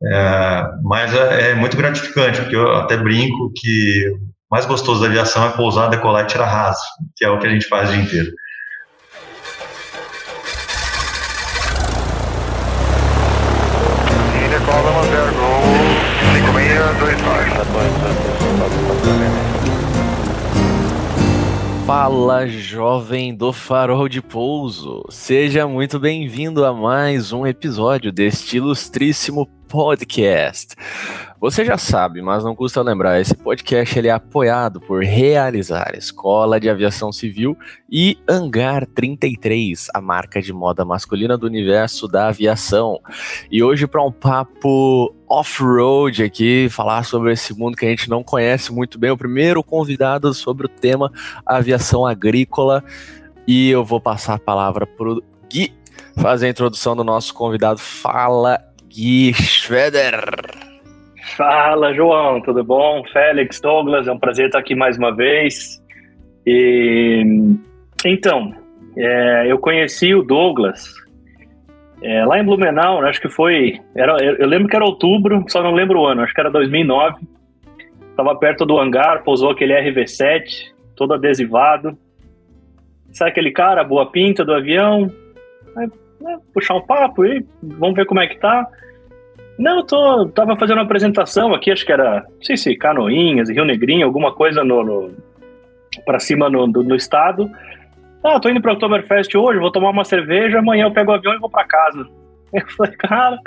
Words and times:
É, 0.00 0.64
mas 0.84 1.12
é, 1.12 1.50
é, 1.50 1.54
muito 1.54 1.76
gratificante, 1.76 2.40
porque 2.40 2.54
eu 2.54 2.76
até 2.76 2.96
brinco 2.96 3.52
que 3.56 4.08
o 4.10 4.54
mais 4.54 4.64
gostoso 4.64 5.00
da 5.00 5.08
aviação 5.08 5.44
é 5.44 5.50
pousar, 5.50 5.90
decolar 5.90 6.24
e 6.24 6.28
tirar 6.28 6.46
raso, 6.46 6.82
que 7.16 7.24
é 7.24 7.28
o 7.28 7.38
que 7.38 7.46
a 7.46 7.50
gente 7.50 7.66
faz 7.66 7.90
o 7.90 7.92
dia 7.92 8.02
inteiro. 8.02 8.32
Fala, 21.84 22.46
jovem 22.46 23.34
do 23.34 23.52
Farol 23.52 24.08
de 24.08 24.20
Pouso! 24.20 25.02
Seja 25.08 25.66
muito 25.66 25.98
bem-vindo 25.98 26.64
a 26.64 26.72
mais 26.72 27.32
um 27.32 27.46
episódio 27.46 28.12
deste 28.12 28.58
ilustríssimo 28.58 29.48
podcast. 29.68 30.74
Você 31.40 31.64
já 31.64 31.78
sabe, 31.78 32.20
mas 32.20 32.42
não 32.42 32.56
custa 32.56 32.82
lembrar, 32.82 33.20
esse 33.20 33.34
podcast 33.34 33.96
ele 33.96 34.08
é 34.08 34.10
apoiado 34.10 34.80
por 34.80 35.04
Realizar, 35.04 35.92
Escola 35.94 36.58
de 36.58 36.68
Aviação 36.68 37.12
Civil 37.12 37.56
e 37.88 38.18
Hangar 38.26 38.86
33, 38.86 39.86
a 39.94 40.00
marca 40.00 40.42
de 40.42 40.52
moda 40.52 40.84
masculina 40.84 41.38
do 41.38 41.46
universo 41.46 42.08
da 42.08 42.28
aviação. 42.28 42.98
E 43.50 43.62
hoje 43.62 43.86
para 43.86 44.02
um 44.02 44.10
papo 44.10 45.14
off-road 45.28 46.24
aqui, 46.24 46.68
falar 46.70 47.04
sobre 47.04 47.32
esse 47.32 47.56
mundo 47.56 47.76
que 47.76 47.86
a 47.86 47.90
gente 47.90 48.08
não 48.08 48.24
conhece 48.24 48.72
muito 48.72 48.98
bem, 48.98 49.10
o 49.10 49.16
primeiro 49.16 49.62
convidado 49.62 50.32
sobre 50.34 50.66
o 50.66 50.68
tema 50.68 51.12
aviação 51.46 52.04
agrícola. 52.04 52.82
E 53.46 53.70
eu 53.70 53.84
vou 53.84 54.00
passar 54.00 54.34
a 54.34 54.38
palavra 54.38 54.86
para 54.86 55.08
o 55.08 55.22
Gui 55.48 55.72
fazer 56.18 56.46
a 56.46 56.50
introdução 56.50 56.96
do 56.96 57.04
nosso 57.04 57.32
convidado. 57.32 57.78
Fala, 57.78 58.60
Gui 58.88 59.32
Schroeder. 59.34 60.24
Fala, 61.36 61.94
João, 61.94 62.40
tudo 62.40 62.64
bom? 62.64 63.04
Félix, 63.12 63.60
Douglas, 63.60 64.08
é 64.08 64.12
um 64.12 64.18
prazer 64.18 64.46
estar 64.46 64.58
aqui 64.58 64.74
mais 64.74 64.96
uma 64.96 65.14
vez. 65.14 65.80
E, 66.46 67.22
então, 68.04 68.54
é, 68.96 69.44
eu 69.46 69.58
conheci 69.58 70.14
o 70.14 70.22
Douglas 70.22 70.94
é, 72.02 72.24
lá 72.24 72.38
em 72.38 72.44
Blumenau, 72.44 73.04
acho 73.04 73.20
que 73.20 73.28
foi. 73.28 73.80
Era, 73.94 74.16
eu 74.22 74.46
lembro 74.46 74.68
que 74.68 74.76
era 74.76 74.84
outubro, 74.84 75.44
só 75.48 75.62
não 75.62 75.74
lembro 75.74 76.00
o 76.00 76.06
ano, 76.06 76.22
acho 76.22 76.32
que 76.32 76.40
era 76.40 76.50
2009. 76.50 77.16
Estava 78.10 78.34
perto 78.36 78.64
do 78.64 78.78
hangar, 78.78 79.22
pousou 79.22 79.50
aquele 79.50 79.74
RV7, 79.74 80.72
todo 80.96 81.14
adesivado. 81.14 81.96
Sabe 83.12 83.30
aquele 83.30 83.50
cara, 83.50 83.84
boa 83.84 84.10
pinta 84.10 84.44
do 84.44 84.54
avião? 84.54 85.10
Aí, 85.76 85.88
né, 86.20 86.38
puxar 86.52 86.74
um 86.74 86.86
papo 86.86 87.22
aí, 87.22 87.44
vamos 87.62 87.96
ver 87.96 88.06
como 88.06 88.20
é 88.20 88.26
que 88.26 88.38
tá. 88.38 88.66
Não, 89.58 89.78
eu 89.78 89.82
tô, 89.84 90.28
tava 90.28 90.56
fazendo 90.56 90.78
uma 90.78 90.84
apresentação 90.84 91.52
aqui, 91.52 91.70
acho 91.70 91.84
que 91.84 91.92
era, 91.92 92.20
não 92.22 92.42
sei 92.42 92.56
se 92.56 92.76
Canoinhas, 92.76 93.50
Rio 93.50 93.64
Negrinho, 93.64 94.06
alguma 94.06 94.32
coisa 94.32 94.62
no, 94.62 94.84
no 94.84 95.10
para 96.04 96.20
cima 96.20 96.48
no, 96.48 96.66
no, 96.66 96.82
no, 96.82 96.94
estado. 96.94 97.50
Ah, 98.22 98.38
tô 98.38 98.48
indo 98.48 98.60
para 98.60 98.70
o 98.70 98.74
Oktoberfest 98.74 99.34
hoje, 99.36 99.58
vou 99.58 99.72
tomar 99.72 99.90
uma 99.90 100.04
cerveja, 100.04 100.58
amanhã 100.58 100.84
eu 100.84 100.92
pego 100.92 101.10
o 101.10 101.14
avião 101.14 101.34
e 101.34 101.38
vou 101.38 101.50
para 101.50 101.66
casa. 101.66 102.06
Eu 102.50 102.66
falei, 102.70 102.96
cara, 102.96 103.38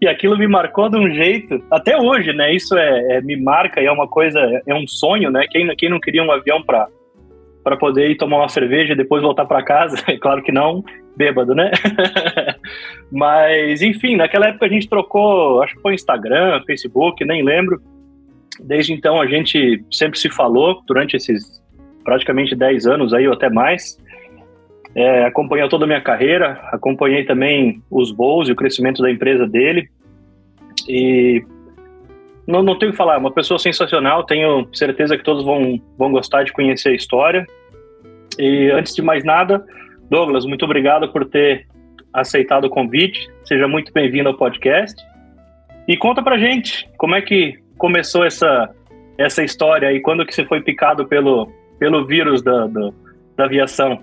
e 0.00 0.08
aquilo 0.08 0.38
me 0.38 0.48
marcou 0.48 0.88
de 0.88 0.96
um 0.96 1.10
jeito, 1.10 1.62
até 1.70 1.94
hoje, 1.94 2.32
né? 2.32 2.54
Isso 2.54 2.74
é, 2.74 3.16
é 3.16 3.20
me 3.20 3.36
marca 3.36 3.82
e 3.82 3.86
é 3.86 3.92
uma 3.92 4.08
coisa, 4.08 4.40
é 4.66 4.74
um 4.74 4.86
sonho, 4.86 5.30
né? 5.30 5.44
Quem, 5.50 5.68
quem 5.76 5.90
não 5.90 6.00
queria 6.00 6.22
um 6.22 6.32
avião 6.32 6.62
para 6.62 6.88
para 7.62 7.76
poder 7.76 8.08
ir 8.08 8.16
tomar 8.16 8.38
uma 8.38 8.48
cerveja 8.48 8.94
e 8.94 8.96
depois 8.96 9.22
voltar 9.22 9.44
para 9.44 9.62
casa? 9.62 9.96
É 10.08 10.16
claro 10.16 10.42
que 10.42 10.52
não, 10.52 10.82
bêbado, 11.16 11.54
né? 11.54 11.70
Mas, 13.10 13.82
enfim, 13.82 14.16
naquela 14.16 14.48
época 14.48 14.66
a 14.66 14.68
gente 14.68 14.88
trocou, 14.88 15.62
acho 15.62 15.74
que 15.74 15.82
foi 15.82 15.94
Instagram, 15.94 16.60
Facebook, 16.66 17.24
nem 17.24 17.42
lembro. 17.42 17.80
Desde 18.60 18.92
então 18.92 19.20
a 19.20 19.26
gente 19.26 19.84
sempre 19.90 20.18
se 20.18 20.28
falou 20.28 20.82
durante 20.86 21.16
esses 21.16 21.62
praticamente 22.04 22.54
10 22.54 22.86
anos 22.86 23.12
aí 23.12 23.26
ou 23.26 23.34
até 23.34 23.50
mais. 23.50 23.98
É, 24.94 25.24
acompanhou 25.24 25.68
toda 25.68 25.84
a 25.84 25.86
minha 25.86 26.00
carreira, 26.00 26.52
acompanhei 26.72 27.24
também 27.24 27.82
os 27.90 28.10
voos 28.12 28.48
e 28.48 28.52
o 28.52 28.56
crescimento 28.56 29.02
da 29.02 29.10
empresa 29.10 29.46
dele. 29.46 29.88
E 30.88 31.44
não, 32.46 32.62
não 32.62 32.78
tenho 32.78 32.92
que 32.92 32.96
falar, 32.96 33.18
uma 33.18 33.32
pessoa 33.32 33.58
sensacional, 33.58 34.24
tenho 34.24 34.68
certeza 34.72 35.16
que 35.16 35.24
todos 35.24 35.44
vão, 35.44 35.80
vão 35.98 36.12
gostar 36.12 36.44
de 36.44 36.52
conhecer 36.52 36.90
a 36.90 36.94
história. 36.94 37.46
E 38.38 38.70
antes 38.70 38.94
de 38.94 39.02
mais 39.02 39.24
nada, 39.24 39.64
Douglas, 40.10 40.44
muito 40.44 40.64
obrigado 40.64 41.10
por 41.12 41.24
ter 41.24 41.66
aceitado 42.12 42.64
o 42.64 42.70
convite. 42.70 43.28
Seja 43.44 43.66
muito 43.66 43.92
bem-vindo 43.92 44.28
ao 44.28 44.36
podcast. 44.36 44.94
E 45.88 45.96
conta 45.96 46.22
pra 46.22 46.38
gente 46.38 46.88
como 46.96 47.14
é 47.14 47.22
que 47.22 47.54
começou 47.76 48.24
essa, 48.24 48.70
essa 49.18 49.42
história 49.42 49.92
e 49.92 50.00
quando 50.00 50.24
que 50.24 50.34
você 50.34 50.44
foi 50.44 50.60
picado 50.60 51.06
pelo, 51.06 51.50
pelo 51.78 52.06
vírus 52.06 52.42
da, 52.42 52.66
da, 52.66 52.90
da 53.36 53.44
aviação. 53.44 54.00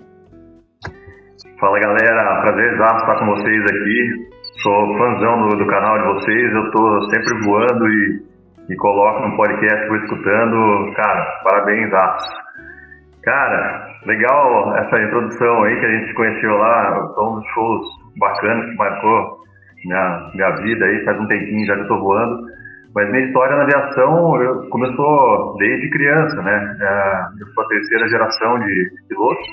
Fala 1.58 1.80
galera, 1.80 2.42
prazer 2.42 2.72
estar 2.72 3.18
com 3.18 3.26
vocês 3.26 3.62
aqui. 3.64 4.34
Sou 4.62 4.98
fãzão 4.98 5.48
do, 5.48 5.56
do 5.56 5.66
canal 5.66 5.98
de 5.98 6.04
vocês, 6.14 6.54
eu 6.54 6.70
tô 6.70 7.10
sempre 7.10 7.44
voando 7.44 7.88
e, 7.88 8.22
e 8.70 8.76
coloco 8.76 9.28
no 9.28 9.36
podcast, 9.36 9.88
vou 9.88 9.96
escutando. 9.96 10.92
Cara, 10.94 11.40
parabéns, 11.44 11.92
Aço. 11.92 12.44
Cara, 13.22 13.93
legal 14.06 14.76
essa 14.76 15.02
introdução 15.02 15.62
aí 15.64 15.80
que 15.80 15.86
a 15.86 15.98
gente 15.98 16.14
conheceu 16.14 16.56
lá, 16.56 17.12
foi 17.14 17.24
um 17.24 17.34
dos 17.36 17.46
shows 17.54 17.86
bacanas 18.18 18.70
que 18.70 18.76
marcou 18.76 19.38
minha, 19.84 20.30
minha 20.34 20.50
vida 20.62 20.84
aí, 20.84 21.04
faz 21.04 21.20
um 21.20 21.26
tempinho 21.26 21.66
já 21.66 21.74
que 21.74 21.82
eu 21.82 21.88
tô 21.88 22.00
voando. 22.00 22.54
Mas 22.94 23.10
minha 23.10 23.26
história 23.26 23.56
na 23.56 23.62
aviação 23.64 24.42
eu, 24.42 24.68
começou 24.68 25.56
desde 25.58 25.90
criança, 25.90 26.42
né? 26.42 26.76
É, 26.80 27.42
eu 27.42 27.46
sou 27.48 27.64
a 27.64 27.68
terceira 27.68 28.08
geração 28.08 28.58
de 28.60 28.90
pilotos. 29.08 29.46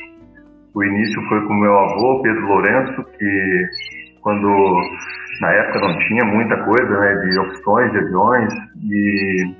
O 0.75 0.83
início 0.83 1.21
foi 1.27 1.41
com 1.47 1.53
meu 1.55 1.77
avô, 1.77 2.21
Pedro 2.21 2.47
Lourenço, 2.47 3.03
que 3.17 3.67
quando 4.21 4.47
na 5.41 5.51
época 5.53 5.79
não 5.79 5.97
tinha 5.97 6.25
muita 6.25 6.55
coisa 6.63 6.99
né, 6.99 7.15
de 7.15 7.39
opções 7.39 7.91
de 7.91 7.97
aviões, 7.97 8.53
e, 8.83 9.55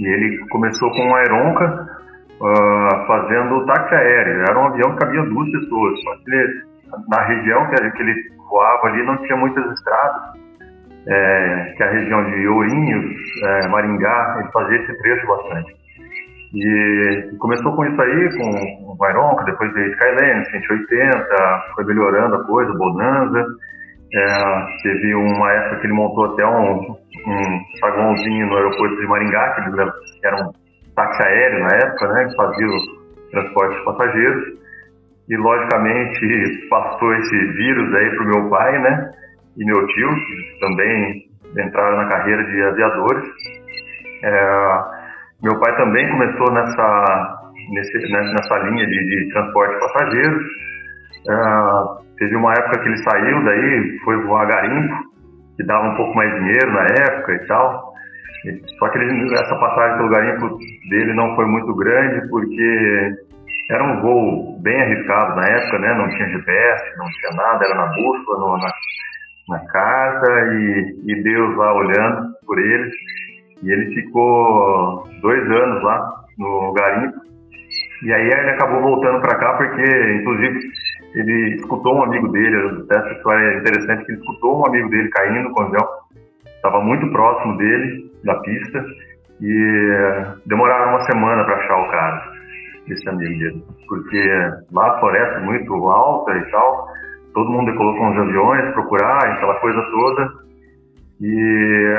e 0.00 0.06
ele 0.06 0.38
começou 0.48 0.90
com 0.90 1.02
uma 1.02 1.18
Aeronca, 1.18 2.01
uh, 2.42 3.06
fazendo 3.06 3.64
táxi 3.66 3.94
aéreo. 3.94 4.42
Era 4.42 4.58
um 4.58 4.66
avião 4.66 4.92
que 4.92 4.98
cabia 4.98 5.22
duas 5.22 5.50
pessoas. 5.50 5.98
Ele, 6.26 6.62
na 7.08 7.22
região 7.22 7.70
que, 7.70 7.90
que 7.92 8.02
ele 8.02 8.14
voava 8.50 8.88
ali 8.88 9.06
não 9.06 9.16
tinha 9.18 9.36
muitas 9.36 9.64
estradas. 9.72 10.42
É, 11.04 11.74
que 11.76 11.82
é 11.82 11.86
a 11.86 11.90
região 11.90 12.30
de 12.30 12.46
Ourinhos, 12.46 13.16
é, 13.42 13.68
Maringá, 13.70 14.36
ele 14.38 14.52
fazia 14.52 14.78
esse 14.78 14.98
trecho 14.98 15.26
bastante. 15.26 15.74
E, 16.54 17.36
começou 17.40 17.74
com 17.74 17.84
isso 17.84 18.00
aí, 18.00 18.38
com 18.38 18.92
o 18.92 18.96
Vaironca, 18.96 19.42
depois 19.44 19.72
veio 19.72 19.90
Skylane, 19.90 20.44
180, 20.46 21.26
foi 21.74 21.84
melhorando 21.86 22.36
a 22.36 22.44
coisa, 22.44 22.72
Bonanza. 22.74 23.46
É, 24.14 24.26
teve 24.84 25.14
uma 25.14 25.50
época 25.50 25.80
que 25.80 25.86
ele 25.88 25.94
montou 25.94 26.26
até 26.26 26.46
um, 26.46 26.96
um 27.26 27.78
saguãozinho 27.80 28.46
no 28.46 28.56
aeroporto 28.58 28.96
de 29.00 29.06
Maringá, 29.08 29.54
que 29.54 30.26
era 30.26 30.36
um 30.36 30.52
táxi 30.94 31.22
aéreo 31.22 31.60
na 31.60 31.76
época, 31.76 32.08
né, 32.12 32.24
que 32.26 32.36
fazia 32.36 32.66
o 32.66 33.30
transporte 33.30 33.78
de 33.78 33.84
passageiros. 33.84 34.44
E, 35.28 35.36
logicamente, 35.36 36.66
passou 36.70 37.14
esse 37.14 37.36
vírus 37.52 37.94
aí 37.94 38.10
para 38.10 38.24
o 38.24 38.28
meu 38.28 38.50
pai, 38.50 38.78
né, 38.80 39.12
e 39.56 39.64
meu 39.64 39.86
tio, 39.86 40.14
que 40.14 40.58
também 40.60 41.32
entraram 41.58 41.96
na 41.96 42.08
carreira 42.08 42.44
de 42.44 42.62
aviadores. 42.62 43.28
É, 44.24 45.02
meu 45.42 45.58
pai 45.60 45.76
também 45.76 46.08
começou 46.10 46.52
nessa, 46.52 47.40
nesse, 47.70 48.12
né, 48.12 48.32
nessa 48.32 48.58
linha 48.68 48.86
de, 48.86 49.06
de 49.06 49.32
transporte 49.32 49.74
de 49.74 49.80
passageiros. 49.80 50.44
É, 51.28 52.14
teve 52.18 52.36
uma 52.36 52.52
época 52.52 52.78
que 52.80 52.88
ele 52.88 52.96
saiu 52.98 53.44
daí, 53.44 53.98
foi 54.04 54.16
voar 54.24 54.46
garimpo, 54.46 54.94
que 55.56 55.64
dava 55.64 55.88
um 55.88 55.96
pouco 55.96 56.14
mais 56.14 56.32
dinheiro 56.34 56.72
na 56.72 56.82
época 56.82 57.32
e 57.34 57.46
tal. 57.46 57.91
Só 58.78 58.88
que 58.88 58.98
ele, 58.98 59.34
essa 59.34 59.56
passagem 59.56 59.96
pelo 59.98 60.10
garimpo 60.10 60.58
dele 60.90 61.14
não 61.14 61.34
foi 61.36 61.46
muito 61.46 61.74
grande, 61.74 62.28
porque 62.28 63.14
era 63.70 63.84
um 63.84 64.00
voo 64.00 64.60
bem 64.60 64.80
arriscado 64.80 65.36
na 65.36 65.46
época, 65.48 65.78
né? 65.78 65.94
Não 65.94 66.08
tinha 66.08 66.28
GPS, 66.28 66.98
não 66.98 67.06
tinha 67.06 67.30
nada, 67.36 67.64
era 67.64 67.74
na 67.74 67.86
bússola, 67.86 68.38
no, 68.38 68.58
na, 68.58 68.72
na 69.48 69.66
carta 69.66 70.32
e, 70.54 70.96
e 71.06 71.22
Deus 71.22 71.56
lá 71.56 71.74
olhando 71.74 72.34
por 72.46 72.58
ele. 72.58 72.90
E 73.62 73.70
ele 73.70 73.94
ficou 73.94 75.08
dois 75.20 75.50
anos 75.50 75.82
lá 75.84 76.24
no 76.38 76.72
garimpo. 76.72 77.20
E 78.02 78.12
aí 78.12 78.26
ele 78.26 78.50
acabou 78.50 78.82
voltando 78.82 79.20
para 79.20 79.38
cá 79.38 79.52
porque, 79.54 79.82
inclusive, 80.20 80.58
ele 81.14 81.56
escutou 81.56 81.94
um 81.94 82.02
amigo 82.02 82.28
dele, 82.28 82.84
essa 82.90 83.12
história 83.12 83.44
é 83.44 83.58
interessante, 83.58 84.04
que 84.04 84.12
ele 84.12 84.20
escutou 84.20 84.60
um 84.60 84.66
amigo 84.66 84.88
dele 84.88 85.08
caindo 85.10 85.50
com 85.50 85.62
o 85.62 85.66
avião, 85.66 85.88
estava 86.62 86.80
muito 86.80 87.10
próximo 87.10 87.56
dele, 87.56 88.10
da 88.24 88.36
pista 88.36 88.84
e 89.40 90.36
demoraram 90.46 90.90
uma 90.90 91.00
semana 91.00 91.44
para 91.44 91.56
achar 91.56 91.76
o 91.76 91.90
cara, 91.90 92.32
esse 92.86 93.08
amigo 93.08 93.38
dele, 93.38 93.64
porque 93.88 94.52
lá 94.70 94.88
a 94.88 95.00
floresta 95.00 95.38
é 95.38 95.40
muito 95.40 95.74
alta 95.88 96.32
e 96.38 96.50
tal, 96.50 96.86
todo 97.34 97.50
mundo 97.50 97.72
decolou 97.72 97.96
com 97.96 98.10
os 98.10 98.18
aviões, 98.18 98.72
procurar, 98.74 99.18
aquela 99.26 99.54
coisa 99.56 99.82
toda, 99.90 100.28
e 101.20 101.94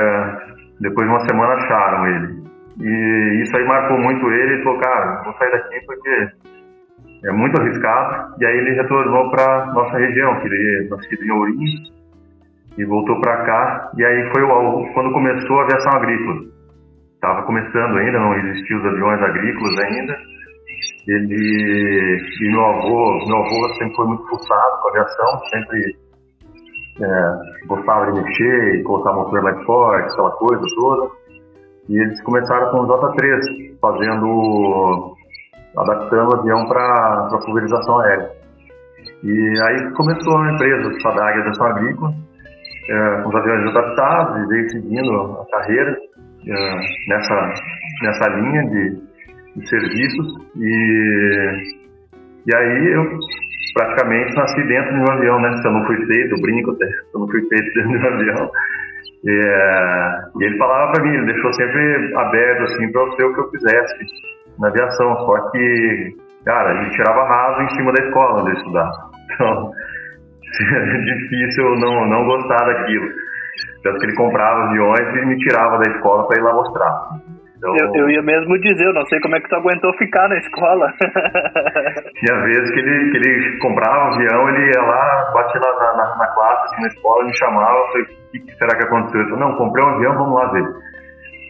depois 0.80 1.06
de 1.06 1.14
uma 1.14 1.26
semana 1.26 1.54
acharam 1.54 2.06
ele. 2.06 2.44
E 2.80 3.42
isso 3.42 3.56
aí 3.56 3.64
marcou 3.66 3.98
muito 3.98 4.26
ele. 4.30 4.54
Ele 4.54 4.62
falou, 4.64 4.80
cara, 4.80 5.22
vou 5.22 5.32
sair 5.34 5.50
daqui 5.52 5.80
porque 5.86 6.28
é 7.24 7.32
muito 7.32 7.60
arriscado. 7.60 8.34
E 8.40 8.46
aí 8.46 8.56
ele 8.58 8.74
retornou 8.74 9.30
para 9.30 9.66
nossa 9.66 9.96
região, 9.96 10.40
que 10.40 10.48
ele 10.48 10.84
é 10.84 10.88
nascido 10.88 11.24
em 11.24 11.30
Ourinhos, 11.30 11.92
e 12.78 12.84
voltou 12.84 13.20
para 13.20 13.44
cá. 13.44 13.90
E 13.96 14.04
aí 14.04 14.30
foi 14.32 14.42
o, 14.42 14.94
quando 14.94 15.12
começou 15.12 15.58
a 15.58 15.62
aviação 15.64 15.92
agrícola. 16.00 16.54
Estava 17.14 17.42
começando 17.44 17.96
ainda, 17.98 18.18
não 18.18 18.34
existiam 18.34 18.80
os 18.80 18.86
aviões 18.86 19.22
agrícolas 19.22 19.78
ainda. 19.84 20.16
Ele 21.08 22.18
e 22.40 22.50
meu 22.50 22.64
avô, 22.64 23.26
meu 23.26 23.36
avô 23.36 23.74
sempre 23.78 23.94
foi 23.96 24.06
muito 24.06 24.28
forçado 24.28 24.82
com 24.82 24.88
a 24.88 24.90
aviação, 24.90 25.38
sempre 25.50 25.96
é, 27.00 27.66
gostava 27.66 28.12
de 28.12 28.22
mexer, 28.22 28.82
colocar 28.82 29.12
motor 29.12 29.42
mais 29.42 29.64
forte, 29.64 30.12
aquela 30.12 30.30
coisa 30.32 30.62
toda. 30.76 31.10
E 31.88 31.98
eles 31.98 32.22
começaram 32.22 32.70
com 32.70 32.80
o 32.80 32.86
J3, 32.86 33.78
fazendo, 33.80 35.14
adaptando 35.76 36.30
o 36.30 36.40
avião 36.40 36.66
para 36.66 37.38
pulverização 37.44 38.00
aérea. 38.00 38.30
E 39.22 39.60
aí 39.62 39.92
começou 39.94 40.38
a 40.38 40.52
empresa, 40.52 41.00
SADAG 41.00 41.40
Aviação 41.40 41.66
Agrícola, 41.66 42.14
é, 42.88 43.26
os 43.26 43.34
aviões 43.34 43.68
adaptados 43.68 44.42
e 44.42 44.48
veio 44.48 44.70
seguindo 44.70 45.40
a 45.40 45.46
carreira 45.50 45.96
é, 46.46 46.76
nessa, 47.08 47.54
nessa 48.02 48.28
linha 48.30 48.62
de, 48.70 49.02
de 49.56 49.68
serviços. 49.68 50.26
E, 50.56 51.74
e 52.46 52.56
aí 52.56 52.92
eu 52.92 53.18
praticamente 53.74 54.34
nasci 54.36 54.62
dentro 54.66 54.94
de 54.94 55.00
um 55.00 55.12
avião, 55.12 55.40
né? 55.40 55.56
Se 55.56 55.68
eu 55.68 55.72
não 55.72 55.86
fui 55.86 55.96
feito, 56.06 56.34
eu 56.34 56.42
brinco 56.42 56.74
se 56.76 56.84
eu 57.14 57.20
não 57.20 57.28
fui 57.28 57.40
feito 57.48 57.74
dentro 57.74 57.90
de 57.90 57.98
um 57.98 58.06
avião. 58.06 58.50
É, 59.26 60.20
e 60.38 60.44
ele 60.44 60.58
falava 60.58 60.92
para 60.92 61.02
mim, 61.02 61.14
ele 61.14 61.32
deixou 61.32 61.52
sempre 61.54 62.14
aberto 62.16 62.62
assim 62.64 62.92
para 62.92 63.02
eu 63.02 63.12
ser 63.12 63.24
o 63.24 63.34
que 63.34 63.40
eu 63.40 63.50
quisesse 63.50 63.94
na 64.58 64.68
aviação. 64.68 65.16
Só 65.16 65.50
que, 65.50 66.16
cara, 66.44 66.78
ele 66.78 66.90
tirava 66.90 67.26
raso 67.26 67.62
em 67.62 67.68
cima 67.76 67.92
da 67.92 68.04
escola 68.04 68.42
onde 68.42 68.50
eu 68.50 68.56
estudava. 68.56 69.14
Então, 69.34 69.72
difícil 71.04 71.64
não, 71.80 72.06
não 72.08 72.24
gostar 72.26 72.64
daquilo. 72.64 73.08
Tanto 73.82 73.98
que 73.98 74.06
ele 74.06 74.16
comprava 74.16 74.64
aviões 74.64 75.16
e 75.16 75.26
me 75.26 75.36
tirava 75.38 75.78
da 75.78 75.90
escola 75.90 76.26
para 76.26 76.38
ir 76.38 76.42
lá 76.42 76.54
mostrar. 76.54 76.94
Então, 77.56 77.74
eu, 77.76 77.94
eu, 77.94 78.10
ia 78.10 78.22
mesmo 78.22 78.58
dizer, 78.60 78.84
eu 78.84 78.92
não 78.92 79.06
sei 79.06 79.18
como 79.20 79.36
é 79.36 79.40
que 79.40 79.48
tu 79.48 79.56
aguentou 79.56 79.92
ficar 79.96 80.28
na 80.28 80.36
escola. 80.36 80.92
Tinha 82.20 82.40
vezes 82.42 82.70
que 82.70 82.78
ele, 82.78 83.10
que 83.10 83.16
ele 83.16 83.58
comprava 83.58 84.04
um 84.04 84.14
avião, 84.14 84.48
ele 84.50 84.70
ia 84.70 84.82
lá, 84.82 85.32
batia 85.32 85.60
na, 85.60 85.96
na, 85.96 86.16
na 86.16 86.26
classe, 86.34 86.64
assim, 86.64 86.82
na 86.82 86.88
escola, 86.88 87.24
me 87.24 87.36
chamava, 87.38 87.86
falei, 87.86 88.02
o 88.02 88.30
que, 88.32 88.40
que, 88.40 88.54
será 88.56 88.76
que 88.76 88.84
aconteceu? 88.84 89.20
Eu 89.20 89.28
falei, 89.30 89.44
não, 89.44 89.56
comprei 89.56 89.86
um 89.86 89.94
avião, 89.94 90.14
vamos 90.14 90.34
lá 90.34 90.52
ver. 90.52 90.66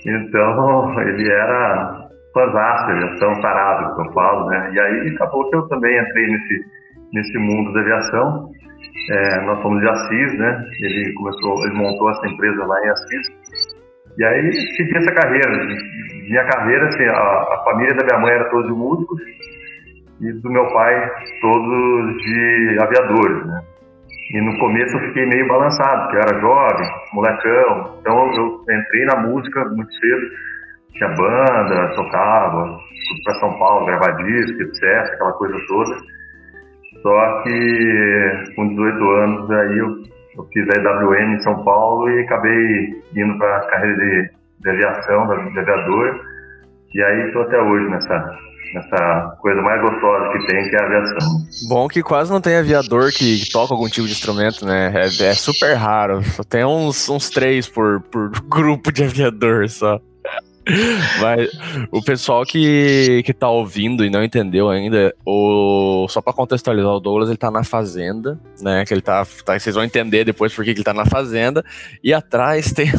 Então, 0.07 1.01
ele 1.03 1.33
era 1.33 2.05
fantástico, 2.33 2.93
aviação 2.93 3.35
sarado, 3.41 3.95
que 3.95 4.09
eu 4.09 4.13
falo, 4.13 4.47
né? 4.51 4.71
E 4.73 4.81
aí 4.81 5.15
acabou 5.15 5.49
que 5.51 5.57
eu 5.57 5.69
também 5.69 5.99
entrei 5.99 6.27
nesse, 6.27 6.65
nesse 7.13 7.39
mundo 7.39 7.73
da 7.73 7.81
aviação. 7.81 8.51
É, 9.11 9.41
nós 9.45 9.61
fomos 9.61 9.81
de 9.81 9.89
Assis, 9.89 10.39
né? 10.39 10.65
Ele 10.81 11.13
começou, 11.15 11.67
ele 11.67 11.75
montou 11.75 12.11
essa 12.11 12.27
empresa 12.27 12.65
lá 12.65 12.85
em 12.85 12.91
Assis 12.91 13.29
e 14.17 14.25
aí 14.25 14.53
segui 14.77 14.97
essa 14.97 15.13
carreira. 15.13 15.51
Minha 16.29 16.45
carreira, 16.45 16.87
assim, 16.87 17.05
a, 17.05 17.55
a 17.55 17.63
família 17.65 17.95
da 17.97 18.05
minha 18.05 18.21
mãe 18.21 18.33
era 18.33 18.51
todos 18.51 18.71
músicos 18.71 19.21
e 20.21 20.33
do 20.33 20.51
meu 20.51 20.67
pai 20.73 21.11
todos 21.41 22.23
de 22.23 22.79
aviadores, 22.81 23.47
né? 23.47 23.61
E 24.33 24.41
no 24.41 24.59
começo 24.59 24.97
eu 24.97 25.01
fiquei 25.09 25.27
meio 25.27 25.47
balançado, 25.49 26.03
porque 26.03 26.17
eu 26.17 26.21
era 26.21 26.41
jovem, 26.41 26.89
molecão. 27.13 27.99
Então 28.01 28.35
eu 28.35 28.65
entrei 28.71 29.05
na 29.07 29.21
música 29.21 29.65
muito 29.67 29.93
cedo. 29.93 30.27
Tinha 30.93 31.09
banda, 31.11 31.95
tocava, 31.97 32.67
fui 32.67 33.23
para 33.25 33.35
São 33.41 33.59
Paulo, 33.59 33.87
gravar 33.87 34.13
disco, 34.13 34.63
etc, 34.63 35.13
aquela 35.13 35.33
coisa 35.33 35.57
toda. 35.67 35.97
Só 37.05 37.43
que 37.43 38.53
com 38.57 38.69
18 38.69 39.11
anos 39.11 39.51
aí 39.51 39.79
eu 39.79 40.15
eu 40.37 40.45
fiz 40.53 40.67
a 40.69 40.79
EWM 40.79 41.35
em 41.35 41.43
São 41.43 41.63
Paulo 41.65 42.09
e 42.11 42.23
acabei 42.23 43.03
indo 43.17 43.39
para 43.39 43.57
a 43.57 43.71
carreira 43.71 43.97
de, 43.97 44.31
de 44.61 44.71
aviação, 44.71 45.27
de 45.53 45.59
aviador. 45.59 46.21
E 46.93 47.03
aí 47.03 47.27
estou 47.27 47.43
até 47.43 47.61
hoje 47.61 47.89
nessa, 47.89 48.37
nessa 48.75 49.37
coisa 49.41 49.61
mais 49.63 49.81
gostosa 49.81 50.33
que 50.33 50.47
tem, 50.47 50.69
que 50.69 50.77
é 50.77 50.81
a 50.81 50.87
aviação. 50.87 51.29
Bom 51.69 51.89
que 51.89 52.03
quase 52.03 52.33
não 52.33 52.41
tem 52.41 52.57
aviador 52.57 53.11
que 53.13 53.49
toca 53.53 53.75
algum 53.75 53.89
tipo 53.89 54.07
de 54.07 54.13
instrumento, 54.13 54.67
né? 54.67 54.93
É, 54.95 55.27
é 55.27 55.35
super 55.35 55.75
raro. 55.75 56.23
Só 56.23 56.43
tem 56.43 56.65
uns, 56.65 57.09
uns 57.09 57.31
três 57.31 57.69
por, 57.69 58.01
por 58.01 58.31
grupo 58.49 58.93
de 58.93 59.05
aviador 59.05 59.69
só. 59.69 60.01
Mas 61.21 61.51
o 61.91 62.03
pessoal 62.03 62.45
que, 62.45 63.23
que 63.25 63.33
tá 63.35 63.49
ouvindo 63.49 64.05
e 64.05 64.11
não 64.11 64.25
entendeu 64.25 64.71
ainda, 64.71 65.15
o, 65.25 66.07
só 66.09 66.21
para 66.23 66.33
contextualizar, 66.33 66.93
o 66.93 67.01
Douglas 67.01 67.29
ele 67.29 67.37
tá 67.37 67.51
na 67.51 67.63
fazenda, 67.63 68.41
né? 68.61 68.85
Que 68.85 68.95
ele 68.95 69.03
tá, 69.03 69.27
tá 69.45 69.59
vocês 69.59 69.75
vão 69.75 69.85
entender 69.85 70.25
depois 70.25 70.55
por 70.55 70.65
que 70.65 70.71
ele 70.71 70.85
tá 70.85 70.95
na 70.95 71.05
fazenda. 71.05 71.65
E 72.03 72.15
atrás 72.15 72.73
tem 72.75 72.91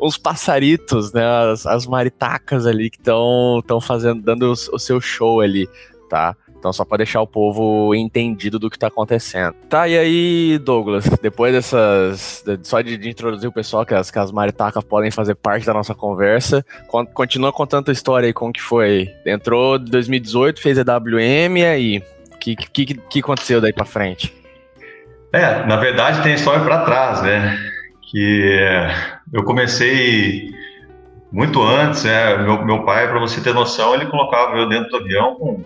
uns 0.00 0.18
passaritos, 0.18 1.12
né? 1.12 1.24
As, 1.52 1.66
as 1.66 1.86
maritacas 1.86 2.66
ali 2.66 2.90
que 2.90 2.98
estão 2.98 3.80
fazendo, 3.80 4.20
dando 4.22 4.46
o, 4.46 4.52
o 4.52 4.78
seu 4.78 5.00
show 5.00 5.40
ali, 5.40 5.68
tá? 6.08 6.36
Então, 6.58 6.72
só 6.72 6.84
para 6.84 6.98
deixar 6.98 7.20
o 7.20 7.26
povo 7.26 7.94
entendido 7.94 8.58
do 8.58 8.70
que 8.70 8.78
tá 8.78 8.88
acontecendo. 8.88 9.54
Tá, 9.68 9.86
e 9.86 9.96
aí, 9.96 10.58
Douglas, 10.58 11.08
depois 11.22 11.52
dessas. 11.52 12.44
Só 12.62 12.80
de, 12.80 12.96
de 12.96 13.08
introduzir 13.08 13.48
o 13.48 13.52
pessoal, 13.52 13.84
que 13.84 13.94
as, 13.94 14.10
que 14.10 14.18
as 14.18 14.32
maritacas 14.32 14.82
podem 14.82 15.10
fazer 15.10 15.34
parte 15.34 15.66
da 15.66 15.74
nossa 15.74 15.94
conversa, 15.94 16.64
continua 17.14 17.52
contando 17.52 17.88
a 17.88 17.92
história 17.92 18.26
aí, 18.26 18.32
como 18.32 18.52
que 18.52 18.62
foi. 18.62 19.08
Entrou 19.24 19.76
em 19.76 19.84
2018, 19.84 20.60
fez 20.60 20.78
a 20.78 20.82
WM, 20.82 21.58
e 21.58 21.64
aí? 21.64 22.02
O 22.34 22.38
que, 22.38 22.56
que, 22.56 22.94
que 22.94 23.20
aconteceu 23.20 23.60
daí 23.60 23.72
para 23.72 23.84
frente? 23.84 24.32
É, 25.32 25.66
na 25.66 25.76
verdade 25.76 26.22
tem 26.22 26.34
história 26.34 26.64
para 26.64 26.84
trás, 26.84 27.22
né? 27.22 27.58
Que 28.10 28.60
eu 29.32 29.42
comecei 29.44 30.50
muito 31.30 31.62
antes, 31.62 32.04
né? 32.04 32.38
Meu, 32.38 32.64
meu 32.64 32.84
pai, 32.84 33.08
para 33.08 33.18
você 33.18 33.40
ter 33.40 33.52
noção, 33.52 33.94
ele 33.94 34.06
colocava 34.06 34.56
eu 34.56 34.68
dentro 34.68 34.90
do 34.90 34.96
avião 34.96 35.34
com 35.34 35.62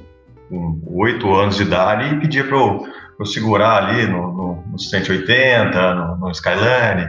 com 0.50 0.82
8 0.85 1.32
anos 1.32 1.56
de 1.56 1.62
idade 1.62 2.12
e 2.12 2.20
pedia 2.20 2.44
para 2.44 2.56
eu, 2.56 2.87
eu, 3.19 3.25
segurar 3.25 3.76
ali 3.76 4.06
no, 4.06 4.32
no, 4.32 4.64
no 4.73 4.79
180, 4.79 5.94
no, 5.94 6.17
no 6.17 6.31
Skyline. 6.32 7.08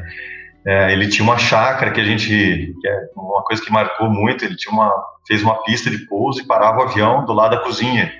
É, 0.64 0.94
ele 0.94 1.10
tinha 1.10 1.24
uma 1.24 1.40
chácara 1.40 1.92
que 1.92 2.00
a 2.00 2.04
gente, 2.04 2.76
que 2.80 2.88
é 2.88 3.10
uma 3.16 3.42
coisa 3.42 3.64
que 3.64 3.72
marcou 3.72 4.10
muito, 4.10 4.46
ele 4.46 4.56
tinha 4.56 4.72
uma, 4.72 4.94
fez 5.28 5.42
uma 5.42 5.64
pista 5.64 5.90
de 5.90 5.98
pouso 6.06 6.40
e 6.40 6.46
parava 6.46 6.80
o 6.80 6.84
avião 6.84 7.26
do 7.26 7.34
lado 7.34 7.58
da 7.58 7.64
cozinha. 7.64 8.14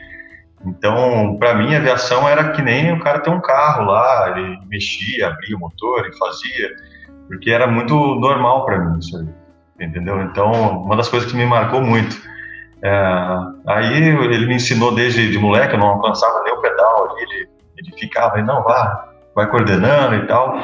Então, 0.66 1.38
para 1.40 1.56
mim, 1.56 1.74
a 1.74 1.78
aviação 1.78 2.28
era 2.28 2.52
que 2.52 2.62
nem 2.62 2.92
o 2.94 3.00
cara 3.00 3.20
ter 3.20 3.30
um 3.30 3.42
carro 3.42 3.86
lá, 3.86 4.34
ele 4.36 4.60
mexia, 4.68 5.28
abria 5.28 5.56
o 5.56 5.60
motor 5.60 6.08
e 6.08 6.18
fazia, 6.18 6.70
porque 7.28 7.52
era 7.52 7.68
muito 7.68 7.96
normal 7.96 8.66
para 8.66 8.80
mim 8.80 9.00
isso 9.00 9.18
aí, 9.18 9.88
entendeu? 9.88 10.22
Então, 10.22 10.52
uma 10.84 10.96
das 10.96 11.10
coisas 11.10 11.32
que 11.32 11.38
me 11.38 11.46
marcou 11.46 11.82
muito. 11.82 12.16
É, 12.84 12.92
aí 13.68 14.08
ele 14.08 14.48
me 14.48 14.56
ensinou 14.56 14.94
desde 14.94 15.32
de 15.32 15.38
moleque, 15.38 15.74
eu 15.74 15.80
não 15.80 15.88
alcançava 15.88 16.44
nem 16.44 16.54
o 16.54 16.62
pedal, 16.62 17.16
ele, 17.20 17.48
ele 17.78 17.92
ficava 17.98 18.40
e 18.40 18.44
não, 18.44 18.64
vá, 18.64 19.12
vai 19.36 19.48
coordenando 19.48 20.16
e 20.16 20.28
tal. 20.28 20.58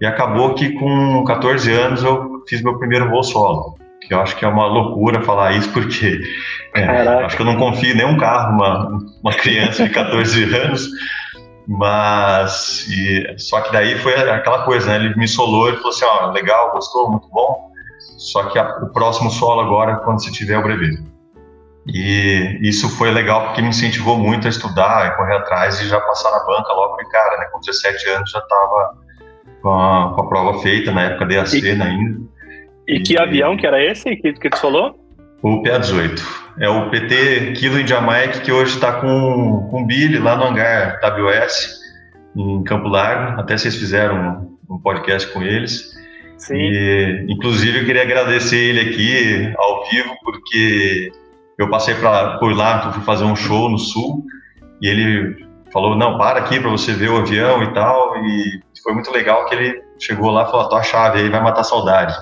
E 0.00 0.06
acabou 0.06 0.54
que 0.54 0.72
com 0.78 1.24
14 1.24 1.72
anos 1.72 2.02
eu 2.02 2.42
fiz 2.48 2.62
meu 2.62 2.78
primeiro 2.78 3.10
voo 3.10 3.22
solo. 3.22 3.76
Que 4.00 4.14
eu 4.14 4.20
acho 4.20 4.36
que 4.36 4.44
é 4.44 4.48
uma 4.48 4.66
loucura 4.66 5.22
falar 5.22 5.52
isso, 5.52 5.70
porque 5.72 6.20
é, 6.74 6.84
acho 7.24 7.36
que 7.36 7.42
eu 7.42 7.46
não 7.46 7.56
confio 7.56 7.92
em 7.92 7.96
nenhum 7.96 8.16
carro, 8.16 8.54
uma, 8.54 8.98
uma 9.22 9.32
criança 9.34 9.84
de 9.84 9.90
14 9.90 10.44
anos. 10.56 10.88
Mas, 11.66 12.88
e, 12.88 13.34
só 13.36 13.60
que 13.60 13.70
daí 13.70 13.98
foi 13.98 14.14
aquela 14.14 14.62
coisa, 14.64 14.88
né? 14.88 14.96
Ele 14.96 15.14
me 15.16 15.28
solou, 15.28 15.68
ele 15.68 15.76
falou 15.76 15.90
assim: 15.90 16.04
ó, 16.06 16.30
legal, 16.30 16.70
gostou, 16.70 17.10
muito 17.10 17.28
bom. 17.28 17.70
Só 18.16 18.44
que 18.44 18.58
a, 18.58 18.78
o 18.78 18.90
próximo 18.90 19.30
solo 19.30 19.60
agora 19.60 19.96
quando 19.96 20.22
você 20.22 20.30
tiver 20.30 20.56
o 20.56 20.62
brevet. 20.62 20.98
E 21.92 22.58
isso 22.60 22.88
foi 22.96 23.10
legal 23.10 23.46
porque 23.46 23.62
me 23.62 23.68
incentivou 23.68 24.18
muito 24.18 24.46
a 24.46 24.50
estudar 24.50 25.08
e 25.08 25.16
correr 25.16 25.36
atrás 25.36 25.80
e 25.80 25.88
já 25.88 25.98
passar 26.00 26.30
na 26.30 26.44
banca 26.44 26.72
logo 26.72 26.96
de 26.96 27.08
cara, 27.08 27.38
né? 27.38 27.46
Com 27.50 27.60
17 27.60 28.08
anos 28.10 28.30
já 28.30 28.38
estava 28.40 28.98
com, 29.62 30.14
com, 30.14 30.20
a 30.20 30.28
prova 30.28 30.58
feita, 30.60 30.92
na 30.92 31.04
época 31.04 31.26
da 31.26 31.42
AC 31.42 31.54
e, 31.54 31.70
ainda. 31.70 32.20
E, 32.86 32.96
e, 32.96 33.00
que 33.00 33.18
avião 33.18 33.56
que 33.56 33.66
era 33.66 33.82
esse 33.82 34.14
que, 34.16 34.34
que 34.34 34.50
tu 34.50 34.58
falou? 34.58 34.98
O 35.42 35.62
PA-18. 35.62 36.20
É 36.60 36.68
o 36.68 36.90
PT 36.90 37.52
Kilo 37.52 37.80
India 37.80 38.00
Mike 38.00 38.42
que 38.42 38.52
hoje 38.52 38.74
está 38.74 39.00
com, 39.00 39.68
com 39.70 39.82
o 39.82 39.86
Billy 39.86 40.18
lá 40.18 40.36
no 40.36 40.44
hangar 40.44 41.00
WS, 41.00 41.78
em 42.36 42.62
Campo 42.64 42.88
Largo. 42.88 43.40
Até 43.40 43.56
vocês 43.56 43.76
fizeram 43.76 44.58
um, 44.68 44.74
um 44.74 44.78
podcast 44.78 45.32
com 45.32 45.42
eles. 45.42 45.96
Sim. 46.36 46.54
E, 46.54 47.26
inclusive, 47.28 47.80
eu 47.80 47.86
queria 47.86 48.02
agradecer 48.02 48.58
ele 48.58 48.90
aqui 48.90 49.54
ao 49.56 49.88
vivo, 49.88 50.14
porque 50.22 51.12
eu 51.58 51.68
passei 51.68 51.94
pra, 51.96 52.38
por 52.38 52.54
lá, 52.56 52.92
fui 52.92 53.02
fazer 53.02 53.24
um 53.24 53.34
show 53.34 53.68
no 53.68 53.78
sul, 53.78 54.24
e 54.80 54.88
ele 54.88 55.46
falou, 55.72 55.96
não, 55.96 56.16
para 56.16 56.38
aqui 56.38 56.60
para 56.60 56.70
você 56.70 56.92
ver 56.92 57.10
o 57.10 57.18
avião 57.18 57.62
e 57.62 57.72
tal, 57.74 58.16
e 58.24 58.62
foi 58.82 58.94
muito 58.94 59.10
legal 59.10 59.44
que 59.46 59.54
ele 59.54 59.82
chegou 59.98 60.30
lá 60.30 60.42
e 60.42 60.46
falou, 60.46 60.62
a 60.62 60.68
tua 60.68 60.82
chave 60.82 61.18
aí 61.18 61.28
vai 61.28 61.42
matar 61.42 61.64
saudade. 61.64 62.14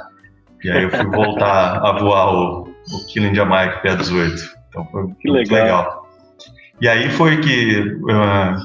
E 0.64 0.70
aí 0.70 0.84
eu 0.84 0.90
fui 0.90 1.06
voltar 1.06 1.78
a 1.84 1.92
voar 1.92 2.34
o, 2.34 2.62
o 2.62 3.06
Killing 3.12 3.34
Jamaica 3.34 3.80
PA-18. 3.80 4.40
Então 4.68 4.84
foi 4.90 5.06
que 5.20 5.30
legal. 5.30 5.64
legal. 5.64 6.06
E 6.80 6.88
aí 6.88 7.10
foi 7.10 7.36
que, 7.38 7.80
uh, 7.80 8.56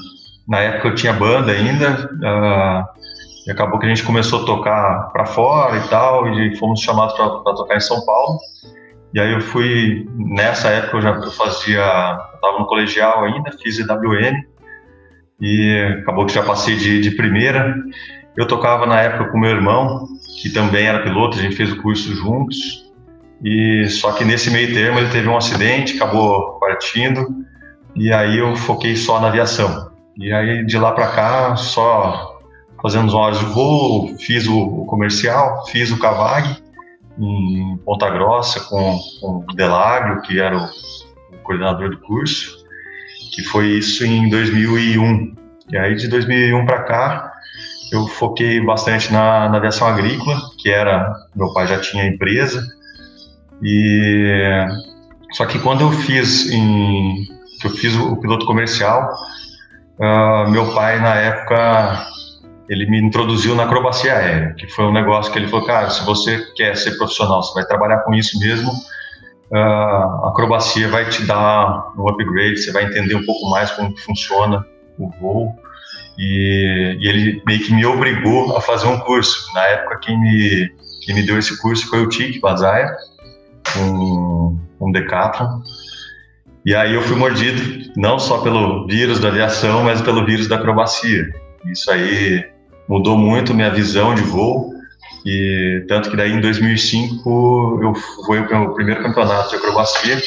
na 0.48 0.60
época 0.60 0.88
eu 0.88 0.96
tinha 0.96 1.14
banda 1.14 1.52
ainda, 1.52 2.10
uh, 2.14 2.84
e 3.46 3.52
acabou 3.52 3.78
que 3.78 3.86
a 3.86 3.90
gente 3.90 4.04
começou 4.04 4.44
a 4.44 4.46
tocar 4.46 5.10
para 5.12 5.26
fora 5.26 5.78
e 5.78 5.88
tal, 5.90 6.28
e 6.30 6.56
fomos 6.58 6.80
chamados 6.80 7.14
para 7.16 7.28
tocar 7.54 7.76
em 7.76 7.82
São 7.82 8.04
Paulo. 8.06 8.40
E 9.14 9.20
aí 9.20 9.34
eu 9.34 9.42
fui, 9.42 10.08
nessa 10.16 10.70
época 10.70 10.98
eu 10.98 11.02
já 11.02 11.10
eu 11.12 11.32
fazia, 11.32 11.82
estava 12.36 12.60
no 12.60 12.66
colegial 12.66 13.26
ainda, 13.26 13.52
fiz 13.62 13.78
EWN, 13.78 14.42
e 15.40 15.98
acabou 16.02 16.26
que 16.26 16.34
já 16.34 16.44
passei 16.44 16.78
de, 16.78 17.02
de 17.02 17.12
primeira. 17.12 17.76
Eu 18.38 18.48
tocava 18.48 18.86
na 18.86 19.02
época 19.02 19.30
com 19.30 19.40
meu 19.40 19.50
irmão, 19.50 20.08
que 20.42 20.50
também 20.50 20.86
era 20.86 21.04
piloto, 21.04 21.38
a 21.38 21.42
gente 21.42 21.56
fez 21.56 21.74
o 21.74 21.82
curso 21.82 22.16
juntos, 22.16 22.90
e 23.44 23.88
só 23.90 24.14
que 24.14 24.24
nesse 24.24 24.50
meio 24.50 24.74
termo 24.74 25.00
ele 25.00 25.10
teve 25.10 25.28
um 25.28 25.36
acidente, 25.36 25.96
acabou 25.98 26.58
partindo, 26.60 27.28
e 27.96 28.14
aí 28.14 28.38
eu 28.38 28.56
foquei 28.56 28.96
só 28.96 29.20
na 29.20 29.28
aviação. 29.28 29.92
E 30.18 30.32
aí 30.32 30.66
de 30.66 30.78
lá 30.78 30.94
para 30.94 31.08
cá, 31.08 31.56
só 31.58 32.40
fazendo 32.82 33.14
horas 33.16 33.40
de 33.40 33.46
voo, 33.46 34.16
fiz 34.18 34.48
o, 34.48 34.58
o 34.58 34.86
comercial, 34.86 35.66
fiz 35.68 35.92
o 35.92 36.00
Cavag, 36.00 36.62
em 37.22 37.78
Ponta 37.78 38.10
Grossa 38.10 38.60
com, 38.62 39.00
com 39.20 39.46
o 39.50 39.56
Delagro, 39.56 40.22
que 40.22 40.40
era 40.40 40.58
o, 40.58 40.66
o 41.34 41.38
coordenador 41.44 41.90
do 41.90 42.00
curso, 42.00 42.66
que 43.34 43.44
foi 43.44 43.68
isso 43.68 44.06
em 44.06 44.30
2001. 44.30 45.36
E 45.72 45.78
aí 45.78 45.96
de 45.96 46.08
2001 46.08 46.66
para 46.66 46.84
cá 46.84 47.32
eu 47.92 48.08
foquei 48.08 48.62
bastante 48.62 49.12
na, 49.12 49.50
na, 49.50 49.58
aviação 49.58 49.88
agrícola, 49.88 50.40
que 50.58 50.70
era 50.70 51.14
meu 51.36 51.54
pai 51.54 51.68
já 51.68 51.80
tinha 51.80 52.08
empresa 52.08 52.66
e 53.62 54.66
só 55.34 55.46
que 55.46 55.60
quando 55.60 55.82
eu 55.82 55.92
fiz 55.92 56.50
em 56.50 57.28
que 57.60 57.68
eu 57.68 57.72
fiz 57.72 57.96
o, 57.96 58.14
o 58.14 58.18
piloto 58.18 58.46
comercial, 58.46 59.14
uh, 60.00 60.50
meu 60.50 60.74
pai 60.74 61.00
na 61.00 61.16
época 61.16 62.08
ele 62.72 62.90
me 62.90 62.98
introduziu 62.98 63.54
na 63.54 63.64
acrobacia 63.64 64.16
aérea, 64.16 64.54
que 64.54 64.66
foi 64.66 64.86
um 64.86 64.94
negócio 64.94 65.30
que 65.30 65.38
ele 65.38 65.50
falou, 65.50 65.66
cara, 65.66 65.90
se 65.90 66.06
você 66.06 66.42
quer 66.56 66.78
ser 66.78 66.98
profissional, 66.98 67.44
você 67.44 67.54
vai 67.54 67.66
trabalhar 67.66 67.98
com 68.00 68.14
isso 68.14 68.40
mesmo, 68.40 68.72
uh, 69.52 69.58
a 69.58 70.30
acrobacia 70.30 70.88
vai 70.88 71.10
te 71.10 71.26
dar 71.26 71.92
um 71.98 72.08
upgrade, 72.08 72.62
você 72.62 72.72
vai 72.72 72.86
entender 72.86 73.16
um 73.16 73.26
pouco 73.26 73.50
mais 73.50 73.72
como 73.72 73.94
funciona 73.98 74.66
o 74.98 75.10
voo. 75.20 75.54
E, 76.18 76.98
e, 76.98 77.10
ele 77.10 77.44
meio 77.46 77.60
que 77.62 77.74
me 77.74 77.86
obrigou 77.86 78.56
a 78.56 78.62
fazer 78.62 78.88
um 78.88 79.00
curso. 79.00 79.54
Na 79.54 79.66
época, 79.66 80.00
quem 80.04 80.18
me, 80.18 80.72
quem 81.06 81.16
me 81.16 81.24
deu 81.24 81.38
esse 81.38 81.60
curso 81.62 81.90
foi 81.90 82.02
o 82.02 82.08
Tic 82.08 82.40
Bazaia, 82.40 82.90
um, 83.80 84.58
um 84.80 84.92
Decathlon. 84.94 85.60
E 86.66 86.74
aí 86.74 86.94
eu 86.94 87.02
fui 87.02 87.18
mordido, 87.18 87.92
não 87.98 88.18
só 88.18 88.38
pelo 88.38 88.88
vírus 88.88 89.20
da 89.20 89.28
aviação, 89.28 89.84
mas 89.84 90.02
pelo 90.02 90.26
vírus 90.26 90.48
da 90.48 90.56
acrobacia. 90.56 91.28
Isso 91.66 91.92
aí 91.92 92.51
mudou 92.92 93.18
muito 93.18 93.54
minha 93.54 93.70
visão 93.70 94.14
de 94.14 94.22
voo. 94.22 94.74
E 95.26 95.86
tanto 95.88 96.10
que 96.10 96.18
daí 96.18 96.34
em 96.34 96.42
2005 96.42 97.80
eu 97.82 97.94
fui 98.26 98.40
o 98.40 98.50
meu 98.50 98.74
primeiro 98.74 99.02
campeonato 99.02 99.52
de 99.52 99.56
acrobacia. 99.56 100.18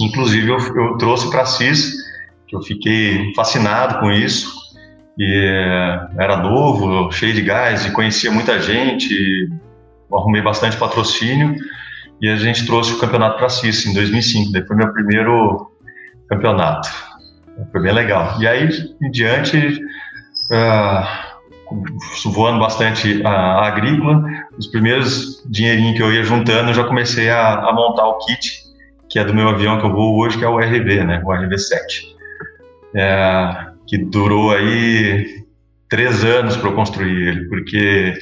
Inclusive 0.00 0.48
eu, 0.48 0.58
eu 0.76 0.96
trouxe 0.96 1.28
para 1.28 1.44
CIS 1.44 1.92
que 2.46 2.54
eu 2.54 2.62
fiquei 2.62 3.34
fascinado 3.34 3.98
com 3.98 4.12
isso. 4.12 4.48
E 5.18 6.06
era 6.16 6.36
novo 6.36 7.10
cheio 7.10 7.34
de 7.34 7.42
gás 7.42 7.84
e 7.84 7.90
conhecia 7.90 8.30
muita 8.30 8.60
gente 8.60 9.48
arrumei 10.12 10.40
bastante 10.40 10.76
patrocínio. 10.76 11.56
E 12.22 12.28
a 12.28 12.36
gente 12.36 12.64
trouxe 12.64 12.92
o 12.92 12.98
campeonato 12.98 13.38
para 13.38 13.48
CIS 13.48 13.86
em 13.86 13.94
2005 13.94 14.52
daí 14.52 14.64
foi 14.64 14.76
meu 14.76 14.92
primeiro 14.92 15.72
campeonato. 16.28 16.88
Foi 17.72 17.82
bem 17.82 17.92
legal. 17.92 18.40
E 18.40 18.46
aí 18.46 18.68
em 19.02 19.10
diante 19.10 19.56
uh, 20.52 21.27
voando 22.26 22.58
bastante 22.58 23.22
a, 23.24 23.66
agrícola, 23.66 24.22
os 24.56 24.66
primeiros 24.66 25.42
dinheirinhos 25.46 25.96
que 25.96 26.02
eu 26.02 26.12
ia 26.12 26.22
juntando, 26.22 26.70
eu 26.70 26.74
já 26.74 26.84
comecei 26.84 27.30
a, 27.30 27.54
a, 27.54 27.72
montar 27.72 28.06
o 28.06 28.18
kit, 28.18 28.62
que 29.08 29.18
é 29.18 29.24
do 29.24 29.34
meu 29.34 29.48
avião 29.48 29.78
que 29.78 29.86
eu 29.86 29.92
vou 29.92 30.18
hoje, 30.18 30.38
que 30.38 30.44
é 30.44 30.48
o 30.48 30.58
RV, 30.58 31.04
né, 31.04 31.22
o 31.24 31.28
RV-7, 31.28 32.16
é, 32.94 33.66
que 33.86 33.98
durou 33.98 34.52
aí 34.52 35.44
três 35.88 36.24
anos 36.24 36.56
para 36.56 36.70
eu 36.70 36.74
construir 36.74 37.28
ele, 37.28 37.48
porque 37.48 38.14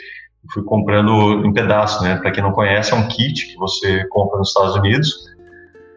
fui 0.53 0.63
comprando 0.65 1.45
em 1.45 1.53
pedaços, 1.53 2.03
né, 2.03 2.17
para 2.17 2.31
quem 2.31 2.43
não 2.43 2.53
conhece, 2.53 2.93
é 2.93 2.97
um 2.97 3.09
kit 3.09 3.47
que 3.47 3.57
você 3.57 4.05
compra 4.09 4.39
nos 4.39 4.49
Estados 4.49 4.77
Unidos, 4.77 5.13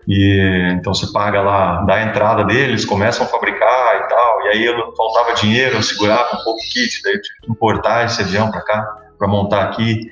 e 0.07 0.71
então 0.73 0.93
você 0.93 1.11
paga 1.11 1.41
lá, 1.41 1.81
dá 1.83 1.95
a 1.95 2.03
entrada 2.03 2.43
deles, 2.43 2.83
começam 2.83 3.25
a 3.25 3.29
fabricar 3.29 4.07
e 4.49 4.57
aí 4.57 4.65
eu, 4.65 4.95
faltava 4.95 5.33
dinheiro, 5.35 5.75
eu 5.75 5.83
segurava 5.83 6.35
um 6.35 6.43
pouco 6.43 6.59
o 6.59 6.63
kit, 6.63 7.01
daí 7.03 7.13
eu 7.13 7.21
tive 7.21 7.39
que 7.41 7.51
importar 7.51 8.05
esse 8.05 8.21
avião 8.21 8.49
para 8.49 8.61
cá, 8.61 8.97
para 9.17 9.27
montar 9.27 9.63
aqui. 9.63 10.09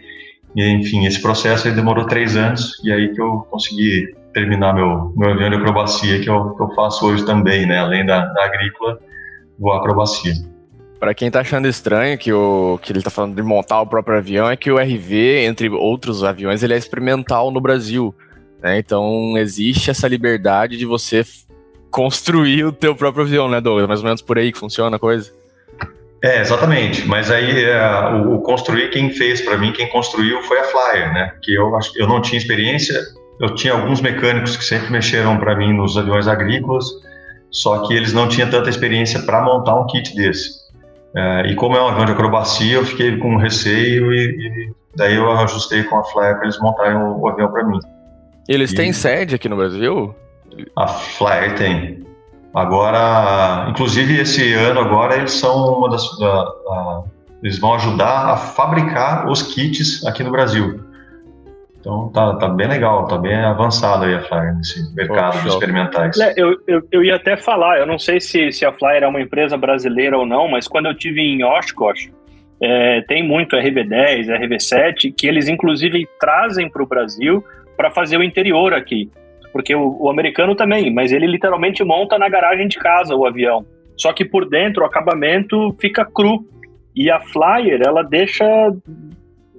E 0.55 0.67
enfim, 0.69 1.05
esse 1.05 1.21
processo 1.21 1.69
demorou 1.71 2.05
três 2.05 2.35
anos 2.35 2.79
e 2.83 2.91
aí 2.91 3.13
que 3.13 3.21
eu 3.21 3.47
consegui 3.49 4.15
terminar 4.33 4.73
meu, 4.73 5.11
meu 5.15 5.31
avião 5.31 5.49
de 5.49 5.55
acrobacia, 5.55 6.19
que 6.21 6.29
eu, 6.29 6.55
que 6.55 6.61
eu 6.61 6.69
faço 6.75 7.05
hoje 7.05 7.25
também, 7.25 7.65
né? 7.65 7.79
Além 7.79 8.05
da, 8.05 8.25
da 8.25 8.45
agrícola, 8.45 8.99
vou 9.57 9.73
acrobacia. 9.73 10.33
Para 10.99 11.13
quem 11.13 11.29
tá 11.29 11.41
achando 11.41 11.67
estranho 11.67 12.17
que, 12.17 12.33
o, 12.33 12.79
que 12.81 12.91
ele 12.91 13.01
tá 13.01 13.09
falando 13.09 13.35
de 13.35 13.43
montar 13.43 13.81
o 13.81 13.87
próprio 13.87 14.17
avião, 14.17 14.49
é 14.49 14.55
que 14.55 14.71
o 14.71 14.77
RV, 14.77 15.45
entre 15.45 15.69
outros 15.69 16.23
aviões, 16.23 16.63
ele 16.63 16.73
é 16.73 16.77
experimental 16.77 17.51
no 17.51 17.61
Brasil. 17.61 18.13
Né? 18.61 18.79
Então 18.79 19.37
existe 19.37 19.91
essa 19.91 20.07
liberdade 20.07 20.77
de 20.77 20.85
você 20.85 21.23
construir 21.97 22.63
o 22.63 22.71
teu 22.71 22.95
próprio 22.95 23.23
avião, 23.23 23.49
né, 23.49 23.59
Douglas? 23.59 23.87
Mais 23.87 24.01
ou 24.01 24.05
menos 24.05 24.21
por 24.21 24.37
aí 24.37 24.51
que 24.51 24.59
funciona 24.59 24.97
a 24.97 24.99
coisa. 24.99 25.31
É, 26.23 26.41
exatamente. 26.41 27.07
Mas 27.07 27.31
aí 27.31 27.63
é, 27.63 27.89
o, 28.11 28.35
o, 28.35 28.41
construir 28.41 28.91
quem 28.91 29.09
fez 29.09 29.41
para 29.41 29.57
mim, 29.57 29.71
quem 29.71 29.89
construiu 29.89 30.43
foi 30.43 30.59
a 30.59 30.63
Flyer, 30.65 31.11
né? 31.11 31.33
Que 31.41 31.55
eu 31.55 31.75
acho 31.75 31.91
eu 31.95 32.07
não 32.07 32.21
tinha 32.21 32.37
experiência. 32.37 33.01
Eu 33.39 33.55
tinha 33.55 33.73
alguns 33.73 33.99
mecânicos 33.99 34.55
que 34.55 34.63
sempre 34.63 34.91
mexeram 34.91 35.37
para 35.39 35.55
mim 35.55 35.73
nos 35.73 35.97
aviões 35.97 36.27
agrícolas, 36.27 36.85
só 37.49 37.79
que 37.87 37.95
eles 37.95 38.13
não 38.13 38.27
tinham 38.27 38.47
tanta 38.47 38.69
experiência 38.69 39.23
para 39.23 39.41
montar 39.41 39.75
um 39.75 39.87
kit 39.87 40.15
desse. 40.15 40.51
É, 41.15 41.47
e 41.47 41.55
como 41.55 41.75
é 41.75 41.81
um 41.81 41.87
avião 41.87 42.05
de 42.05 42.11
acrobacia, 42.11 42.75
eu 42.75 42.85
fiquei 42.85 43.17
com 43.17 43.37
receio 43.37 44.13
e, 44.13 44.17
e 44.17 44.71
daí 44.95 45.15
eu 45.15 45.31
ajustei 45.31 45.81
com 45.83 45.97
a 45.97 46.03
Flyer 46.03 46.35
para 46.35 46.43
eles 46.43 46.59
montarem 46.59 46.95
o, 46.95 47.21
o 47.21 47.27
avião 47.27 47.51
para 47.51 47.63
mim. 47.63 47.79
Eles 48.47 48.71
e... 48.71 48.75
têm 48.75 48.93
sede 48.93 49.33
aqui 49.33 49.49
no 49.49 49.55
Brasil? 49.55 50.15
A 50.75 50.87
Flyer 50.87 51.55
tem. 51.55 52.05
Agora, 52.53 53.67
inclusive 53.69 54.19
esse 54.19 54.53
ano 54.53 54.79
agora 54.79 55.17
eles 55.17 55.33
são 55.33 55.77
uma 55.77 55.89
das, 55.89 56.17
da, 56.17 57.03
eles 57.43 57.59
vão 57.59 57.75
ajudar 57.75 58.33
a 58.33 58.37
fabricar 58.37 59.29
os 59.29 59.41
kits 59.41 60.05
aqui 60.05 60.23
no 60.23 60.31
Brasil. 60.31 60.83
Então 61.79 62.09
tá, 62.09 62.35
tá 62.35 62.49
bem 62.49 62.67
legal, 62.67 63.05
tá 63.07 63.17
bem 63.17 63.35
avançado 63.35 64.05
aí 64.05 64.15
a 64.15 64.21
Flyer 64.21 64.55
nesse 64.55 64.93
mercado 64.95 65.41
de 65.41 65.47
experimentais. 65.47 66.19
É, 66.19 66.33
eu, 66.35 66.57
eu, 66.67 66.81
eu, 66.91 67.03
ia 67.03 67.15
até 67.15 67.37
falar, 67.37 67.79
eu 67.79 67.85
não 67.85 67.99
sei 67.99 68.19
se, 68.19 68.51
se 68.51 68.65
a 68.65 68.73
Flyer 68.73 69.03
é 69.03 69.07
uma 69.07 69.21
empresa 69.21 69.55
brasileira 69.55 70.17
ou 70.17 70.25
não, 70.25 70.47
mas 70.47 70.67
quando 70.67 70.87
eu 70.87 70.95
tive 70.95 71.21
em 71.21 71.43
Oshkosh, 71.43 72.11
é, 72.61 73.01
tem 73.01 73.23
muito 73.23 73.55
RV10, 73.55 74.27
RV7, 74.27 75.13
que 75.15 75.27
eles 75.27 75.47
inclusive 75.47 76.07
trazem 76.19 76.69
para 76.69 76.83
o 76.83 76.87
Brasil 76.87 77.43
para 77.77 77.91
fazer 77.91 78.17
o 78.17 78.23
interior 78.23 78.73
aqui. 78.73 79.09
Porque 79.57 79.73
o, 79.73 79.97
o, 79.99 80.07
americano 80.07 80.55
também, 80.55 80.93
mas 80.93 81.11
ele 81.11 81.25
literalmente 81.25 81.83
monta 81.83 82.15
na 82.19 82.29
garagem 82.29 82.67
de 82.67 82.77
casa 82.77 83.15
o 83.15 83.25
avião. 83.25 83.65
Só 83.97 84.13
que 84.13 84.23
por 84.23 84.47
dentro 84.47 84.83
o 84.83 84.85
acabamento 84.85 85.75
fica 85.81 86.05
cru. 86.05 86.45
E 86.95 87.09
a 87.09 87.19
Flyer, 87.19 87.81
ela 87.83 88.03
deixa. 88.03 88.45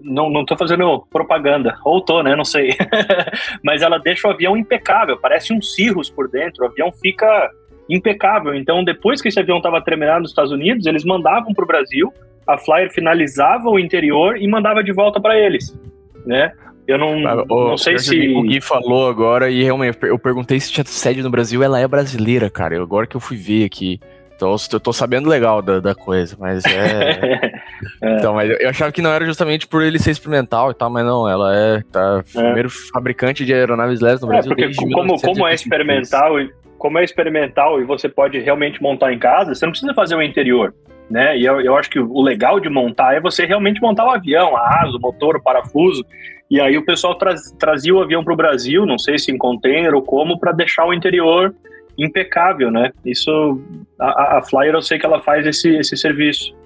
Não, 0.00 0.30
não 0.30 0.44
tô 0.44 0.56
fazendo 0.56 1.04
propaganda, 1.10 1.76
ou 1.84 2.00
tô, 2.00 2.22
né? 2.22 2.36
Não 2.36 2.44
sei. 2.44 2.70
mas 3.60 3.82
ela 3.82 3.98
deixa 3.98 4.28
o 4.28 4.30
avião 4.30 4.56
impecável, 4.56 5.18
parece 5.18 5.52
um 5.52 5.60
Cirrus 5.60 6.08
por 6.08 6.28
dentro. 6.28 6.62
O 6.62 6.68
avião 6.68 6.92
fica 6.92 7.50
impecável. 7.90 8.54
Então, 8.54 8.84
depois 8.84 9.20
que 9.20 9.26
esse 9.26 9.40
avião 9.40 9.56
estava 9.56 9.82
terminado 9.82 10.20
nos 10.20 10.30
Estados 10.30 10.52
Unidos, 10.52 10.86
eles 10.86 11.04
mandavam 11.04 11.52
para 11.52 11.64
o 11.64 11.66
Brasil, 11.66 12.12
a 12.46 12.56
Flyer 12.56 12.92
finalizava 12.92 13.68
o 13.68 13.80
interior 13.80 14.36
e 14.36 14.46
mandava 14.46 14.84
de 14.84 14.92
volta 14.92 15.20
para 15.20 15.36
eles, 15.36 15.76
né? 16.24 16.52
Eu 16.88 16.96
não, 16.96 17.28
ah, 17.28 17.44
não 17.46 17.76
sei 17.76 17.98
se. 17.98 18.34
O 18.34 18.42
Gui 18.44 18.62
falou 18.62 19.10
agora 19.10 19.50
e 19.50 19.62
realmente 19.62 19.98
eu 20.00 20.18
perguntei 20.18 20.58
se 20.58 20.72
tinha 20.72 20.84
sede 20.86 21.22
no 21.22 21.28
Brasil. 21.28 21.62
Ela 21.62 21.78
é 21.78 21.86
brasileira, 21.86 22.48
cara. 22.48 22.80
Agora 22.80 23.06
que 23.06 23.14
eu 23.14 23.20
fui 23.20 23.36
ver 23.36 23.66
aqui. 23.66 24.00
Então 24.34 24.56
eu 24.72 24.80
tô 24.80 24.92
sabendo 24.92 25.28
legal 25.28 25.60
da, 25.60 25.80
da 25.80 25.94
coisa, 25.94 26.34
mas 26.40 26.64
é. 26.64 27.50
é. 28.00 28.16
Então, 28.16 28.34
mas 28.34 28.48
eu 28.58 28.70
achava 28.70 28.90
que 28.90 29.02
não 29.02 29.10
era 29.10 29.26
justamente 29.26 29.66
por 29.66 29.82
ele 29.82 29.98
ser 29.98 30.12
experimental 30.12 30.70
e 30.70 30.74
tal, 30.74 30.88
mas 30.88 31.04
não, 31.04 31.28
ela 31.28 31.54
é 31.54 31.82
tá, 31.92 32.22
é. 32.34 32.42
primeiro 32.42 32.70
fabricante 32.70 33.44
de 33.44 33.52
aeronaves 33.52 34.00
leves 34.00 34.22
no 34.22 34.28
é, 34.28 34.30
Brasil. 34.30 34.52
É, 34.52 34.54
porque 34.54 34.74
como, 34.94 35.20
como 35.20 35.46
é 35.46 35.52
experimental, 35.52 36.36
como 36.78 36.98
é 36.98 37.04
experimental 37.04 37.82
e 37.82 37.84
você 37.84 38.08
pode 38.08 38.38
realmente 38.38 38.80
montar 38.80 39.12
em 39.12 39.18
casa, 39.18 39.54
você 39.54 39.66
não 39.66 39.72
precisa 39.72 39.92
fazer 39.92 40.14
o 40.14 40.22
interior. 40.22 40.72
Né? 41.10 41.36
E 41.38 41.44
eu, 41.44 41.60
eu 41.60 41.76
acho 41.76 41.90
que 41.90 41.98
o 41.98 42.22
legal 42.22 42.60
de 42.60 42.68
montar 42.68 43.14
é 43.14 43.20
você 43.20 43.44
realmente 43.44 43.80
montar 43.80 44.06
o 44.06 44.10
avião, 44.10 44.56
a 44.56 44.82
asa, 44.82 44.96
o 44.96 45.00
motor, 45.00 45.36
o 45.36 45.42
parafuso. 45.42 46.04
E 46.50 46.60
aí 46.60 46.78
o 46.78 46.84
pessoal 46.84 47.16
trazia 47.58 47.94
o 47.94 48.00
avião 48.00 48.24
para 48.24 48.32
o 48.32 48.36
Brasil, 48.36 48.86
não 48.86 48.98
sei 48.98 49.18
se 49.18 49.30
em 49.30 49.36
container 49.36 49.94
ou 49.94 50.02
como, 50.02 50.38
para 50.38 50.52
deixar 50.52 50.86
o 50.86 50.94
interior 50.94 51.54
impecável, 51.98 52.70
né? 52.70 52.92
Isso, 53.04 53.60
a, 54.00 54.38
a 54.38 54.42
Flyer 54.42 54.74
eu 54.74 54.82
sei 54.82 54.98
que 54.98 55.04
ela 55.04 55.20
faz 55.20 55.44
esse, 55.44 55.68
esse 55.76 55.96
serviço. 55.96 56.56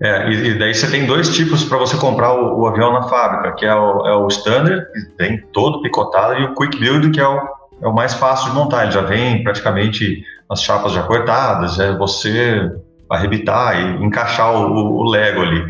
É, 0.00 0.28
e, 0.28 0.48
e 0.48 0.58
daí 0.58 0.74
você 0.74 0.90
tem 0.90 1.06
dois 1.06 1.34
tipos 1.34 1.64
para 1.64 1.78
você 1.78 1.96
comprar 1.96 2.34
o, 2.34 2.60
o, 2.60 2.66
avião 2.66 2.92
na 2.92 3.02
fábrica, 3.02 3.54
que 3.56 3.64
é 3.64 3.74
o, 3.74 4.06
é 4.06 4.16
o 4.16 4.26
Standard, 4.28 4.84
que 4.92 5.16
tem 5.16 5.38
todo 5.52 5.80
picotado, 5.80 6.40
e 6.40 6.44
o 6.44 6.54
Quick 6.54 6.78
Build, 6.78 7.10
que 7.10 7.20
é 7.20 7.26
o, 7.26 7.38
é 7.80 7.86
o 7.86 7.94
mais 7.94 8.14
fácil 8.14 8.50
de 8.50 8.56
montar. 8.56 8.82
Ele 8.82 8.92
já 8.92 9.02
vem 9.02 9.42
praticamente 9.42 10.24
as 10.48 10.62
chapas 10.62 10.92
já 10.92 11.02
cortadas, 11.04 11.78
é 11.78 11.96
você 11.96 12.70
arrebitar 13.08 13.78
e 13.78 14.04
encaixar 14.04 14.54
o, 14.54 14.72
o 14.72 15.04
Lego 15.08 15.40
ali. 15.40 15.64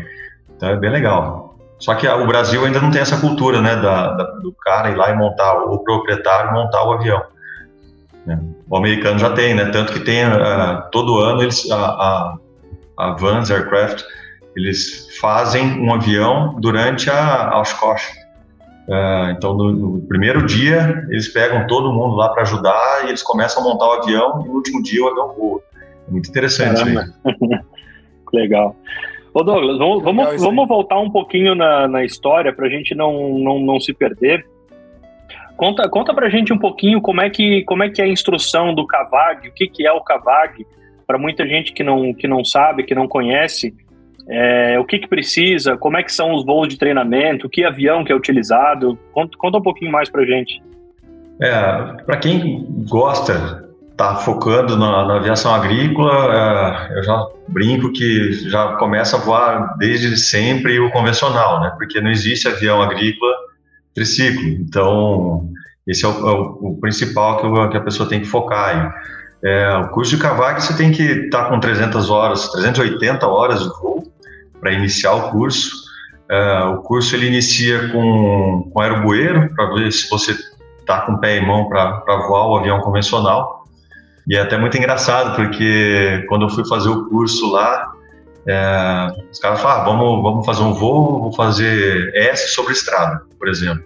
Então 0.55 0.69
é 0.69 0.75
bem 0.75 0.89
legal. 0.89 1.42
Só 1.83 1.93
que 1.95 2.07
o 2.07 2.25
Brasil 2.25 2.63
ainda 2.63 2.79
não 2.79 2.91
tem 2.91 3.01
essa 3.01 3.19
cultura, 3.19 3.61
né, 3.61 3.75
da, 3.75 4.13
da, 4.13 4.23
do 4.41 4.53
cara 4.53 4.89
ir 4.89 4.95
lá 4.95 5.09
e 5.09 5.17
montar, 5.17 5.53
o 5.65 5.79
proprietário 5.79 6.53
montar 6.53 6.81
o 6.87 6.93
avião. 6.93 7.21
Né? 8.25 8.39
O 8.69 8.77
americano 8.77 9.19
já 9.19 9.31
tem, 9.31 9.53
né? 9.53 9.65
Tanto 9.65 9.91
que 9.91 9.99
tem 9.99 10.25
uh, 10.25 10.89
todo 10.93 11.19
ano 11.19 11.41
eles 11.41 11.69
a, 11.69 11.75
a, 11.75 12.37
a 12.97 13.11
Vans 13.15 13.51
Aircraft 13.51 14.01
eles 14.55 15.09
fazem 15.19 15.77
um 15.81 15.93
avião 15.93 16.55
durante 16.57 17.09
a, 17.09 17.59
Oshkosh. 17.59 18.13
Uh, 18.87 19.31
então, 19.35 19.53
no, 19.53 19.73
no, 19.73 20.01
primeiro 20.03 20.45
dia, 20.45 21.05
eles 21.09 21.27
pegam 21.27 21.67
todo 21.67 21.91
mundo 21.91 22.15
lá 22.15 22.29
para 22.29 22.43
ajudar 22.43 23.03
e 23.03 23.09
eles 23.09 23.23
começam 23.23 23.61
a 23.61 23.65
montar 23.65 23.87
o 23.87 23.91
avião 24.01 24.41
e 24.41 24.47
no 24.47 24.53
último 24.53 24.81
dia 24.81 25.03
o 25.03 25.09
avião 25.09 25.35
voa. 25.37 25.61
É 26.07 26.11
muito 26.11 26.29
interessante 26.29 26.81
isso 26.81 27.13
Legal. 28.33 28.73
Ô 29.33 29.43
Douglas, 29.43 29.77
vamos, 29.79 30.03
vamos, 30.03 30.41
vamos 30.41 30.67
voltar 30.67 30.99
um 30.99 31.09
pouquinho 31.09 31.55
na, 31.55 31.87
na 31.87 32.03
história 32.03 32.53
para 32.53 32.67
a 32.67 32.69
gente 32.69 32.93
não, 32.93 33.39
não, 33.39 33.59
não 33.59 33.79
se 33.79 33.91
perder. 33.93 34.45
Conta, 35.57 35.87
conta 35.89 36.13
pra 36.13 36.29
gente 36.29 36.53
um 36.53 36.57
pouquinho 36.57 37.01
como 37.01 37.21
é 37.21 37.29
que, 37.29 37.63
como 37.63 37.83
é, 37.83 37.89
que 37.89 38.01
é 38.01 38.05
a 38.05 38.07
instrução 38.07 38.73
do 38.73 38.85
CAVAG, 38.85 39.47
o 39.47 39.51
que, 39.53 39.67
que 39.67 39.87
é 39.87 39.91
o 39.91 40.01
CAVAG, 40.01 40.65
para 41.07 41.17
muita 41.17 41.47
gente 41.47 41.73
que 41.73 41.83
não, 41.83 42.13
que 42.13 42.27
não 42.27 42.43
sabe, 42.43 42.83
que 42.83 42.93
não 42.93 43.07
conhece, 43.07 43.73
é, 44.27 44.79
o 44.79 44.85
que, 44.85 44.99
que 44.99 45.07
precisa, 45.07 45.77
como 45.77 45.97
é 45.97 46.03
que 46.03 46.11
são 46.11 46.33
os 46.33 46.45
voos 46.45 46.67
de 46.67 46.77
treinamento, 46.77 47.49
que 47.49 47.63
avião 47.63 48.03
que 48.03 48.11
é 48.11 48.15
utilizado, 48.15 48.97
conta, 49.11 49.37
conta 49.37 49.57
um 49.57 49.61
pouquinho 49.61 49.91
mais 49.91 50.09
pra 50.09 50.25
gente. 50.25 50.61
É, 51.41 52.03
para 52.05 52.17
quem 52.17 52.65
gosta, 52.87 53.69
tá 54.03 54.15
focando 54.17 54.77
na, 54.77 55.05
na 55.05 55.15
aviação 55.15 55.53
agrícola, 55.55 56.89
é, 56.91 56.97
eu 56.97 57.03
já 57.03 57.25
brinco 57.47 57.91
que 57.93 58.33
já 58.49 58.73
começa 58.75 59.15
a 59.15 59.19
voar 59.19 59.77
desde 59.77 60.17
sempre 60.17 60.79
o 60.79 60.91
convencional, 60.91 61.61
né? 61.61 61.71
Porque 61.77 62.01
não 62.01 62.11
existe 62.11 62.47
avião 62.47 62.81
agrícola 62.81 63.31
triciclo. 63.95 64.43
Então, 64.43 65.49
esse 65.87 66.03
é 66.03 66.07
o, 66.07 66.11
é 66.11 66.31
o, 66.31 66.77
principal 66.81 67.37
que, 67.37 67.45
o, 67.45 67.69
que, 67.69 67.77
a 67.77 67.81
pessoa 67.81 68.09
tem 68.09 68.19
que 68.19 68.27
focar. 68.27 68.93
É, 69.43 69.77
o 69.77 69.89
curso 69.89 70.15
de 70.15 70.21
cavaque 70.21 70.61
você 70.61 70.75
tem 70.75 70.91
que 70.91 71.03
estar 71.03 71.45
tá 71.45 71.49
com 71.49 71.59
300 71.59 72.09
horas, 72.09 72.49
380 72.49 73.25
horas 73.27 73.61
de 73.61 73.69
voo 73.81 74.03
para 74.59 74.71
iniciar 74.71 75.13
o 75.13 75.31
curso. 75.31 75.71
É, 76.29 76.63
o 76.65 76.81
curso 76.81 77.15
ele 77.15 77.27
inicia 77.27 77.89
com, 77.89 78.69
com 78.73 78.81
aerobueiro, 78.81 79.53
para 79.55 79.73
ver 79.73 79.91
se 79.91 80.09
você 80.09 80.35
está 80.79 81.01
com 81.01 81.17
pé 81.17 81.37
e 81.37 81.45
mão 81.45 81.69
para 81.69 82.17
voar 82.27 82.47
o 82.47 82.57
avião 82.57 82.79
convencional. 82.79 83.62
E 84.27 84.35
é 84.37 84.41
até 84.41 84.57
muito 84.57 84.77
engraçado, 84.77 85.35
porque 85.35 86.25
quando 86.29 86.43
eu 86.43 86.49
fui 86.49 86.65
fazer 86.67 86.89
o 86.89 87.09
curso 87.09 87.51
lá, 87.51 87.91
é, 88.47 89.07
os 89.31 89.39
caras 89.39 89.61
falaram, 89.61 89.81
ah, 89.81 89.85
vamos, 89.85 90.23
vamos 90.23 90.45
fazer 90.45 90.63
um 90.63 90.73
voo, 90.73 91.21
vou 91.21 91.33
fazer 91.33 92.11
S 92.15 92.53
sobre 92.53 92.73
estrada, 92.73 93.21
por 93.37 93.47
exemplo. 93.47 93.83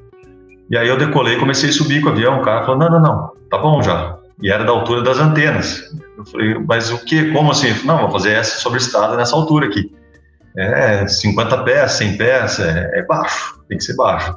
E 0.69 0.77
aí 0.77 0.87
eu 0.87 0.97
decolei 0.97 1.35
e 1.35 1.39
comecei 1.39 1.69
a 1.69 1.73
subir 1.73 2.01
com 2.01 2.09
o 2.09 2.11
avião. 2.11 2.39
O 2.39 2.43
cara 2.43 2.65
falou, 2.65 2.77
não, 2.77 2.89
não, 2.89 2.99
não, 2.99 3.31
tá 3.49 3.57
bom 3.57 3.81
já. 3.81 4.17
E 4.41 4.51
era 4.51 4.63
da 4.63 4.71
altura 4.71 5.01
das 5.01 5.17
antenas. 5.17 5.83
Eu 6.17 6.25
falei, 6.25 6.55
mas 6.67 6.91
o 6.91 7.03
que? 7.03 7.31
Como 7.31 7.51
assim? 7.51 7.73
Falei, 7.73 7.85
não, 7.85 8.01
vou 8.01 8.11
fazer 8.11 8.33
S 8.33 8.61
sobre 8.61 8.79
estrada 8.79 9.15
nessa 9.15 9.35
altura 9.35 9.67
aqui. 9.67 9.91
É 10.55 11.07
50 11.07 11.63
pés, 11.63 11.91
100 11.93 12.17
pés, 12.17 12.59
é, 12.59 12.99
é 12.99 13.05
baixo, 13.05 13.59
tem 13.69 13.77
que 13.77 13.83
ser 13.83 13.95
baixo. 13.95 14.35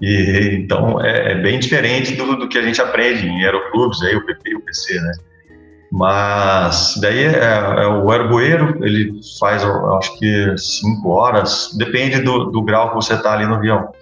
E 0.00 0.58
então 0.60 1.00
é, 1.00 1.32
é 1.32 1.34
bem 1.36 1.58
diferente 1.58 2.14
do, 2.16 2.36
do, 2.36 2.48
que 2.48 2.58
a 2.58 2.62
gente 2.62 2.80
aprende 2.80 3.26
em 3.26 3.44
aeroclubes, 3.44 4.02
aí 4.02 4.16
o 4.16 4.24
PP 4.24 4.53
PC, 4.74 5.00
né? 5.00 5.12
Mas 5.92 6.98
daí 7.00 7.24
é, 7.24 7.82
é 7.82 7.86
o 7.86 8.10
aeroboeiro, 8.10 8.84
ele 8.84 9.20
faz, 9.38 9.62
acho 9.64 10.18
que 10.18 10.54
cinco 10.58 11.10
horas, 11.10 11.70
depende 11.78 12.20
do, 12.20 12.46
do 12.46 12.62
grau 12.62 12.88
que 12.88 12.96
você 12.96 13.14
está 13.14 13.32
ali 13.32 13.46
no 13.46 13.54
avião. 13.54 13.92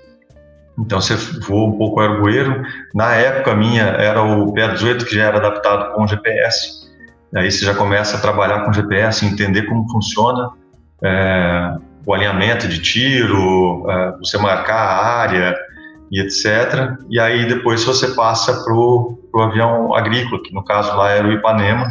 Então 0.78 1.00
você 1.00 1.14
voa 1.14 1.68
um 1.68 1.76
pouco 1.76 2.00
o 2.00 2.02
aeroboeiro. 2.02 2.62
Na 2.94 3.14
época 3.14 3.54
minha 3.54 3.84
era 3.84 4.22
o 4.22 4.54
PA18 4.54 5.04
que 5.04 5.14
já 5.14 5.24
era 5.24 5.36
adaptado 5.36 5.92
com 5.94 6.06
GPS. 6.06 6.90
Aí 7.36 7.50
você 7.50 7.64
já 7.64 7.74
começa 7.74 8.16
a 8.16 8.20
trabalhar 8.20 8.64
com 8.64 8.72
GPS, 8.72 9.26
entender 9.26 9.62
como 9.64 9.86
funciona 9.90 10.50
é, 11.04 11.76
o 12.06 12.14
alinhamento 12.14 12.68
de 12.68 12.80
tiro, 12.80 13.84
é, 13.90 14.12
você 14.18 14.38
marcar 14.38 14.76
a 14.76 15.06
área, 15.20 15.54
e 16.12 16.20
etc. 16.20 16.94
E 17.08 17.18
aí 17.18 17.46
depois 17.46 17.82
você 17.84 18.08
passa 18.08 18.62
para 18.62 18.74
o 18.74 19.18
avião 19.40 19.94
agrícola, 19.94 20.42
que 20.42 20.52
no 20.54 20.64
caso 20.64 20.96
lá 20.96 21.10
era 21.10 21.26
o 21.26 21.32
Ipanema, 21.32 21.86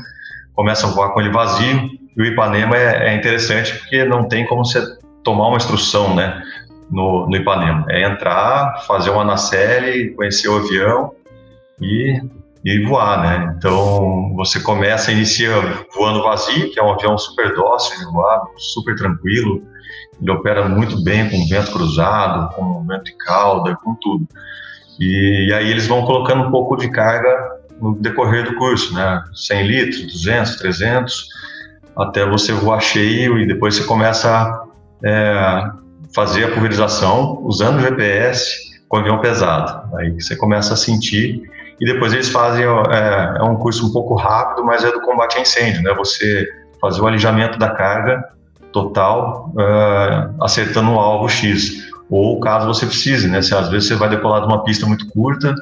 começa 0.54 0.88
a 0.88 0.90
voar 0.92 1.10
com 1.14 1.22
ele 1.22 1.32
vazio. 1.32 1.90
E 2.16 2.22
o 2.22 2.26
Ipanema 2.26 2.76
é, 2.76 3.10
é 3.10 3.16
interessante 3.16 3.74
porque 3.80 4.04
não 4.04 4.28
tem 4.28 4.46
como 4.46 4.66
você 4.66 4.82
tomar 5.24 5.48
uma 5.48 5.58
instrução, 5.58 6.16
né, 6.16 6.42
no, 6.90 7.28
no 7.28 7.36
Ipanema. 7.36 7.86
É 7.90 8.04
entrar, 8.04 8.84
fazer 8.86 9.10
uma 9.10 9.24
nacelle, 9.24 10.12
conhecer 10.12 10.50
o 10.50 10.58
avião 10.58 11.14
e, 11.82 12.22
e 12.66 12.86
voar, 12.86 13.22
né. 13.22 13.56
Então 13.58 14.34
você 14.36 14.60
começa, 14.60 15.12
inicia 15.12 15.54
voando 15.96 16.24
vazio, 16.24 16.72
que 16.72 16.80
é 16.80 16.84
um 16.84 16.92
avião 16.92 17.18
super 17.18 17.54
dócil 17.56 17.98
de 17.98 18.12
voar, 18.12 18.42
super 18.58 18.96
tranquilo, 18.96 19.64
ele 20.22 20.32
opera 20.32 20.68
muito 20.68 21.04
bem 21.04 21.30
com 21.30 21.48
vento 21.48 21.72
cruzado, 21.72 22.54
com 22.56 22.86
vento 22.86 23.06
de 23.06 23.18
cauda, 23.18 23.76
com 23.84 23.96
tudo. 23.96 24.28
E, 25.02 25.48
e, 25.50 25.54
aí 25.54 25.72
eles 25.72 25.88
vão 25.88 26.06
colocando 26.06 26.44
um 26.44 26.52
pouco 26.52 26.78
de 26.78 26.90
carga 26.90 27.60
no 27.82 27.96
decorrer 27.96 28.44
do 28.46 28.56
curso, 28.56 28.94
né? 28.94 29.24
100 29.34 29.68
litros, 29.68 30.14
200, 30.14 30.56
300, 30.58 31.28
até 31.98 32.24
você 32.24 32.54
voar 32.54 32.80
cheio 32.80 33.40
e 33.40 33.48
depois 33.48 33.76
você 33.76 33.84
começa 33.86 34.30
a 34.30 34.64
é, 35.04 35.64
fazer 36.14 36.44
a 36.44 36.52
pulverização 36.52 37.40
usando 37.42 37.78
o 37.78 37.82
GPS 37.82 38.80
com 38.88 38.98
avião 38.98 39.20
pesado. 39.20 39.96
Aí 39.98 40.12
você 40.12 40.36
começa 40.36 40.76
a 40.76 40.78
sentir 40.78 41.42
e 41.80 41.86
depois 41.86 42.14
eles 42.14 42.30
fazem 42.30 42.64
é, 42.64 43.38
é 43.40 43.44
um 43.44 43.56
curso 43.56 43.88
um 43.88 43.92
pouco 43.92 44.14
rápido, 44.14 44.64
mas 44.64 44.84
é 44.84 44.92
do 44.92 45.02
combate 45.02 45.40
a 45.40 45.42
incêndio, 45.42 45.82
né? 45.82 45.94
Você 45.96 46.48
fazer 46.80 47.02
o 47.02 47.08
alijamento 47.08 47.58
da 47.58 47.72
carga 47.72 48.24
total 48.72 49.52
uh, 49.56 50.44
acertando 50.44 50.92
um 50.92 51.00
alvo 51.00 51.28
X. 51.28 51.91
Ou 52.12 52.41
caso 52.41 52.67
você 52.67 52.86
precise, 52.86 53.30
né? 53.30 53.41
Se 53.41 53.56
às 53.56 53.69
vezes 53.69 53.88
você 53.88 53.95
vai 53.95 54.10
decolar 54.10 54.41
de 54.41 54.47
uma 54.47 54.65
pista 54.65 54.86
muito 54.86 55.08
curta 55.08 55.56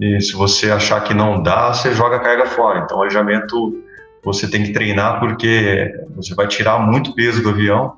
e 0.00 0.20
se 0.20 0.32
você 0.32 0.72
achar 0.72 1.02
que 1.04 1.14
não 1.14 1.40
dá, 1.40 1.72
você 1.72 1.94
joga 1.94 2.16
a 2.16 2.20
carga 2.20 2.46
fora. 2.46 2.80
Então, 2.80 2.98
o 2.98 3.02
alijamento 3.02 3.80
você 4.24 4.50
tem 4.50 4.64
que 4.64 4.72
treinar 4.72 5.20
porque 5.20 5.94
você 6.16 6.34
vai 6.34 6.48
tirar 6.48 6.80
muito 6.80 7.14
peso 7.14 7.40
do 7.44 7.50
avião 7.50 7.94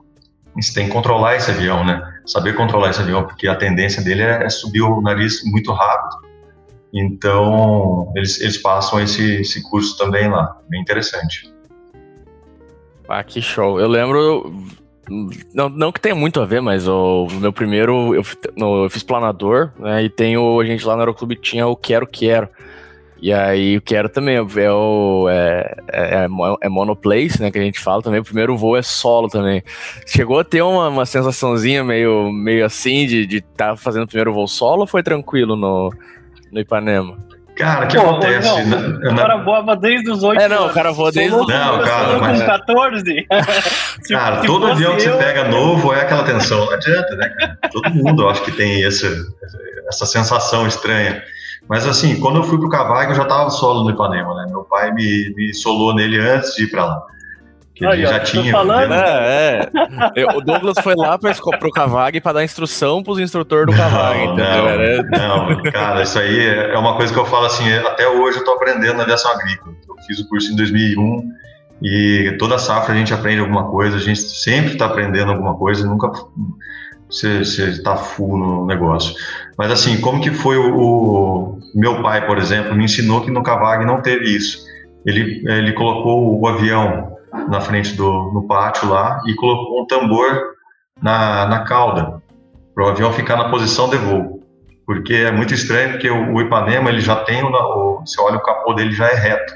e 0.55 0.63
você 0.63 0.75
tem 0.75 0.87
que 0.87 0.93
controlar 0.93 1.37
esse 1.37 1.51
avião, 1.51 1.83
né? 1.83 2.03
Saber 2.27 2.55
controlar 2.55 2.91
esse 2.91 3.01
avião, 3.01 3.25
porque 3.25 3.49
a 3.49 3.57
tendência 3.57 4.03
dele 4.03 4.23
é, 4.23 4.45
é 4.45 4.49
subir 4.51 4.83
o 4.83 5.01
nariz 5.01 5.43
muito 5.51 5.73
rápido. 5.73 6.29
Então, 6.93 8.13
eles, 8.15 8.39
eles 8.43 8.59
passam 8.59 9.01
esse, 9.01 9.41
esse 9.41 9.63
curso 9.71 9.97
também 9.97 10.29
lá, 10.29 10.55
bem 10.69 10.83
interessante. 10.83 11.51
Ah, 13.09 13.25
que 13.25 13.41
show. 13.41 13.81
Eu 13.81 13.89
lembro. 13.89 14.53
Não, 15.53 15.69
não 15.69 15.91
que 15.91 16.01
tenha 16.01 16.15
muito 16.15 16.41
a 16.41 16.47
ver, 16.47 16.61
mas 16.61 16.87
o 16.87 17.27
meu 17.41 17.53
primeiro. 17.53 18.15
Eu, 18.15 18.23
no, 18.57 18.85
eu 18.85 18.91
fiz 18.91 19.03
planador, 19.03 19.73
né? 19.77 20.05
E 20.05 20.09
tem 20.09 20.37
o. 20.37 20.61
A 20.61 20.65
gente 20.65 20.87
lá 20.87 20.95
no 20.95 21.01
Aeroclube 21.01 21.35
tinha 21.35 21.67
o 21.67 21.75
Quero 21.75 22.07
Quero. 22.07 22.49
E 23.21 23.33
aí 23.33 23.77
o 23.77 23.83
Quero 23.83 24.09
também 24.09 24.37
é 24.37 24.73
o. 24.73 25.27
É, 25.29 25.77
é, 25.93 26.29
é, 26.63 26.69
monoplace, 26.69 27.43
né? 27.43 27.51
Que 27.51 27.59
a 27.59 27.63
gente 27.63 27.81
fala 27.81 28.03
também. 28.03 28.21
O 28.21 28.25
primeiro 28.25 28.57
voo 28.57 28.77
é 28.77 28.83
solo 28.83 29.29
também. 29.29 29.65
Chegou 30.07 30.39
a 30.39 30.45
ter 30.45 30.63
uma, 30.63 30.89
uma 30.89 31.05
sensaçãozinha 31.05 31.83
meio, 31.83 32.31
meio 32.31 32.65
assim 32.65 33.05
de 33.05 33.39
estar 33.39 33.71
tá 33.71 33.77
fazendo 33.77 34.05
o 34.05 34.09
primeiro 34.09 34.33
voo 34.33 34.47
solo 34.47 34.83
ou 34.83 34.87
foi 34.87 35.03
tranquilo 35.03 35.57
no, 35.57 35.93
no 36.53 36.61
Ipanema? 36.61 37.19
Cara, 37.61 37.85
o 37.85 37.89
que 37.89 37.97
Pô, 37.97 38.03
acontece? 38.09 38.63
Não, 38.65 38.81
na, 39.01 39.13
o 39.13 39.17
cara 39.17 39.37
voava 39.37 39.77
desde 39.77 40.11
os 40.11 40.23
8 40.23 40.41
É, 40.41 40.49
não, 40.49 40.67
o 40.67 40.73
cara 40.73 40.93
voa 40.93 41.13
desde 41.13 41.35
os 41.35 41.41
8 41.43 41.51
Não, 41.51 41.83
cara, 41.83 42.19
mas... 42.19 42.41
com 42.41 42.47
14. 42.47 43.27
se, 44.03 44.15
cara, 44.15 44.41
se 44.41 44.47
todo 44.47 44.67
avião 44.67 44.93
eu... 44.93 44.97
que 44.97 45.03
você 45.03 45.13
pega 45.13 45.45
novo 45.45 45.93
é 45.93 46.01
aquela 46.01 46.23
tensão. 46.23 46.65
Não 46.65 46.73
adianta, 46.73 47.17
né, 47.17 47.29
cara? 47.29 47.59
Todo 47.71 47.91
mundo, 47.91 48.23
eu 48.23 48.31
acho 48.31 48.43
que 48.43 48.53
tem 48.53 48.81
esse, 48.83 49.07
essa 49.89 50.07
sensação 50.07 50.67
estranha. 50.67 51.23
Mas 51.69 51.87
assim, 51.87 52.19
quando 52.19 52.37
eu 52.37 52.43
fui 52.45 52.59
pro 52.59 52.71
Cavaco, 52.71 53.13
eu 53.13 53.17
já 53.17 53.27
tava 53.27 53.51
solo 53.51 53.85
no 53.85 53.91
Ipanema, 53.91 54.35
né? 54.35 54.47
Meu 54.49 54.65
pai 54.65 54.91
me, 54.93 55.35
me 55.37 55.53
solou 55.53 55.95
nele 55.95 56.19
antes 56.19 56.55
de 56.55 56.65
ir 56.65 56.71
para 56.71 56.87
lá. 56.87 57.03
Que 57.81 57.87
ele 57.87 58.05
já 58.05 58.21
tinha. 58.21 58.53
Falando. 58.53 58.93
É, 58.93 59.71
é. 60.15 60.37
O 60.37 60.43
Douglas 60.43 60.77
foi 60.83 60.95
lá 60.95 61.19
para 61.19 61.31
o 61.31 61.73
Cavag 61.73 62.21
para 62.21 62.35
dar 62.35 62.45
instrução 62.45 63.03
para 63.03 63.15
os 63.15 63.19
instrutores 63.19 63.75
do 63.75 63.81
Cavag, 63.81 64.23
entendeu? 64.23 65.05
Não, 65.11 65.49
não, 65.49 65.63
cara, 65.73 66.03
isso 66.03 66.19
aí 66.19 66.47
é 66.47 66.77
uma 66.77 66.95
coisa 66.95 67.11
que 67.11 67.19
eu 67.19 67.25
falo 67.25 67.47
assim, 67.47 67.73
até 67.73 68.07
hoje 68.07 68.37
eu 68.37 68.41
estou 68.41 68.57
aprendendo 68.57 68.99
na 68.99 69.05
aviação 69.05 69.33
agrícola. 69.33 69.75
Eu 69.89 69.95
fiz 70.07 70.19
o 70.19 70.29
curso 70.29 70.53
em 70.53 70.57
2001 70.57 71.23
e 71.83 72.37
toda 72.39 72.59
safra 72.59 72.93
a 72.93 72.99
gente 72.99 73.15
aprende 73.15 73.41
alguma 73.41 73.71
coisa, 73.71 73.97
a 73.97 74.01
gente 74.01 74.21
sempre 74.21 74.73
está 74.73 74.85
aprendendo 74.85 75.33
alguma 75.33 75.55
coisa, 75.57 75.87
nunca 75.87 76.13
você 77.09 77.41
está 77.41 77.97
full 77.97 78.37
no 78.37 78.67
negócio. 78.67 79.15
Mas 79.57 79.71
assim, 79.71 80.03
como 80.03 80.21
que 80.21 80.31
foi 80.31 80.59
o, 80.59 80.77
o, 80.77 81.59
meu 81.75 82.03
pai, 82.03 82.27
por 82.27 82.37
exemplo, 82.37 82.75
me 82.75 82.85
ensinou 82.85 83.23
que 83.23 83.31
no 83.31 83.43
Cavag 83.43 83.87
não 83.87 84.03
teve 84.03 84.37
isso. 84.37 84.67
Ele, 85.07 85.43
ele 85.49 85.73
colocou 85.73 86.39
o 86.39 86.47
avião 86.47 87.17
na 87.49 87.61
frente 87.61 87.95
do 87.95 88.33
no 88.33 88.47
pátio 88.47 88.89
lá 88.89 89.21
e 89.27 89.35
colocou 89.35 89.83
um 89.83 89.87
tambor 89.87 90.55
na, 91.01 91.47
na 91.47 91.65
cauda 91.65 92.23
para 92.75 92.85
o 92.85 92.89
avião 92.89 93.13
ficar 93.13 93.37
na 93.37 93.49
posição 93.49 93.89
de 93.89 93.97
voo. 93.97 94.41
Porque 94.87 95.15
é 95.15 95.31
muito 95.31 95.55
estranho, 95.55 95.93
porque 95.93 96.11
o, 96.11 96.35
o 96.35 96.41
Ipanema 96.41 96.91
ele 96.91 97.01
já 97.01 97.17
tem, 97.17 97.43
o, 97.43 97.49
o, 97.49 98.01
você 98.01 98.21
olha 98.21 98.37
o 98.37 98.43
capô 98.43 98.73
dele 98.75 98.93
já 98.93 99.09
é 99.09 99.15
reto. 99.15 99.55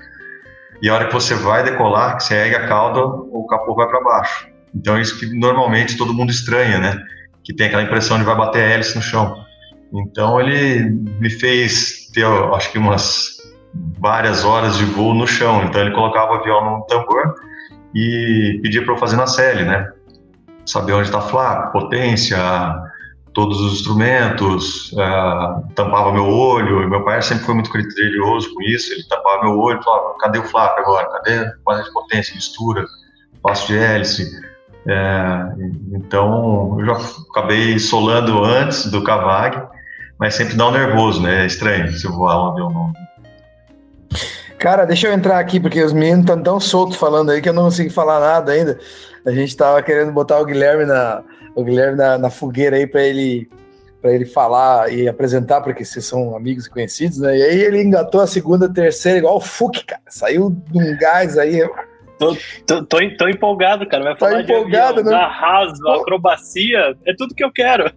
E 0.81 0.89
a 0.89 0.95
hora 0.95 1.07
que 1.07 1.13
você 1.13 1.35
vai 1.35 1.65
decolar, 1.65 2.17
que 2.17 2.25
você 2.25 2.35
ergue 2.35 2.57
a 2.57 2.69
cauda, 2.69 3.01
o 3.05 3.47
capô 3.47 3.75
vai 3.75 3.89
para 3.89 4.03
baixo. 4.03 4.49
Então, 4.75 5.01
isso 5.01 5.19
que 5.19 5.27
normalmente 5.27 5.97
todo 5.97 6.13
mundo 6.13 6.31
estranha, 6.31 6.79
né? 6.79 7.01
Que 7.43 7.55
tem 7.55 7.67
aquela 7.67 7.83
impressão 7.83 8.19
de 8.19 8.25
vai 8.25 8.37
bater 8.37 8.63
a 8.63 8.67
hélice 8.67 8.97
no 8.97 9.03
chão. 9.03 9.45
Então, 9.93 10.41
ele 10.41 10.91
me 11.21 11.31
fez 11.31 12.11
ter, 12.13 12.27
acho 12.27 12.71
que 12.73 12.79
umas 12.79 13.37
várias 13.99 14.45
horas 14.45 14.77
de 14.77 14.85
voo 14.85 15.15
no 15.15 15.27
chão. 15.27 15.63
Então, 15.65 15.81
ele 15.81 15.93
colocava 15.93 16.33
o 16.33 16.35
avião 16.37 16.65
num 16.65 16.81
tambor 16.87 17.35
e 17.95 18.59
pedia 18.63 18.85
para 18.85 18.95
eu 18.95 18.99
fazer 18.99 19.17
na 19.17 19.27
série, 19.27 19.65
né? 19.65 19.91
Saber 20.67 20.93
onde 20.93 21.09
está 21.09 21.21
flap, 21.21 21.73
potência, 21.73 22.39
todos 23.35 23.61
os 23.61 23.75
instrumentos, 23.75 24.93
uh, 24.93 25.63
tampava 25.75 26.13
meu 26.13 26.27
olho. 26.27 26.89
Meu 26.89 27.05
pai 27.05 27.21
sempre 27.21 27.45
foi 27.45 27.55
muito 27.55 27.71
criterioso 27.71 28.53
com 28.55 28.63
isso. 28.63 28.93
Ele 28.93 29.05
tampava 29.09 29.43
meu 29.43 29.59
olho, 29.59 29.83
falava: 29.83 30.15
cadê 30.21 30.39
o 30.39 30.45
flap 30.45 30.79
agora? 30.79 31.07
Cadê 31.11 31.39
a 31.69 31.83
de 31.83 31.93
potência, 31.93 32.35
mistura, 32.35 32.85
passo 33.43 33.67
de 33.67 33.77
hélice? 33.77 34.43
É, 34.87 35.39
então 35.93 36.77
eu 36.79 36.87
já 36.87 36.93
acabei 37.31 37.79
solando 37.79 38.45
antes 38.45 38.91
do 38.91 39.03
Cavag, 39.03 39.63
mas 40.19 40.35
sempre 40.35 40.57
dá 40.57 40.69
um 40.69 40.73
nervoso, 40.73 41.23
né? 41.23 41.43
É 41.43 41.47
estranho 41.47 41.91
se 41.93 42.07
eu 42.07 42.13
voar 42.13 42.43
um 42.43 42.53
avião 42.53 42.71
novo. 42.71 42.93
Cara, 44.65 44.87
deixa 44.87 45.09
eu 45.09 45.13
entrar 45.13 45.39
aqui, 45.39 45.61
porque 45.61 45.83
os 45.83 45.93
meninos 45.93 46.21
estão 46.21 46.43
tão 46.43 46.59
soltos 46.59 46.97
falando 46.97 47.31
aí 47.31 47.43
que 47.43 47.51
eu 47.51 47.53
não 47.53 47.65
consigo 47.65 47.91
falar 47.91 48.19
nada 48.19 48.51
ainda. 48.51 48.79
A 49.23 49.31
gente 49.31 49.55
tava 49.55 49.83
querendo 49.83 50.11
botar 50.11 50.41
o 50.41 50.45
Guilherme 50.47 50.87
na, 50.87 51.23
o 51.55 51.63
Guilherme 51.63 51.99
na, 51.99 52.17
na 52.17 52.31
fogueira 52.31 52.77
aí 52.77 52.87
para 52.87 53.03
ele 53.03 53.47
para 54.01 54.13
ele 54.13 54.25
falar 54.25 54.91
e 54.91 55.07
apresentar, 55.07 55.61
porque 55.61 55.85
vocês 55.85 56.07
são 56.07 56.35
amigos 56.35 56.65
e 56.65 56.71
conhecidos, 56.71 57.19
né? 57.19 57.37
E 57.37 57.43
aí 57.43 57.61
ele 57.61 57.83
engatou 57.83 58.23
a 58.23 58.27
segunda, 58.27 58.67
terceira, 58.67 59.19
igual 59.19 59.37
o 59.37 59.71
cara. 59.87 60.01
Saiu 60.09 60.49
de 60.49 60.79
um 60.79 60.97
gás 60.97 61.37
aí. 61.37 61.61
Tô, 62.19 62.37
tô, 62.67 62.85
tô, 62.85 62.99
tô 63.17 63.29
empolgado, 63.29 63.89
cara. 63.89 64.05
Vai 64.05 64.15
tá 64.15 64.19
falar 64.21 64.43
empolgado, 64.43 65.03
de 65.03 65.09
avião, 65.09 65.19
né? 65.19 65.25
arraso, 65.25 65.89
acrobacia, 65.89 66.97
é 67.05 67.15
tudo 67.15 67.35
que 67.35 67.45
eu 67.45 67.53
quero. 67.53 67.85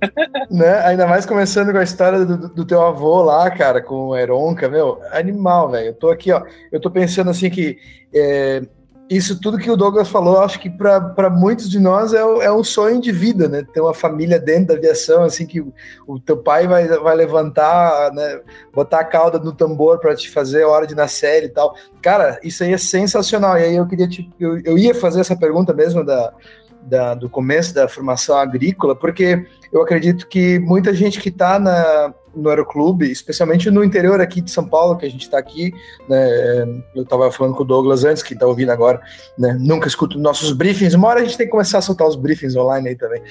Né? 0.49 0.81
Ainda 0.85 1.05
mais 1.07 1.25
começando 1.25 1.71
com 1.71 1.77
a 1.77 1.83
história 1.83 2.23
do, 2.25 2.49
do 2.49 2.65
teu 2.65 2.81
avô 2.81 3.21
lá, 3.21 3.49
cara, 3.51 3.81
com 3.81 4.09
o 4.09 4.15
Eronca, 4.15 4.69
meu, 4.69 5.01
animal, 5.11 5.69
velho. 5.69 5.87
Eu 5.87 5.93
tô 5.93 6.09
aqui, 6.09 6.31
ó, 6.31 6.41
eu 6.71 6.79
tô 6.79 6.89
pensando 6.89 7.29
assim 7.29 7.49
que 7.49 7.77
é, 8.13 8.61
isso 9.09 9.39
tudo 9.39 9.57
que 9.57 9.71
o 9.71 9.77
Douglas 9.77 10.09
falou, 10.09 10.41
acho 10.41 10.59
que 10.59 10.69
para 10.69 11.29
muitos 11.29 11.69
de 11.69 11.79
nós 11.79 12.13
é, 12.13 12.19
é, 12.19 12.51
um 12.51 12.63
sonho 12.63 12.99
de 12.99 13.11
vida, 13.11 13.47
né? 13.47 13.63
Ter 13.71 13.79
uma 13.79 13.93
família 13.93 14.37
dentro 14.37 14.67
da 14.67 14.73
aviação, 14.73 15.23
assim, 15.23 15.45
que 15.45 15.61
o, 16.05 16.19
teu 16.19 16.37
pai 16.37 16.67
vai, 16.67 16.87
vai 16.87 17.15
levantar, 17.15 18.11
né? 18.13 18.41
Botar 18.73 18.99
a 18.99 19.05
cauda 19.05 19.39
no 19.39 19.53
tambor 19.53 19.99
para 19.99 20.15
te 20.15 20.29
fazer 20.29 20.63
a 20.63 20.67
hora 20.67 20.85
de 20.85 20.95
nascer 20.95 21.43
e 21.43 21.49
tal. 21.49 21.75
Cara, 22.01 22.39
isso 22.43 22.63
aí 22.63 22.73
é 22.73 22.77
sensacional. 22.77 23.57
E 23.57 23.63
aí 23.63 23.75
eu 23.75 23.87
queria 23.87 24.07
te, 24.07 24.29
eu, 24.39 24.59
eu 24.59 24.77
ia 24.77 24.93
fazer 24.93 25.21
essa 25.21 25.37
pergunta 25.37 25.73
mesmo 25.73 26.03
da, 26.03 26.33
da, 26.81 27.13
do 27.13 27.29
começo 27.29 27.73
da 27.73 27.87
formação 27.87 28.37
agrícola, 28.37 28.95
porque 28.95 29.45
eu 29.71 29.81
acredito 29.81 30.27
que 30.27 30.59
muita 30.59 30.93
gente 30.93 31.21
que 31.21 31.29
está 31.29 32.13
no 32.37 32.49
aeroclube, 32.49 33.11
especialmente 33.11 33.69
no 33.69 33.83
interior 33.83 34.21
aqui 34.21 34.41
de 34.41 34.51
São 34.51 34.67
Paulo, 34.67 34.97
que 34.97 35.05
a 35.05 35.09
gente 35.09 35.23
está 35.23 35.37
aqui, 35.37 35.73
né, 36.07 36.81
eu 36.95 37.03
estava 37.03 37.31
falando 37.31 37.55
com 37.55 37.63
o 37.63 37.65
Douglas 37.65 38.03
antes, 38.03 38.23
que 38.23 38.33
está 38.33 38.45
ouvindo 38.45 38.71
agora, 38.71 39.01
né, 39.37 39.57
nunca 39.59 39.87
escuto 39.87 40.19
nossos 40.19 40.51
briefings, 40.51 40.93
uma 40.93 41.07
hora 41.07 41.21
a 41.21 41.23
gente 41.23 41.37
tem 41.37 41.47
que 41.47 41.51
começar 41.51 41.79
a 41.79 41.81
soltar 41.81 42.07
os 42.07 42.15
briefings 42.15 42.55
online 42.55 42.89
aí 42.89 42.95
também, 42.95 43.21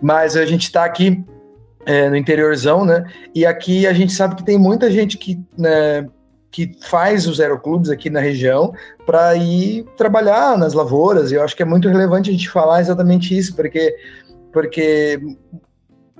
mas 0.00 0.36
a 0.36 0.46
gente 0.46 0.64
está 0.64 0.84
aqui 0.84 1.24
é, 1.86 2.08
no 2.08 2.16
interiorzão, 2.16 2.84
né, 2.84 3.04
e 3.34 3.44
aqui 3.44 3.86
a 3.86 3.92
gente 3.92 4.12
sabe 4.12 4.34
que 4.36 4.44
tem 4.44 4.58
muita 4.58 4.90
gente 4.90 5.18
que 5.18 5.38
né, 5.56 6.08
que 6.54 6.70
faz 6.82 7.26
os 7.26 7.40
aeroclubes 7.40 7.90
aqui 7.90 8.08
na 8.08 8.20
região 8.20 8.72
para 9.04 9.34
ir 9.34 9.84
trabalhar 9.96 10.56
nas 10.56 10.72
lavouras. 10.72 11.32
E 11.32 11.34
eu 11.34 11.42
acho 11.42 11.56
que 11.56 11.64
é 11.64 11.66
muito 11.66 11.88
relevante 11.88 12.30
a 12.30 12.32
gente 12.32 12.48
falar 12.48 12.80
exatamente 12.80 13.36
isso, 13.36 13.56
porque, 13.56 13.92
porque 14.52 15.18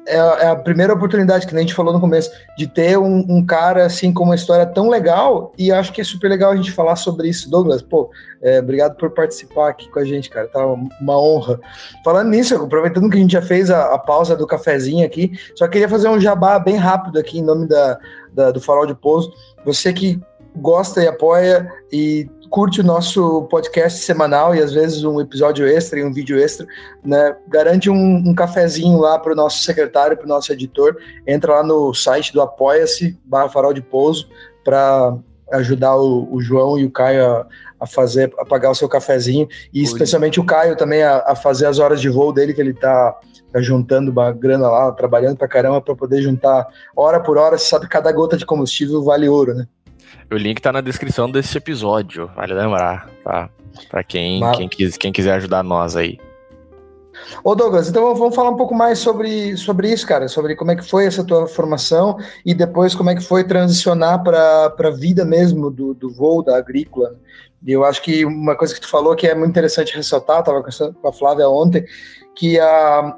é, 0.07 0.17
é, 0.17 0.49
a 0.49 0.57
primeira 0.57 0.93
oportunidade, 0.93 1.47
que 1.47 1.57
a 1.57 1.59
gente 1.59 1.75
falou 1.75 1.93
no 1.93 2.01
começo, 2.01 2.31
de 2.57 2.67
ter 2.67 2.99
um, 2.99 3.25
um, 3.29 3.45
cara 3.45 3.87
assim 3.87 4.13
com 4.13 4.25
uma 4.25 4.35
história 4.35 4.67
tão 4.67 4.89
legal, 4.89 5.53
e 5.57 5.73
acho 5.73 5.93
que 5.93 6.01
é 6.01 6.05
super 6.05 6.29
legal 6.29 6.53
a 6.53 6.57
gente 6.57 6.73
falar 6.73 6.97
sobre 6.97 7.29
isso. 7.29 7.51
Douglas, 7.51 7.83
pô, 7.83 8.11
é, 8.43 8.61
obrigado 8.61 8.97
por 8.97 9.11
participar 9.11 9.71
aqui 9.71 9.91
com 9.91 9.99
a 9.99 10.05
gente, 10.05 10.29
cara, 10.29 10.47
tá 10.47 10.65
uma 10.67 11.19
honra. 11.19 11.59
Falando 12.05 12.31
nisso, 12.31 12.55
aproveitando 12.55 13.09
que 13.09 13.17
a 13.17 13.21
gente 13.21 13.33
já 13.33 13.43
fez 13.43 13.71
a, 13.71 13.95
a 13.95 13.99
pausa 13.99 14.37
do 14.37 14.47
cafezinho 14.47 15.07
aqui, 15.07 15.33
só 15.55 15.67
queria 15.67 15.89
fazer 15.89 16.09
um 16.09 16.21
jabá 16.21 16.59
bem 16.59 16.77
rápido 16.77 17.19
aqui 17.19 17.39
em 17.39 17.43
nome 17.43 17.67
da, 17.67 17.99
da 18.33 18.51
do 18.51 18.61
Farol 18.61 18.87
de 18.87 18.95
Pouso. 18.95 19.33
Você 19.65 19.93
que 19.93 20.21
gosta 20.57 21.03
e 21.03 21.09
apoia 21.09 21.69
e 21.91 22.29
curte 22.55 22.83
o 22.83 22.85
nosso 22.85 23.43
podcast 23.51 23.99
semanal 23.99 24.55
e 24.55 24.63
às 24.63 24.73
vezes 24.73 25.03
um 25.03 25.21
episódio 25.21 25.67
extra 25.67 25.99
e 25.99 26.05
um 26.05 26.13
vídeo 26.13 26.39
extra, 26.39 26.65
né? 27.05 27.35
Garante 27.49 27.91
um, 27.91 28.23
um 28.25 28.33
cafezinho 28.33 29.01
lá 29.01 29.19
para 29.19 29.33
o 29.33 29.35
nosso 29.35 29.65
secretário, 29.65 30.17
para 30.17 30.25
o 30.25 30.29
nosso 30.29 30.53
editor. 30.53 30.97
Entra 31.27 31.55
lá 31.55 31.63
no 31.65 31.93
site 31.93 32.33
do 32.33 32.41
Apoia-se, 32.41 33.19
barra 33.25 33.49
Farol 33.49 33.75
de 33.75 33.83
Pouso, 33.83 34.29
para 34.63 35.17
ajudar 35.53 35.97
o, 35.97 36.33
o, 36.33 36.41
João 36.41 36.79
e 36.79 36.85
o 36.85 36.93
Caio 36.93 37.27
a, 37.27 37.47
a, 37.81 37.87
fazer, 37.89 38.33
a 38.39 38.45
pagar 38.45 38.71
o 38.71 38.75
seu 38.77 38.89
cafezinho, 38.89 39.49
e 39.73 39.83
especialmente 39.83 40.39
o 40.39 40.47
Caio 40.47 40.77
também 40.77 41.03
a, 41.03 41.25
a, 41.27 41.35
fazer 41.35 41.67
as 41.67 41.81
horas 41.81 42.01
de 42.01 42.09
voo 42.09 42.33
dele, 42.33 42.55
que 42.55 42.61
ele 42.61 42.73
tá, 42.73 43.19
tá 43.53 43.61
juntando 43.61 44.13
uma 44.13 44.31
grana 44.31 44.71
lá, 44.71 44.93
trabalhando 44.93 45.37
pra 45.37 45.49
caramba 45.49 45.81
para 45.81 45.97
poder 45.97 46.23
juntar 46.23 46.69
hora 46.95 47.19
por 47.19 47.37
hora, 47.37 47.59
você 47.59 47.67
sabe, 47.67 47.89
cada 47.89 48.13
gota 48.13 48.37
de 48.37 48.47
combustível 48.47 49.03
vale 49.03 49.29
ouro, 49.29 49.55
né? 49.55 49.67
O 50.31 50.37
link 50.37 50.61
tá 50.61 50.73
na 50.73 50.81
descrição 50.81 51.31
desse 51.31 51.57
episódio, 51.57 52.31
vale 52.35 52.55
lembrar, 52.55 53.09
tá? 53.23 53.49
Pra 53.89 54.03
quem, 54.03 54.41
quem, 54.57 54.69
quis, 54.69 54.97
quem 54.97 55.13
quiser 55.13 55.35
ajudar 55.35 55.63
nós 55.63 55.97
aí. 55.97 56.19
Ô 57.43 57.55
Douglas, 57.55 57.89
então 57.89 58.15
vamos 58.15 58.35
falar 58.35 58.51
um 58.51 58.57
pouco 58.57 58.75
mais 58.75 58.99
sobre, 58.99 59.57
sobre 59.57 59.93
isso, 59.93 60.07
cara, 60.07 60.29
sobre 60.29 60.57
como 60.57 60.73
é 60.73 60.77
que 60.77 60.89
foi 60.89 61.07
essa 61.07 61.25
tua 61.25 61.47
formação 61.47 62.17
e 62.45 62.55
depois 62.55 62.95
como 62.95 63.11
é 63.11 63.15
que 63.15 63.23
foi 63.23 63.45
transicionar 63.45 64.23
para 64.23 64.75
a 64.77 64.91
vida 64.91 65.25
mesmo 65.25 65.71
do, 65.71 65.95
do 65.95 66.11
voo, 66.11 66.43
da 66.43 66.57
agrícola. 66.57 67.15
E 67.65 67.73
eu 67.73 67.85
acho 67.85 68.03
que 68.03 68.25
uma 68.25 68.57
coisa 68.57 68.75
que 68.75 68.81
tu 68.81 68.89
falou 68.89 69.15
que 69.15 69.27
é 69.27 69.35
muito 69.35 69.51
interessante 69.51 69.97
ressaltar, 69.97 70.41
estava 70.41 70.59
conversando 70.59 70.95
com 70.95 71.09
a 71.09 71.13
Flávia 71.13 71.49
ontem, 71.49 71.85
que 72.35 72.59
a, 72.59 73.17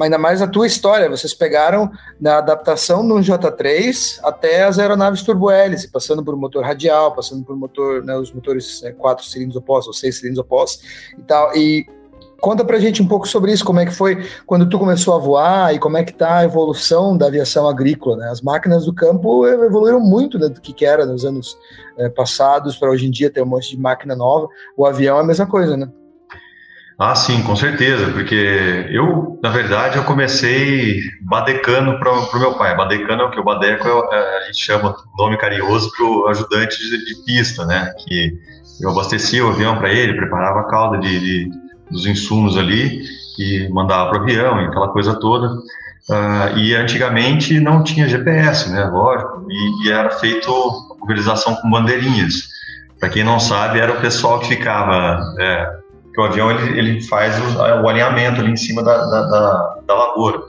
ainda 0.00 0.18
mais 0.18 0.40
a 0.40 0.46
tua 0.46 0.66
história. 0.66 1.08
Vocês 1.08 1.34
pegaram 1.34 1.90
na 2.20 2.38
adaptação 2.38 3.02
no 3.02 3.16
J3 3.16 4.20
até 4.22 4.64
as 4.64 4.78
aeronaves 4.78 5.22
turbo-hélice, 5.22 5.90
passando 5.90 6.24
por 6.24 6.36
motor 6.36 6.64
radial, 6.64 7.14
passando 7.14 7.44
por 7.44 7.56
motor, 7.56 8.02
né, 8.04 8.16
os 8.16 8.32
motores 8.32 8.82
né, 8.82 8.92
quatro 8.92 9.24
cilindros 9.24 9.56
opostos 9.56 9.88
ou 9.88 9.92
seis 9.92 10.18
cilindros 10.18 10.44
opostos 10.44 10.84
e 11.18 11.22
tal. 11.22 11.54
E 11.56 11.86
conta 12.40 12.64
pra 12.64 12.78
gente 12.78 13.02
um 13.02 13.06
pouco 13.06 13.28
sobre 13.28 13.52
isso, 13.52 13.64
como 13.64 13.80
é 13.80 13.86
que 13.86 13.92
foi 13.92 14.26
quando 14.46 14.68
tu 14.68 14.78
começou 14.78 15.14
a 15.14 15.18
voar 15.18 15.74
e 15.74 15.78
como 15.78 15.96
é 15.96 16.04
que 16.04 16.12
tá 16.12 16.38
a 16.38 16.44
evolução 16.44 17.16
da 17.16 17.26
aviação 17.26 17.68
agrícola, 17.68 18.16
né? 18.16 18.30
As 18.30 18.40
máquinas 18.40 18.84
do 18.84 18.92
campo 18.92 19.46
evoluíram 19.46 20.00
muito 20.00 20.38
né, 20.38 20.48
do 20.48 20.60
que 20.60 20.84
era 20.84 21.06
nos 21.06 21.24
anos 21.24 21.56
é, 21.96 22.08
passados 22.08 22.76
para 22.76 22.90
hoje 22.90 23.06
em 23.06 23.10
dia 23.10 23.30
ter 23.30 23.42
um 23.42 23.46
monte 23.46 23.70
de 23.70 23.78
máquina 23.78 24.16
nova. 24.16 24.48
O 24.76 24.84
avião 24.84 25.18
é 25.18 25.20
a 25.20 25.24
mesma 25.24 25.46
coisa, 25.46 25.76
né? 25.76 25.88
Ah, 26.98 27.14
sim, 27.14 27.42
com 27.42 27.56
certeza, 27.56 28.12
porque 28.12 28.86
eu, 28.90 29.38
na 29.42 29.50
verdade, 29.50 29.96
eu 29.96 30.04
comecei 30.04 31.00
badecando 31.22 31.98
para 31.98 32.12
o 32.12 32.38
meu 32.38 32.54
pai. 32.54 32.76
Badecando 32.76 33.22
é 33.22 33.26
o 33.26 33.30
que? 33.30 33.40
O 33.40 33.44
badeco 33.44 33.88
é, 33.88 34.16
é, 34.16 34.38
a 34.38 34.46
gente 34.46 34.64
chama 34.64 34.94
nome 35.18 35.36
carinhoso 35.36 35.90
para 35.96 36.04
o 36.04 36.28
ajudante 36.28 36.78
de, 36.78 37.04
de, 37.04 37.24
pista, 37.24 37.64
né? 37.64 37.92
Que 38.06 38.32
eu 38.80 38.90
abastecia 38.90 39.44
o 39.44 39.50
avião 39.50 39.76
para 39.78 39.90
ele, 39.90 40.14
preparava 40.14 40.60
a 40.60 40.64
cauda 40.64 40.98
de, 40.98 41.18
de, 41.18 41.50
dos 41.90 42.06
insumos 42.06 42.56
ali 42.56 43.02
e 43.38 43.68
mandava 43.70 44.10
para 44.10 44.20
o 44.20 44.22
avião 44.22 44.60
e 44.60 44.66
aquela 44.66 44.88
coisa 44.88 45.18
toda. 45.18 45.48
Uh, 46.10 46.58
e 46.58 46.74
antigamente 46.74 47.58
não 47.60 47.82
tinha 47.82 48.08
GPS, 48.08 48.70
né? 48.70 48.84
Lógico, 48.84 49.46
e, 49.48 49.86
e 49.86 49.92
era 49.92 50.10
feito 50.10 50.50
a 50.50 51.60
com 51.60 51.70
bandeirinhas. 51.70 52.52
Para 53.00 53.08
quem 53.08 53.24
não 53.24 53.40
sabe, 53.40 53.80
era 53.80 53.92
o 53.92 54.00
pessoal 54.00 54.38
que 54.38 54.48
ficava 54.48 55.20
é, 55.40 55.81
que 56.12 56.20
o 56.20 56.24
avião 56.24 56.50
ele, 56.50 56.78
ele 56.78 57.02
faz 57.02 57.38
o, 57.38 57.58
o, 57.58 57.88
alinhamento 57.88 58.40
ali 58.40 58.52
em 58.52 58.56
cima 58.56 58.82
da, 58.82 58.96
da, 58.96 59.22
da, 59.22 59.76
da 59.86 59.94
lavoura. 59.94 60.40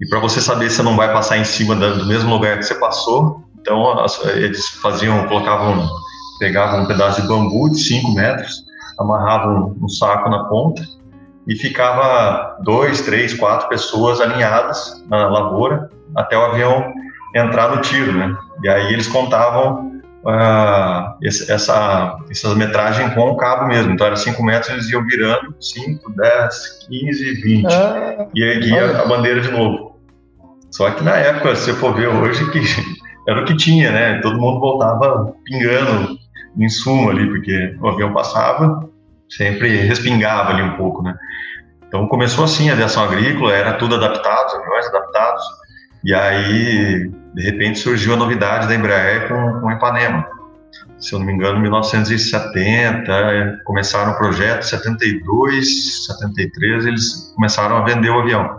E 0.00 0.08
para 0.08 0.20
você 0.20 0.40
saber 0.40 0.70
se 0.70 0.82
não 0.82 0.96
vai 0.96 1.12
passar 1.12 1.38
em 1.38 1.44
cima 1.44 1.74
do 1.74 2.06
mesmo 2.06 2.30
lugar 2.30 2.58
que 2.58 2.64
você 2.64 2.74
passou, 2.74 3.44
então 3.60 4.04
eles 4.34 4.68
faziam, 4.80 5.26
colocavam, 5.26 5.88
pegavam 6.38 6.82
um 6.82 6.86
pedaço 6.86 7.22
de 7.22 7.28
bambu 7.28 7.70
de 7.70 7.82
5 7.82 8.12
metros, 8.12 8.64
amarravam 8.98 9.76
um 9.80 9.88
saco 9.88 10.28
na 10.28 10.44
ponta 10.44 10.82
e 11.48 11.56
ficava 11.56 12.56
dois, 12.62 13.02
três, 13.02 13.34
quatro 13.34 13.68
pessoas 13.68 14.20
alinhadas 14.20 15.02
na 15.08 15.28
lavoura 15.28 15.88
até 16.14 16.36
o 16.36 16.44
avião 16.44 16.92
entrar 17.34 17.74
no 17.74 17.80
tiro, 17.82 18.12
né? 18.12 18.36
E 18.62 18.68
aí 18.68 18.92
eles 18.92 19.08
contavam 19.08 19.95
uh, 20.26 21.16
esse, 21.22 21.50
essa, 21.50 22.16
essa 22.28 22.54
metragem 22.54 23.08
com 23.10 23.30
o 23.30 23.36
cabo 23.36 23.68
mesmo. 23.68 23.92
Então 23.92 24.06
era 24.06 24.16
5 24.16 24.42
metros, 24.42 24.72
eles 24.72 24.90
iam 24.90 25.04
virando 25.04 25.54
5, 25.60 26.12
10, 26.12 26.86
15, 26.88 27.34
20. 27.42 27.66
Ah, 27.66 28.26
e 28.34 28.42
erguia 28.42 29.00
a 29.00 29.06
bandeira 29.06 29.40
de 29.40 29.50
novo. 29.50 29.96
Só 30.70 30.90
que 30.90 31.04
na 31.04 31.16
época, 31.16 31.54
se 31.54 31.64
você 31.64 31.74
for 31.74 31.94
ver 31.94 32.08
hoje, 32.08 32.50
que 32.50 32.60
era 33.28 33.40
o 33.40 33.44
que 33.44 33.56
tinha, 33.56 33.90
né? 33.92 34.20
Todo 34.20 34.40
mundo 34.40 34.60
voltava 34.60 35.32
pingando 35.44 36.18
em 36.58 36.68
suma 36.68 37.12
ali, 37.12 37.28
porque 37.28 37.76
o 37.80 37.88
avião 37.88 38.12
passava, 38.12 38.88
sempre 39.28 39.76
respingava 39.82 40.50
ali 40.50 40.62
um 40.62 40.76
pouco, 40.76 41.02
né? 41.02 41.14
Então 41.86 42.08
começou 42.08 42.44
assim 42.44 42.68
a 42.68 42.72
aviação 42.72 43.04
agrícola, 43.04 43.54
era 43.54 43.74
tudo 43.74 43.94
adaptado, 43.94 44.56
aviões 44.56 44.86
adaptados. 44.86 45.42
E 46.04 46.12
aí, 46.14 47.10
de 47.36 47.42
repente, 47.42 47.78
surgiu 47.78 48.14
a 48.14 48.16
novidade 48.16 48.66
da 48.66 48.74
Embraer 48.74 49.28
com, 49.28 49.60
com 49.60 49.70
Ipanema. 49.70 50.26
Se 50.98 51.12
eu 51.12 51.18
não 51.18 51.26
me 51.26 51.34
engano, 51.34 51.58
em 51.58 51.62
1970, 51.62 53.60
começaram 53.66 54.12
o 54.12 54.16
projeto, 54.16 54.62
72, 54.62 56.06
73, 56.06 56.86
eles 56.86 57.32
começaram 57.36 57.76
a 57.76 57.84
vender 57.84 58.08
o 58.08 58.20
avião. 58.20 58.58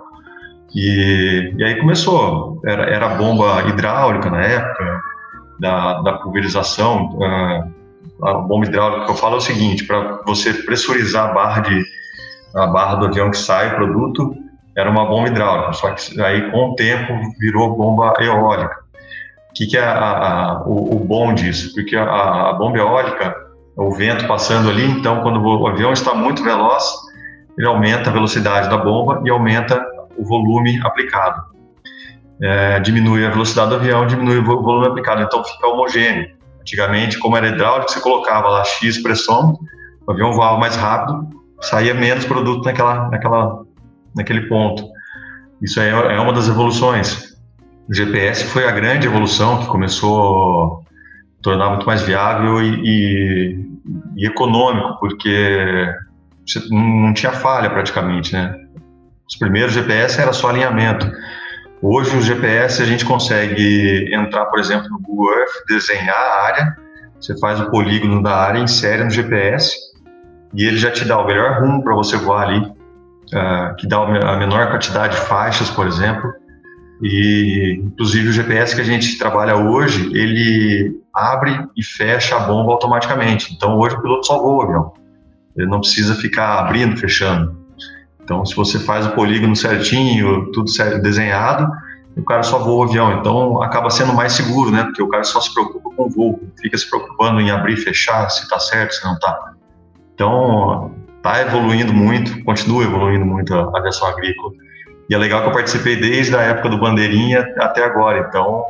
E, 0.75 1.55
e 1.57 1.63
aí 1.63 1.79
começou, 1.79 2.61
era, 2.63 2.83
era 2.83 3.15
bomba 3.15 3.63
hidráulica 3.67 4.29
na 4.29 4.43
época, 4.43 5.01
da, 5.59 5.99
da 6.03 6.13
pulverização. 6.19 7.17
Uh, 7.17 7.73
a 8.27 8.33
bomba 8.35 8.67
hidráulica 8.67 9.05
que 9.05 9.11
eu 9.11 9.15
falo 9.15 9.35
é 9.35 9.37
o 9.37 9.41
seguinte: 9.41 9.85
para 9.85 10.21
você 10.27 10.53
pressurizar 10.53 11.31
a 11.31 11.33
barra, 11.33 11.61
de, 11.61 11.83
a 12.55 12.67
barra 12.67 12.95
do 12.95 13.07
avião 13.07 13.31
que 13.31 13.37
sai 13.37 13.73
o 13.73 13.75
produto, 13.75 14.35
era 14.77 14.91
uma 14.91 15.05
bomba 15.05 15.27
hidráulica, 15.27 15.73
só 15.73 15.91
que 15.91 16.21
aí 16.21 16.51
com 16.51 16.69
o 16.69 16.75
tempo 16.75 17.13
virou 17.39 17.75
bomba 17.75 18.13
eólica. 18.19 18.77
O 19.49 19.53
que, 19.55 19.65
que 19.65 19.75
é 19.75 19.83
a, 19.83 19.99
a, 19.99 20.63
o, 20.67 20.95
o, 20.95 20.99
bom 20.99 21.33
disso? 21.33 21.73
Porque 21.73 21.95
a, 21.95 22.49
a 22.49 22.53
bomba 22.53 22.77
eólica, 22.77 23.35
o 23.75 23.91
vento 23.91 24.27
passando 24.27 24.69
ali, 24.69 24.85
então 24.85 25.21
quando 25.23 25.41
o 25.41 25.67
avião 25.67 25.91
está 25.91 26.13
muito 26.13 26.43
veloz, 26.43 26.83
ele 27.57 27.65
aumenta 27.65 28.11
a 28.11 28.13
velocidade 28.13 28.69
da 28.69 28.77
bomba 28.77 29.19
e 29.25 29.29
aumenta 29.31 29.83
o 30.15 30.23
volume 30.23 30.79
aplicado. 30.83 31.41
É, 32.39 32.79
diminui 32.79 33.25
a 33.25 33.31
velocidade 33.31 33.69
do 33.69 33.75
avião, 33.77 34.05
diminui 34.05 34.37
o 34.37 34.43
volume 34.43 34.87
aplicado, 34.87 35.23
então 35.23 35.43
fica 35.43 35.65
homogêneo. 35.65 36.37
Antigamente, 36.61 37.17
como 37.17 37.35
era 37.35 37.47
hidráulico, 37.47 37.89
você 37.89 37.99
colocava 37.99 38.47
lá 38.49 38.63
X 38.63 39.01
pressão, 39.01 39.57
o 40.05 40.11
avião 40.11 40.33
voava 40.33 40.59
mais 40.59 40.75
rápido, 40.75 41.27
saía 41.61 41.95
menos 41.95 42.25
produto 42.25 42.63
naquela, 42.63 43.09
naquela, 43.09 43.63
naquele 44.17 44.41
ponto. 44.47 44.83
Isso 45.61 45.79
é, 45.79 45.89
é 45.89 46.19
uma 46.19 46.33
das 46.33 46.47
evoluções. 46.47 47.37
O 47.89 47.93
GPS 47.93 48.45
foi 48.45 48.67
a 48.67 48.71
grande 48.71 49.07
evolução 49.07 49.59
que 49.59 49.67
começou 49.67 50.83
a 50.83 51.41
tornar 51.41 51.69
muito 51.69 51.85
mais 51.85 52.01
viável 52.01 52.61
e, 52.61 52.81
e, 52.83 53.65
e 54.17 54.25
econômico, 54.25 54.99
porque 54.99 55.87
não 56.69 57.13
tinha 57.13 57.31
falha 57.31 57.69
praticamente, 57.69 58.33
né? 58.33 58.53
Os 59.27 59.35
primeiros 59.37 59.73
GPS 59.73 60.19
era 60.21 60.33
só 60.33 60.49
alinhamento. 60.49 61.09
Hoje, 61.81 62.15
o 62.17 62.21
GPS 62.21 62.81
a 62.81 62.85
gente 62.85 63.05
consegue 63.05 64.09
entrar, 64.13 64.45
por 64.45 64.59
exemplo, 64.59 64.89
no 64.89 64.99
Google 64.99 65.31
Earth, 65.37 65.65
desenhar 65.67 66.15
a 66.15 66.45
área, 66.45 66.77
você 67.19 67.37
faz 67.39 67.59
o 67.59 67.69
polígono 67.69 68.21
da 68.23 68.35
área, 68.35 68.59
insere 68.59 69.03
no 69.03 69.09
GPS 69.09 69.75
e 70.53 70.65
ele 70.65 70.77
já 70.77 70.91
te 70.91 71.05
dá 71.05 71.19
o 71.19 71.25
melhor 71.25 71.61
rumo 71.61 71.83
para 71.83 71.93
você 71.95 72.15
voar 72.17 72.47
ali, 72.47 72.71
uh, 73.33 73.75
que 73.75 73.87
dá 73.87 73.97
a 73.97 74.37
menor 74.37 74.71
quantidade 74.71 75.15
de 75.15 75.21
faixas, 75.21 75.69
por 75.69 75.87
exemplo. 75.87 76.33
E, 77.01 77.79
inclusive, 77.83 78.29
o 78.29 78.33
GPS 78.33 78.75
que 78.75 78.81
a 78.81 78.85
gente 78.85 79.17
trabalha 79.17 79.55
hoje, 79.55 80.11
ele 80.13 80.99
abre 81.13 81.67
e 81.75 81.83
fecha 81.83 82.35
a 82.35 82.39
bomba 82.39 82.71
automaticamente. 82.71 83.53
Então, 83.53 83.77
hoje 83.77 83.95
o 83.95 84.01
piloto 84.01 84.25
só 84.25 84.39
voa 84.39 84.57
o 84.57 84.61
avião. 84.63 84.93
Ele 85.55 85.67
não 85.67 85.79
precisa 85.79 86.15
ficar 86.15 86.59
abrindo, 86.59 86.97
fechando. 86.97 87.55
Então, 88.23 88.45
se 88.45 88.55
você 88.55 88.79
faz 88.79 89.05
o 89.05 89.11
polígono 89.11 89.55
certinho, 89.55 90.51
tudo 90.51 90.69
certo, 90.69 91.01
desenhado, 91.01 91.71
o 92.15 92.23
cara 92.23 92.43
só 92.43 92.59
voa 92.59 92.85
o 92.85 92.89
avião. 92.89 93.19
Então, 93.19 93.61
acaba 93.61 93.89
sendo 93.89 94.13
mais 94.13 94.33
seguro, 94.33 94.71
né? 94.71 94.83
Porque 94.83 95.01
o 95.01 95.07
cara 95.07 95.23
só 95.23 95.39
se 95.39 95.53
preocupa 95.53 95.89
com 95.95 96.07
o 96.07 96.09
voo, 96.09 96.39
fica 96.59 96.77
se 96.77 96.89
preocupando 96.89 97.39
em 97.39 97.51
abrir 97.51 97.77
fechar, 97.77 98.29
se 98.29 98.43
está 98.43 98.59
certo, 98.59 98.93
se 98.93 99.03
não 99.05 99.13
está. 99.13 99.53
Então, 100.13 100.91
está 101.27 101.41
evoluindo 101.41 101.93
muito, 101.93 102.43
continua 102.43 102.83
evoluindo 102.83 103.25
muito 103.25 103.53
a 103.53 103.77
aviação 103.77 104.07
agrícola. 104.07 104.53
E 105.09 105.15
é 105.15 105.17
legal 105.17 105.41
que 105.41 105.49
eu 105.49 105.53
participei 105.53 105.97
desde 105.97 106.35
a 106.35 106.41
época 106.41 106.69
do 106.69 106.79
Bandeirinha 106.79 107.45
até 107.59 107.83
agora. 107.83 108.25
Então, 108.27 108.63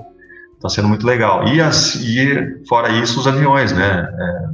está 0.56 0.70
sendo 0.70 0.88
muito 0.88 1.06
legal. 1.06 1.48
E, 1.48 1.62
as, 1.62 1.96
e 1.96 2.64
fora 2.68 2.90
isso, 2.90 3.20
os 3.20 3.28
aviões, 3.28 3.72
né? 3.72 4.08
É, 4.20 4.48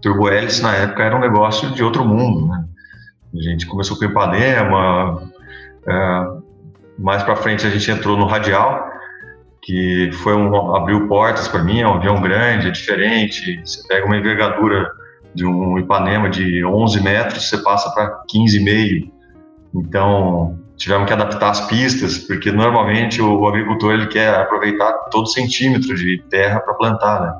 turbo 0.00 0.28
hélice 0.28 0.62
na 0.62 0.74
época 0.74 1.02
era 1.02 1.16
um 1.16 1.20
negócio 1.20 1.70
de 1.72 1.82
outro 1.82 2.04
mundo, 2.04 2.48
né? 2.48 2.64
A 3.34 3.42
gente 3.42 3.66
começou 3.66 3.96
com 3.96 4.04
o 4.04 4.08
Ipanema, 4.08 5.22
é, 5.86 6.26
mais 6.98 7.22
para 7.24 7.34
frente 7.34 7.66
a 7.66 7.70
gente 7.70 7.90
entrou 7.90 8.16
no 8.16 8.26
Radial, 8.26 8.88
que 9.62 10.10
foi 10.22 10.34
um 10.34 10.76
abriu 10.76 11.08
portas 11.08 11.48
para 11.48 11.64
mim, 11.64 11.80
é 11.80 11.88
um 11.88 11.94
avião 11.94 12.20
grande, 12.20 12.68
é 12.68 12.70
diferente. 12.70 13.60
Você 13.64 13.86
pega 13.88 14.06
uma 14.06 14.16
envergadura 14.16 14.88
de 15.34 15.44
um 15.44 15.78
Ipanema 15.78 16.30
de 16.30 16.64
11 16.64 17.02
metros, 17.02 17.48
você 17.48 17.58
passa 17.58 17.90
para 17.90 18.22
15,5. 18.32 19.10
Então, 19.74 20.58
tivemos 20.76 21.06
que 21.06 21.12
adaptar 21.12 21.50
as 21.50 21.66
pistas, 21.66 22.18
porque 22.18 22.52
normalmente 22.52 23.20
o 23.20 23.46
agricultor 23.46 23.94
ele 23.94 24.06
quer 24.06 24.34
aproveitar 24.34 24.92
todo 25.10 25.26
centímetro 25.26 25.94
de 25.96 26.22
terra 26.30 26.60
para 26.60 26.74
plantar, 26.74 27.20
né? 27.20 27.34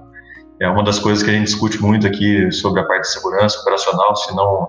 É 0.61 0.68
uma 0.68 0.85
das 0.85 0.98
coisas 0.98 1.22
que 1.22 1.30
a 1.30 1.33
gente 1.33 1.46
discute 1.46 1.83
muito 1.83 2.07
aqui 2.07 2.50
sobre 2.52 2.80
a 2.80 2.85
parte 2.85 3.02
de 3.02 3.12
segurança 3.12 3.61
operacional, 3.61 4.14
se 4.16 4.35
não 4.35 4.68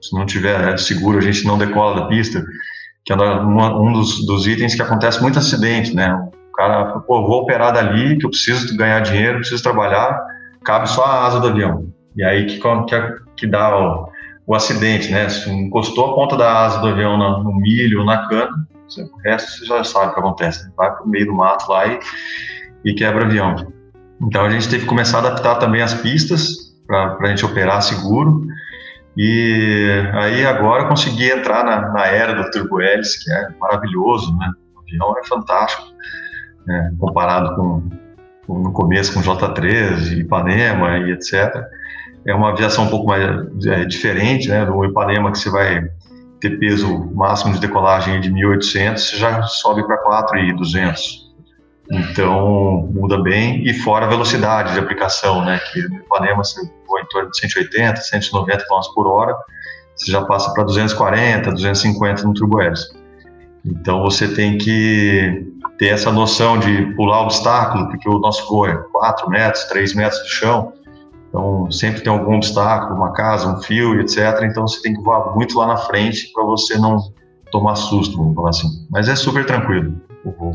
se 0.00 0.14
não 0.14 0.24
tiver 0.24 0.78
seguro, 0.78 1.18
a 1.18 1.20
gente 1.20 1.46
não 1.46 1.58
decola 1.58 2.00
da 2.00 2.06
pista, 2.06 2.42
que 3.04 3.12
é 3.12 3.16
um 3.16 3.92
dos, 3.92 4.24
dos 4.24 4.46
itens 4.46 4.74
que 4.74 4.82
acontece 4.82 5.20
muito 5.20 5.38
acidente, 5.38 5.94
né? 5.94 6.12
O 6.48 6.52
cara, 6.52 7.00
pô, 7.00 7.26
vou 7.26 7.42
operar 7.42 7.72
dali, 7.72 8.18
que 8.18 8.24
eu 8.24 8.30
preciso 8.30 8.76
ganhar 8.76 9.00
dinheiro, 9.00 9.38
preciso 9.38 9.62
trabalhar, 9.62 10.18
cabe 10.64 10.88
só 10.88 11.04
a 11.04 11.26
asa 11.26 11.40
do 11.40 11.48
avião. 11.48 11.92
E 12.16 12.24
aí 12.24 12.46
que, 12.46 12.58
que, 12.58 13.14
que 13.36 13.46
dá 13.46 13.76
o, 13.76 14.10
o 14.46 14.54
acidente, 14.54 15.10
né? 15.10 15.28
Se 15.28 15.50
encostou 15.50 16.12
a 16.12 16.14
ponta 16.14 16.36
da 16.36 16.64
asa 16.64 16.80
do 16.80 16.88
avião 16.88 17.16
no, 17.16 17.44
no 17.44 17.54
milho 17.54 18.00
ou 18.00 18.04
na 18.04 18.28
cana, 18.28 18.66
o 18.98 19.18
resto 19.22 19.58
você 19.58 19.66
já 19.66 19.84
sabe 19.84 20.06
o 20.06 20.14
que 20.14 20.20
acontece. 20.20 20.64
Né? 20.64 20.72
Vai 20.76 20.90
para 20.92 21.04
o 21.04 21.08
meio 21.08 21.26
do 21.26 21.34
mato 21.34 21.70
lá 21.70 21.86
e, 21.86 22.00
e 22.84 22.94
quebra 22.94 23.24
o 23.24 23.26
avião. 23.26 23.72
Então 24.20 24.44
a 24.44 24.50
gente 24.50 24.68
teve 24.68 24.82
que 24.82 24.88
começar 24.88 25.18
a 25.18 25.20
adaptar 25.28 25.56
também 25.56 25.80
as 25.80 25.94
pistas 25.94 26.70
para 26.86 27.16
a 27.20 27.26
gente 27.26 27.44
operar 27.44 27.82
seguro. 27.82 28.46
E 29.16 29.88
aí 30.14 30.44
agora 30.46 30.88
consegui 30.88 31.30
entrar 31.30 31.64
na, 31.64 31.92
na 31.92 32.06
era 32.06 32.34
do 32.34 32.50
turbo 32.50 32.80
hélice, 32.80 33.22
que 33.22 33.30
é 33.30 33.48
maravilhoso, 33.58 34.36
né? 34.36 34.50
O 34.74 34.80
avião 34.80 35.18
é 35.18 35.26
fantástico, 35.26 35.84
né? 36.66 36.92
comparado 36.98 37.54
com, 37.54 37.88
com, 38.46 38.58
no 38.60 38.72
começo 38.72 39.12
com 39.12 39.20
J3, 39.20 40.18
Ipanema 40.18 40.98
e 40.98 41.12
etc. 41.12 41.54
É 42.26 42.34
uma 42.34 42.50
aviação 42.50 42.84
um 42.84 42.90
pouco 42.90 43.06
mais 43.06 43.66
é, 43.66 43.84
diferente, 43.84 44.48
né? 44.48 44.64
Do 44.64 44.84
Ipanema 44.84 45.32
que 45.32 45.38
você 45.38 45.50
vai 45.50 45.82
ter 46.40 46.58
peso 46.58 47.10
máximo 47.14 47.52
de 47.54 47.60
decolagem 47.60 48.20
de 48.20 48.30
1.800, 48.30 48.98
você 48.98 49.16
já 49.16 49.42
sobe 49.42 49.86
para 49.86 50.02
4.200. 50.02 51.30
Então, 51.90 52.88
muda 52.92 53.20
bem. 53.20 53.66
E 53.66 53.74
fora 53.74 54.06
a 54.06 54.08
velocidade 54.08 54.72
de 54.72 54.78
aplicação, 54.78 55.44
né? 55.44 55.58
Que 55.72 55.82
no 55.88 55.96
Ipanema 55.96 56.44
você 56.44 56.60
voa 56.86 57.00
em 57.00 57.06
torno 57.06 57.30
de 57.30 57.38
180, 57.38 58.00
190 58.00 58.64
km 58.64 58.80
por 58.94 59.06
hora, 59.06 59.36
você 59.96 60.10
já 60.10 60.24
passa 60.24 60.52
para 60.54 60.64
240, 60.64 61.50
250 61.52 62.22
no 62.22 62.32
turbo 62.32 62.60
hélice. 62.60 62.88
Então, 63.64 64.02
você 64.02 64.28
tem 64.28 64.56
que 64.56 65.46
ter 65.78 65.88
essa 65.88 66.10
noção 66.10 66.58
de 66.58 66.94
pular 66.94 67.22
obstáculo, 67.22 67.88
porque 67.88 68.08
o 68.08 68.18
nosso 68.18 68.48
voo 68.48 68.66
é 68.66 68.74
4 68.92 69.28
metros, 69.28 69.64
3 69.64 69.94
metros 69.94 70.22
de 70.22 70.30
chão. 70.30 70.72
Então, 71.30 71.70
sempre 71.70 72.02
tem 72.02 72.12
algum 72.12 72.34
obstáculo, 72.34 72.96
uma 72.96 73.12
casa, 73.12 73.48
um 73.48 73.62
fio, 73.62 73.98
etc. 74.00 74.42
Então, 74.42 74.66
você 74.66 74.82
tem 74.82 74.92
que 74.92 75.00
voar 75.00 75.34
muito 75.34 75.56
lá 75.56 75.66
na 75.66 75.76
frente 75.76 76.30
para 76.32 76.44
você 76.44 76.76
não 76.76 76.98
tomar 77.50 77.76
susto, 77.76 78.16
vamos 78.18 78.34
falar 78.34 78.50
assim. 78.50 78.68
Mas 78.90 79.08
é 79.08 79.16
super 79.16 79.46
tranquilo 79.46 79.94
o 80.24 80.32
voo. 80.32 80.52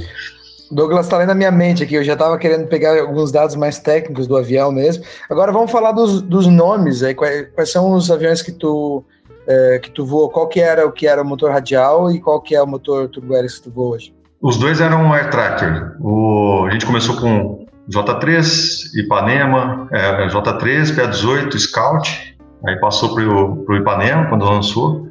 Douglas 0.72 1.06
está 1.06 1.18
lendo 1.18 1.30
na 1.30 1.36
minha 1.36 1.52
mente 1.52 1.84
aqui, 1.84 1.96
eu 1.96 2.04
já 2.04 2.14
estava 2.14 2.38
querendo 2.38 2.68
pegar 2.68 3.00
alguns 3.00 3.32
dados 3.32 3.56
mais 3.56 3.80
técnicos 3.80 4.28
do 4.28 4.36
avião 4.36 4.72
mesmo. 4.72 5.04
Agora 5.30 5.52
vamos 5.52 5.72
falar 5.72 5.92
dos, 5.92 6.22
dos 6.22 6.48
nomes 6.48 7.04
aí, 7.04 7.14
quais, 7.14 7.48
quais, 7.54 7.72
são 7.72 7.94
os 7.94 8.10
aviões 8.10 8.42
que 8.42 8.52
tu, 8.52 9.04
é, 9.48 9.80
que 9.80 9.92
tu 9.92 10.06
voou, 10.06 10.30
qual 10.30 10.48
que 10.48 10.60
era 10.60 10.86
o 10.86 10.92
que 10.92 11.08
era 11.08 11.22
o 11.22 11.26
motor 11.26 11.52
radial 11.52 12.12
e 12.12 12.20
qual 12.20 12.42
que 12.42 12.56
é 12.56 12.62
o 12.62 12.68
motor 12.68 13.08
turbo-hélice 13.08 13.58
que 13.58 13.70
tu 13.70 13.72
voa 13.72 13.96
hoje? 13.96 14.14
Os 14.42 14.58
dois 14.58 14.82
eram 14.82 15.14
Air 15.14 15.30
Tractor. 15.30 15.96
O, 16.00 16.66
a 16.68 16.72
gente 16.72 16.86
começou 16.86 17.16
com 17.16 17.65
J3, 17.90 18.96
Ipanema, 18.96 19.88
é, 19.92 20.28
J3, 20.28 20.96
PA18, 20.96 21.58
Scout, 21.60 22.38
aí 22.68 22.80
passou 22.80 23.14
para 23.14 23.24
o 23.24 23.76
Ipanema 23.76 24.28
quando 24.28 24.46
lançou. 24.46 25.08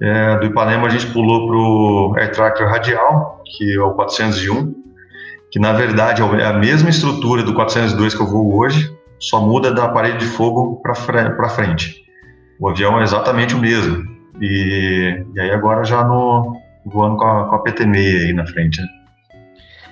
É, 0.00 0.38
do 0.38 0.46
Ipanema 0.46 0.86
a 0.86 0.90
gente 0.90 1.06
pulou 1.06 1.46
para 1.46 1.56
o 1.56 2.14
Air 2.16 2.68
Radial, 2.68 3.42
que 3.44 3.74
é 3.74 3.80
o 3.80 3.92
401, 3.92 4.74
que 5.50 5.58
na 5.58 5.72
verdade 5.72 6.22
é 6.22 6.44
a 6.44 6.52
mesma 6.52 6.90
estrutura 6.90 7.42
do 7.42 7.54
402 7.54 8.14
que 8.14 8.20
eu 8.20 8.26
vou 8.26 8.56
hoje, 8.56 8.92
só 9.18 9.40
muda 9.40 9.72
da 9.72 9.88
parede 9.88 10.18
de 10.18 10.26
fogo 10.26 10.80
para 10.82 10.94
frente. 11.48 12.04
O 12.60 12.68
avião 12.68 13.00
é 13.00 13.02
exatamente 13.02 13.54
o 13.54 13.58
mesmo. 13.58 14.04
E, 14.40 15.24
e 15.34 15.40
aí 15.40 15.50
agora 15.50 15.84
já 15.84 16.04
no, 16.04 16.56
voando 16.84 17.16
com 17.16 17.24
a, 17.24 17.48
com 17.48 17.56
a 17.56 17.62
PT-6 17.62 18.26
aí 18.26 18.32
na 18.32 18.46
frente. 18.46 18.80
Né? 18.80 18.86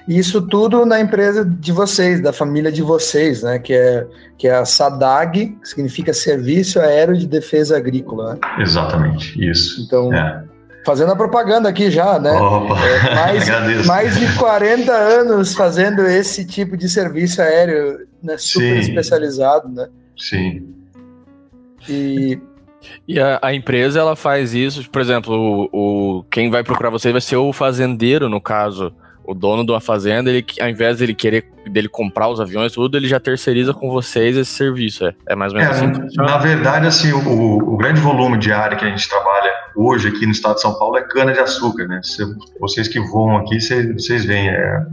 Isso 0.07 0.43
tudo 0.43 0.85
na 0.85 1.01
empresa 1.01 1.45
de 1.45 1.71
vocês, 1.71 2.21
da 2.21 2.33
família 2.33 2.73
de 2.73 2.83
vocês, 2.83 3.43
né? 3.43 3.59
Que 3.59 3.73
é, 3.73 4.07
que 4.37 4.49
é 4.49 4.55
a 4.55 4.65
SADAG, 4.65 5.57
que 5.61 5.69
significa 5.69 6.13
Serviço 6.13 6.81
Aéreo 6.81 7.17
de 7.17 7.27
Defesa 7.27 7.77
Agrícola. 7.77 8.35
Né? 8.35 8.41
Exatamente, 8.59 9.49
isso. 9.49 9.83
Então, 9.83 10.13
é. 10.13 10.43
fazendo 10.85 11.13
a 11.13 11.17
propaganda 11.17 11.69
aqui 11.69 11.91
já, 11.91 12.19
né? 12.19 12.33
Opa, 12.33 12.75
é, 12.85 13.15
mais, 13.15 13.87
mais 13.87 14.19
de 14.19 14.37
40 14.37 14.93
anos 14.93 15.55
fazendo 15.55 16.03
esse 16.03 16.45
tipo 16.45 16.77
de 16.77 16.89
serviço 16.89 17.41
aéreo 17.41 18.01
né, 18.23 18.37
super 18.37 18.83
Sim. 18.83 18.91
especializado, 18.91 19.69
né? 19.69 19.89
Sim. 20.17 20.67
E 21.89 22.41
e 23.07 23.21
a, 23.21 23.39
a, 23.41 23.55
empresa 23.55 24.01
ela 24.01 24.17
faz 24.17 24.55
isso, 24.55 24.91
por 24.91 25.01
exemplo, 25.01 25.69
o, 25.73 26.19
o, 26.19 26.25
quem 26.25 26.51
vai 26.51 26.65
procurar 26.65 26.91
você 26.91 27.13
vai 27.13 27.21
ser 27.21 27.37
o 27.37 27.53
fazendeiro, 27.53 28.29
no 28.29 28.41
caso 28.41 28.93
o 29.33 29.35
dono 29.35 29.65
de 29.65 29.73
uma 29.73 29.81
fazenda, 29.81 30.31
ele, 30.31 30.45
ao 30.61 30.69
invés 30.69 30.99
dele 30.99 31.15
querer 31.15 31.51
dele 31.67 31.89
comprar 31.89 32.29
os 32.29 32.41
aviões 32.41 32.73
tudo, 32.73 32.97
ele 32.97 33.09
já 33.09 33.21
terceiriza 33.21 33.73
com 33.73 33.91
vocês 33.91 34.37
esse 34.37 34.51
serviço. 34.51 35.07
É, 35.07 35.15
é 35.29 35.35
mais 35.35 35.53
ou 35.53 35.59
menos 35.59 35.77
é, 35.77 35.85
assim? 35.85 36.17
Na 36.17 36.37
verdade, 36.37 36.87
assim, 36.87 37.13
o, 37.13 37.73
o, 37.73 37.77
grande 37.77 38.01
volume 38.01 38.37
de 38.37 38.53
área 38.53 38.77
que 38.77 38.85
a 38.85 38.89
gente 38.89 39.09
trabalha 39.09 39.51
hoje 39.77 40.09
aqui 40.09 40.27
no 40.27 40.33
estado 40.33 40.57
de 40.57 40.61
São 40.61 40.79
Paulo 40.79 40.97
é 40.97 41.03
cana-de-açúcar, 41.03 41.87
né? 41.87 42.01
vocês 42.61 42.89
que 42.89 43.01
voam 43.01 43.37
aqui, 43.39 43.61
vocês 43.61 44.25
veem, 44.25 44.49
é, 44.49 44.87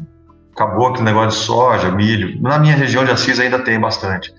acabou 0.54 0.88
aquele 0.88 1.06
negócio 1.06 1.40
de 1.40 1.46
soja, 1.46 1.92
milho. 1.92 2.40
Na 2.42 2.60
minha 2.60 2.76
região 2.76 3.04
de 3.04 3.12
Assis 3.12 3.40
ainda 3.40 3.60
tem 3.60 3.80
bastante. 3.80 4.34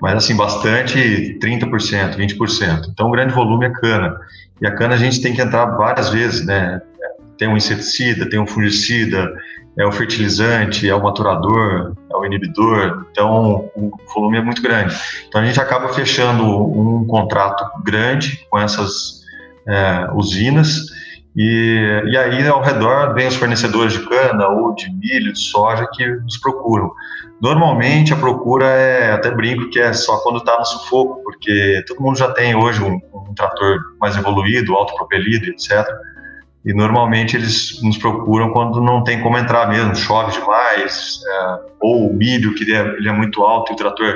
Mas, 0.00 0.14
assim, 0.14 0.34
bastante 0.34 1.38
30%, 1.40 2.16
20%. 2.16 2.88
Então, 2.90 3.08
o 3.08 3.12
grande 3.12 3.32
volume 3.32 3.66
é 3.66 3.70
cana. 3.70 4.18
E 4.60 4.66
a 4.66 4.74
cana 4.74 4.94
a 4.94 4.98
gente 4.98 5.20
tem 5.20 5.32
que 5.32 5.40
entrar 5.40 5.66
várias 5.76 6.08
vezes, 6.08 6.44
né? 6.44 6.80
Tem 7.38 7.48
um 7.48 7.56
inseticida, 7.56 8.28
tem 8.28 8.38
um 8.38 8.46
fungicida, 8.46 9.32
é 9.78 9.86
o 9.86 9.92
fertilizante, 9.92 10.88
é 10.88 10.94
o 10.94 11.02
maturador, 11.02 11.94
é 12.10 12.16
o 12.16 12.24
inibidor, 12.24 13.06
então 13.10 13.70
o 13.74 13.90
volume 14.14 14.38
é 14.38 14.42
muito 14.42 14.60
grande. 14.60 14.94
Então 15.28 15.40
a 15.40 15.44
gente 15.44 15.60
acaba 15.60 15.88
fechando 15.88 16.44
um 16.44 17.06
contrato 17.06 17.64
grande 17.82 18.46
com 18.50 18.58
essas 18.58 19.22
é, 19.66 20.08
usinas 20.14 20.86
e, 21.34 22.02
e 22.06 22.16
aí 22.16 22.46
ao 22.46 22.62
redor 22.62 23.14
vem 23.14 23.26
os 23.26 23.36
fornecedores 23.36 23.94
de 23.94 24.06
cana 24.06 24.46
ou 24.48 24.74
de 24.74 24.92
milho, 24.92 25.32
de 25.32 25.38
soja 25.38 25.88
que 25.94 26.06
nos 26.06 26.36
procuram. 26.38 26.90
Normalmente 27.40 28.12
a 28.12 28.16
procura 28.16 28.66
é, 28.66 29.12
até 29.12 29.30
brinco 29.30 29.70
que 29.70 29.80
é 29.80 29.92
só 29.94 30.18
quando 30.18 30.38
está 30.38 30.58
no 30.58 30.64
sufoco, 30.64 31.22
porque 31.24 31.82
todo 31.88 32.02
mundo 32.02 32.18
já 32.18 32.30
tem 32.30 32.54
hoje 32.54 32.82
um, 32.82 33.00
um 33.14 33.34
trator 33.34 33.78
mais 33.98 34.16
evoluído, 34.16 34.74
autopropelido, 34.74 35.46
etc 35.46 35.86
e 36.64 36.72
normalmente 36.72 37.36
eles 37.36 37.82
nos 37.82 37.98
procuram 37.98 38.52
quando 38.52 38.80
não 38.80 39.02
tem 39.02 39.20
como 39.20 39.36
entrar 39.36 39.68
mesmo, 39.68 39.94
chove 39.96 40.32
demais, 40.32 41.20
é, 41.26 41.58
ou 41.80 42.10
o 42.10 42.14
milho 42.14 42.54
que 42.54 42.62
ele 42.62 42.74
é, 42.74 42.80
ele 42.80 43.08
é, 43.08 43.12
muito 43.12 43.42
alto 43.42 43.72
e 43.72 43.74
o 43.74 43.76
trator 43.76 44.14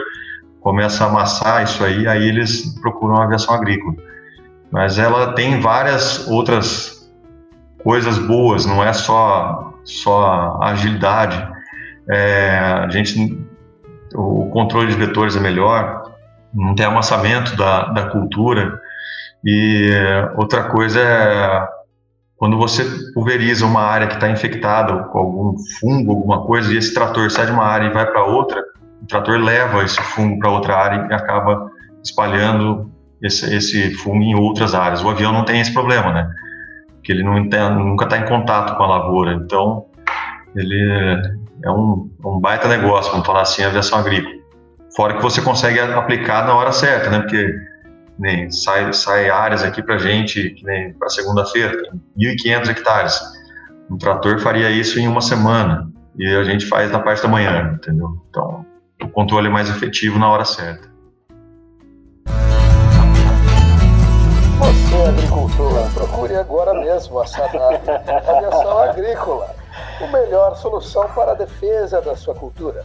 começa 0.60 1.04
a 1.04 1.08
amassar 1.08 1.64
isso 1.64 1.84
aí, 1.84 2.06
aí 2.06 2.28
eles 2.28 2.78
procuram 2.80 3.16
a 3.16 3.24
aviação 3.24 3.54
agrícola. 3.54 3.94
Mas 4.70 4.98
ela 4.98 5.32
tem 5.32 5.60
várias 5.60 6.28
outras 6.28 7.10
coisas 7.82 8.18
boas, 8.18 8.66
não 8.66 8.82
é 8.82 8.92
só 8.92 9.72
só 9.84 10.58
agilidade. 10.62 11.48
É, 12.08 12.58
a 12.58 12.88
gente, 12.88 13.40
o 14.14 14.50
controle 14.50 14.88
de 14.88 14.96
vetores 14.96 15.36
é 15.36 15.40
melhor, 15.40 16.12
não 16.52 16.74
tem 16.74 16.86
amassamento 16.86 17.56
da, 17.56 17.86
da 17.86 18.08
cultura. 18.08 18.80
E 19.44 19.88
outra 20.36 20.64
coisa 20.64 21.00
é 21.00 21.75
quando 22.36 22.58
você 22.58 22.84
pulveriza 23.14 23.64
uma 23.64 23.80
área 23.80 24.06
que 24.06 24.14
está 24.14 24.28
infectada 24.28 25.04
com 25.04 25.18
algum 25.18 25.54
fungo, 25.80 26.12
alguma 26.12 26.44
coisa, 26.44 26.72
e 26.72 26.76
esse 26.76 26.92
trator 26.92 27.30
sai 27.30 27.46
de 27.46 27.52
uma 27.52 27.64
área 27.64 27.86
e 27.86 27.92
vai 27.92 28.06
para 28.06 28.24
outra, 28.24 28.62
o 29.02 29.06
trator 29.06 29.38
leva 29.38 29.82
esse 29.82 30.00
fungo 30.02 30.38
para 30.38 30.50
outra 30.50 30.76
área 30.76 31.08
e 31.10 31.14
acaba 31.14 31.70
espalhando 32.04 32.90
esse, 33.22 33.54
esse, 33.54 33.94
fungo 33.94 34.22
em 34.22 34.34
outras 34.34 34.74
áreas. 34.74 35.02
O 35.02 35.08
avião 35.08 35.32
não 35.32 35.44
tem 35.44 35.60
esse 35.60 35.72
problema, 35.72 36.12
né? 36.12 36.30
Porque 36.92 37.12
ele 37.12 37.22
não 37.22 37.48
tem, 37.48 37.70
nunca 37.70 38.04
está 38.04 38.18
em 38.18 38.26
contato 38.26 38.76
com 38.76 38.82
a 38.82 38.86
lavoura. 38.86 39.32
Então, 39.32 39.86
ele 40.54 40.78
é 41.64 41.70
um, 41.70 42.10
um 42.24 42.38
baita 42.38 42.68
negócio, 42.68 43.12
vamos 43.12 43.26
falar 43.26 43.42
assim, 43.42 43.62
a 43.62 43.68
aviação 43.68 43.98
agrícola. 43.98 44.34
Fora 44.94 45.14
que 45.14 45.22
você 45.22 45.40
consegue 45.40 45.78
aplicar 45.80 46.46
na 46.46 46.54
hora 46.54 46.72
certa, 46.72 47.10
né? 47.10 47.20
Porque 47.20 47.54
nem 48.18 48.50
sai, 48.50 48.92
sai 48.92 49.30
áreas 49.30 49.62
aqui 49.62 49.82
para 49.82 49.98
gente, 49.98 50.56
nem 50.64 50.92
para 50.94 51.08
segunda-feira, 51.08 51.82
tem 51.82 52.00
1.500 52.36 52.68
hectares. 52.70 53.20
Um 53.90 53.98
trator 53.98 54.38
faria 54.40 54.70
isso 54.70 54.98
em 54.98 55.06
uma 55.06 55.20
semana 55.20 55.90
e 56.18 56.26
a 56.34 56.42
gente 56.44 56.66
faz 56.66 56.90
na 56.90 56.98
parte 56.98 57.22
da 57.22 57.28
manhã, 57.28 57.74
entendeu? 57.74 58.08
Então, 58.30 58.64
o 59.02 59.08
controle 59.08 59.48
é 59.48 59.50
mais 59.50 59.68
efetivo 59.68 60.18
na 60.18 60.28
hora 60.28 60.44
certa. 60.44 60.88
Você, 64.58 65.02
agricultor, 65.08 65.92
procure 65.92 66.34
agora 66.34 66.72
mesmo 66.74 67.20
a 67.20 67.26
SADAG, 67.26 67.82
Aviação 68.26 68.78
Agrícola, 68.78 69.54
a 70.02 70.06
melhor 70.06 70.56
solução 70.56 71.06
para 71.14 71.32
a 71.32 71.34
defesa 71.34 72.00
da 72.00 72.16
sua 72.16 72.34
cultura. 72.34 72.84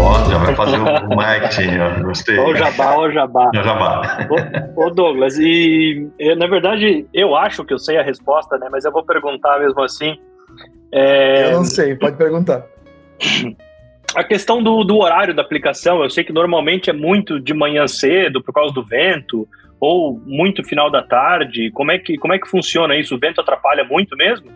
Ó, 0.00 0.30
já 0.30 0.38
vai 0.38 0.54
fazer 0.54 0.78
o 0.78 1.08
marketing, 1.14 1.78
ó. 1.78 2.02
Gostei. 2.02 2.38
Ó 2.38 2.50
o 2.50 2.56
jabá, 2.56 2.94
ó 2.94 3.06
o 3.06 3.12
jabá. 3.12 3.50
O 3.50 3.62
jabá. 3.62 4.28
Ô, 4.74 4.84
ô, 4.84 4.90
Douglas, 4.90 5.36
e 5.38 6.10
na 6.38 6.46
verdade 6.46 7.06
eu 7.12 7.36
acho 7.36 7.64
que 7.64 7.74
eu 7.74 7.78
sei 7.78 7.98
a 7.98 8.02
resposta, 8.02 8.56
né? 8.58 8.68
Mas 8.70 8.84
eu 8.84 8.92
vou 8.92 9.04
perguntar 9.04 9.58
mesmo 9.58 9.82
assim. 9.82 10.18
É... 10.92 11.46
Eu 11.46 11.58
não 11.58 11.64
sei, 11.64 11.94
pode 11.94 12.16
perguntar. 12.16 12.64
A 14.14 14.24
questão 14.24 14.62
do, 14.62 14.82
do 14.82 14.98
horário 14.98 15.34
da 15.34 15.42
aplicação, 15.42 16.02
eu 16.02 16.10
sei 16.10 16.24
que 16.24 16.32
normalmente 16.32 16.90
é 16.90 16.92
muito 16.92 17.38
de 17.38 17.54
manhã 17.54 17.86
cedo, 17.86 18.42
por 18.42 18.52
causa 18.52 18.74
do 18.74 18.84
vento, 18.84 19.46
ou 19.78 20.20
muito 20.26 20.64
final 20.64 20.90
da 20.90 21.02
tarde. 21.02 21.70
Como 21.72 21.92
é 21.92 21.98
que, 21.98 22.16
como 22.18 22.32
é 22.32 22.38
que 22.38 22.48
funciona 22.48 22.96
isso? 22.96 23.14
O 23.14 23.18
vento 23.18 23.40
atrapalha 23.40 23.84
muito 23.84 24.16
mesmo? 24.16 24.50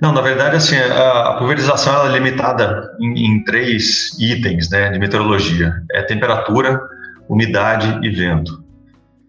Não, 0.00 0.12
na 0.12 0.20
verdade, 0.20 0.56
assim, 0.56 0.76
a, 0.76 1.36
pulverização 1.38 2.06
é 2.06 2.12
limitada 2.12 2.90
em, 3.00 3.26
em, 3.26 3.44
três 3.44 4.16
itens 4.18 4.68
né, 4.70 4.90
de 4.90 4.98
meteorologia: 4.98 5.72
é 5.90 6.02
temperatura, 6.02 6.80
umidade 7.28 7.98
e 8.06 8.10
vento. 8.10 8.62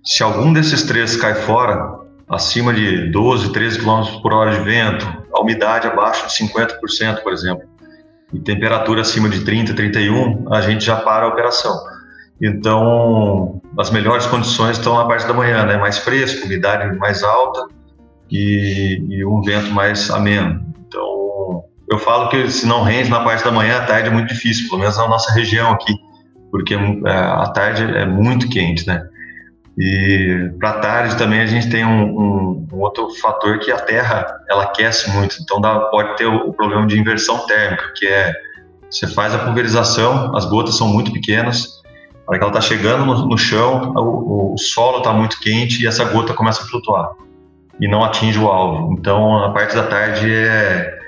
Se 0.03 0.23
algum 0.23 0.51
desses 0.51 0.83
três 0.83 1.15
cai 1.15 1.35
fora, 1.35 1.99
acima 2.29 2.73
de 2.73 3.09
12, 3.11 3.51
13 3.53 3.79
km 3.79 4.21
por 4.21 4.33
hora 4.33 4.51
de 4.51 4.59
vento, 4.61 5.05
a 5.33 5.41
umidade 5.41 5.87
abaixo 5.87 6.27
de 6.27 6.33
50%, 6.33 7.21
por 7.21 7.31
exemplo, 7.31 7.63
e 8.33 8.39
temperatura 8.39 9.01
acima 9.01 9.29
de 9.29 9.45
30, 9.45 9.73
31, 9.73 10.53
a 10.53 10.59
gente 10.61 10.85
já 10.85 10.97
para 10.97 11.25
a 11.25 11.29
operação. 11.29 11.77
Então, 12.41 13.61
as 13.79 13.89
melhores 13.89 14.25
condições 14.25 14.77
estão 14.77 14.95
na 14.97 15.05
parte 15.05 15.25
da 15.25 15.33
manhã, 15.33 15.65
né? 15.65 15.77
Mais 15.77 15.97
fresco, 15.97 16.45
umidade 16.45 16.95
mais 16.97 17.23
alta 17.23 17.76
e, 18.29 19.03
e 19.09 19.25
um 19.25 19.41
vento 19.41 19.71
mais 19.71 20.09
ameno. 20.09 20.63
Então, 20.87 21.63
eu 21.89 21.97
falo 21.99 22.29
que 22.29 22.49
se 22.49 22.65
não 22.65 22.83
rende 22.83 23.09
na 23.09 23.21
parte 23.21 23.43
da 23.43 23.51
manhã, 23.51 23.77
à 23.77 23.85
tarde 23.85 24.09
é 24.09 24.11
muito 24.11 24.33
difícil, 24.33 24.67
pelo 24.69 24.81
menos 24.81 24.97
na 24.97 25.07
nossa 25.07 25.31
região 25.33 25.71
aqui, 25.71 25.93
porque 26.51 26.73
é, 26.73 27.11
a 27.11 27.47
tarde 27.47 27.83
é 27.83 28.05
muito 28.05 28.49
quente, 28.49 28.85
né? 28.87 29.07
E 29.77 30.51
para 30.59 30.79
tarde 30.79 31.17
também 31.17 31.39
a 31.39 31.45
gente 31.45 31.69
tem 31.69 31.85
um, 31.85 32.05
um, 32.05 32.67
um, 32.73 32.79
outro 32.79 33.09
fator 33.21 33.59
que 33.59 33.71
a 33.71 33.77
Terra 33.77 34.25
ela 34.49 34.63
aquece 34.63 35.11
muito, 35.11 35.35
então 35.39 35.61
dá, 35.61 35.81
pode 35.81 36.17
ter 36.17 36.25
o, 36.25 36.49
o, 36.49 36.53
problema 36.53 36.87
de 36.87 36.99
inversão 36.99 37.45
térmica, 37.45 37.93
que 37.95 38.07
é 38.07 38.33
você 38.89 39.05
faz 39.05 39.35
a 39.35 39.39
pulverização, 39.39 40.35
as 40.35 40.45
gotas 40.45 40.75
são 40.75 40.87
muito 40.87 41.13
pequenas, 41.13 41.83
a 42.25 42.31
hora 42.31 42.39
que 42.39 42.43
ela 42.43 42.57
está 42.57 42.61
chegando 42.61 43.05
no, 43.05 43.27
no 43.27 43.37
chão, 43.37 43.93
o, 43.95 44.53
o 44.53 44.57
solo 44.57 44.97
está 44.97 45.13
muito 45.13 45.39
quente 45.39 45.83
e 45.83 45.87
essa 45.87 46.03
gota 46.05 46.33
começa 46.33 46.63
a 46.63 46.65
flutuar. 46.65 47.11
E 47.79 47.87
não 47.87 48.03
atinge 48.03 48.39
o 48.39 48.47
alvo. 48.47 48.93
Então, 48.93 49.43
a 49.43 49.51
parte 49.51 49.75
da 49.75 49.83
tarde 49.83 50.29
é, 50.31 50.99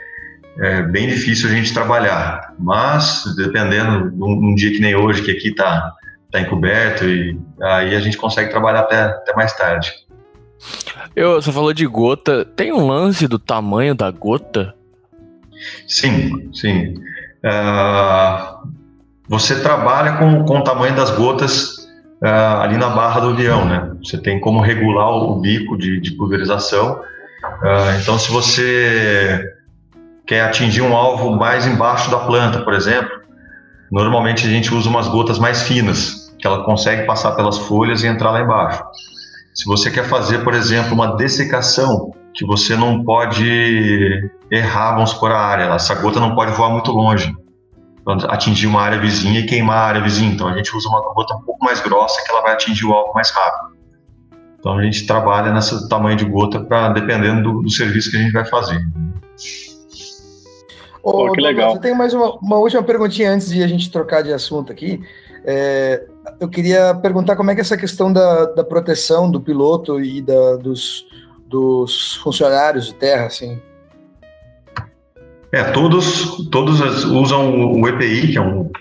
é 0.59 0.82
bem 0.84 1.07
difícil 1.07 1.49
a 1.49 1.51
gente 1.51 1.74
trabalhar, 1.74 2.53
mas 2.59 3.24
dependendo, 3.36 4.11
num, 4.11 4.55
dia 4.55 4.72
que 4.72 4.80
nem 4.80 4.95
hoje, 4.95 5.22
que 5.22 5.32
aqui 5.32 5.49
está 5.49 5.93
tá 6.32 6.39
encoberto, 6.39 7.05
e 7.05 7.38
aí 7.61 7.95
a 7.95 7.99
gente 7.99 8.17
consegue 8.17 8.51
trabalhar 8.51 8.82
até, 8.82 9.01
até 9.01 9.34
mais 9.34 9.53
tarde. 9.53 9.91
Eu, 11.15 11.41
você 11.41 11.51
falou 11.51 11.74
de 11.74 11.86
gota, 11.88 12.45
tem 12.45 12.72
um 12.72 12.86
lance 12.86 13.28
do 13.28 13.39
tamanho 13.39 13.95
da 13.95 14.11
gota? 14.11 14.76
Sim, 15.88 16.49
sim. 16.53 16.93
Uh, 17.43 18.70
você 19.28 19.59
trabalha 19.61 20.17
com, 20.17 20.43
com 20.43 20.59
o 20.59 20.63
tamanho 20.63 20.95
das 20.95 21.09
gotas 21.11 21.79
uh, 22.22 22.61
ali 22.61 22.78
na 22.78 22.89
barra 22.89 23.22
do 23.22 23.30
avião, 23.30 23.65
né? 23.65 23.91
Você 24.03 24.17
tem 24.17 24.39
como 24.39 24.61
regular 24.61 25.09
o 25.09 25.39
bico 25.39 25.78
de, 25.78 25.99
de 25.99 26.11
pulverização. 26.11 27.01
Uh, 27.61 27.99
então, 28.01 28.17
se 28.17 28.32
você 28.32 29.53
quer 30.26 30.41
atingir 30.41 30.82
um 30.82 30.95
alvo 30.95 31.32
mais 31.32 31.65
embaixo 31.65 32.11
da 32.11 32.20
planta, 32.20 32.61
por 32.61 32.74
exemplo, 32.74 33.09
normalmente 33.91 34.45
a 34.45 34.49
gente 34.49 34.74
usa 34.74 34.89
umas 34.89 35.07
gotas 35.07 35.39
mais 35.39 35.63
finas, 35.63 36.34
que 36.38 36.45
ela 36.45 36.63
consegue 36.63 37.05
passar 37.05 37.32
pelas 37.32 37.57
folhas 37.57 38.03
e 38.03 38.07
entrar 38.07 38.32
lá 38.32 38.41
embaixo. 38.41 38.84
Se 39.53 39.65
você 39.65 39.89
quer 39.89 40.05
fazer, 40.05 40.43
por 40.43 40.53
exemplo, 40.53 40.93
uma 40.93 41.17
dessecação, 41.17 42.13
que 42.34 42.45
você 42.45 42.76
não 42.76 43.03
pode 43.03 44.30
errar, 44.51 44.93
vamos 44.93 45.09
supor, 45.09 45.32
a 45.32 45.39
área, 45.39 45.63
essa 45.74 45.95
gota 45.95 46.20
não 46.20 46.36
pode 46.36 46.51
voar 46.51 46.70
muito 46.70 46.91
longe 46.91 47.36
atingir 48.12 48.68
uma 48.68 48.82
área 48.82 48.99
vizinha 48.99 49.39
e 49.39 49.45
queimar 49.45 49.78
a 49.78 49.88
área 49.88 50.01
vizinha. 50.01 50.32
Então 50.32 50.47
a 50.47 50.55
gente 50.55 50.76
usa 50.76 50.89
uma 50.89 51.01
gota 51.14 51.36
um 51.36 51.41
pouco 51.41 51.64
mais 51.64 51.80
grossa 51.80 52.24
que 52.24 52.32
ela 52.32 52.41
vai 52.41 52.53
atingir 52.53 52.86
o 52.86 52.93
alvo 52.93 53.14
mais 53.14 53.30
rápido. 53.32 53.78
Então 54.60 54.78
a 54.78 54.84
gente 54.84 55.05
trabalha 55.07 55.53
nesse 55.53 55.88
tamanho 55.88 56.18
de 56.18 56.26
gota 56.26 56.60
para 56.60 56.89
dependendo 56.89 57.41
do, 57.41 57.62
do, 57.62 57.70
serviço 57.70 58.12
que 58.12 58.18
a 58.18 58.22
gente 58.22 58.34
vai 58.34 58.45
fazer. 58.45 58.80
Ô, 61.01 61.12
Pô, 61.12 61.32
que 61.32 61.41
legal. 61.41 61.76
Eu 61.76 61.82
tenho 61.82 61.95
mais 61.95 62.14
uma, 62.14 62.36
uma, 62.38 62.57
última 62.57 62.84
perguntinha 62.84 63.32
antes 63.32 63.49
de 63.49 63.64
a 63.64 63.68
gente 63.68 63.89
trocar 63.89 64.22
de 64.22 64.34
assunto 64.34 64.72
aqui. 64.72 65.01
É, 65.45 66.05
eu 66.41 66.49
queria 66.49 66.93
perguntar 66.93 67.38
como 67.38 67.49
é 67.49 67.55
que 67.55 67.62
é 67.62 67.64
essa 67.64 67.78
questão 67.78 68.12
da, 68.12 68.45
da 68.47 68.64
proteção 68.64 69.32
do 69.32 69.39
piloto 69.39 70.01
e 70.01 70.22
da, 70.22 70.57
dos, 70.57 71.05
dos 71.47 72.16
funcionários 72.16 72.88
de 72.88 72.95
terra, 72.95 73.28
assim, 73.28 73.62
é, 75.52 75.64
todos, 75.64 76.47
todos 76.50 77.06
usam 77.06 77.72
o 77.74 77.88
EPI, 77.88 78.32
que 78.32 78.38
é 78.38 78.41
um, 78.41 78.72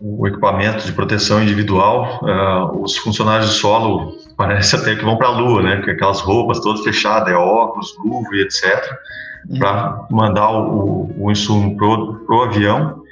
um 0.00 0.26
equipamento 0.26 0.84
de 0.84 0.92
proteção 0.92 1.42
individual. 1.42 2.20
Uh, 2.22 2.82
os 2.82 2.96
funcionários 2.96 3.50
de 3.50 3.56
solo 3.56 4.16
parece 4.36 4.76
até 4.76 4.96
que 4.96 5.04
vão 5.04 5.16
para 5.16 5.28
a 5.28 5.38
lua, 5.38 5.62
né? 5.62 5.82
Com 5.82 5.90
aquelas 5.90 6.20
roupas 6.20 6.60
todas 6.60 6.82
fechadas, 6.82 7.32
é 7.32 7.36
óculos, 7.36 7.94
luva 8.04 8.28
e 8.32 8.42
etc. 8.42 8.84
Para 9.58 10.06
mandar 10.10 10.50
o, 10.50 11.14
o, 11.16 11.30
insumo 11.30 11.76
pro, 11.76 12.16
pro 12.26 12.42
avião. 12.42 13.02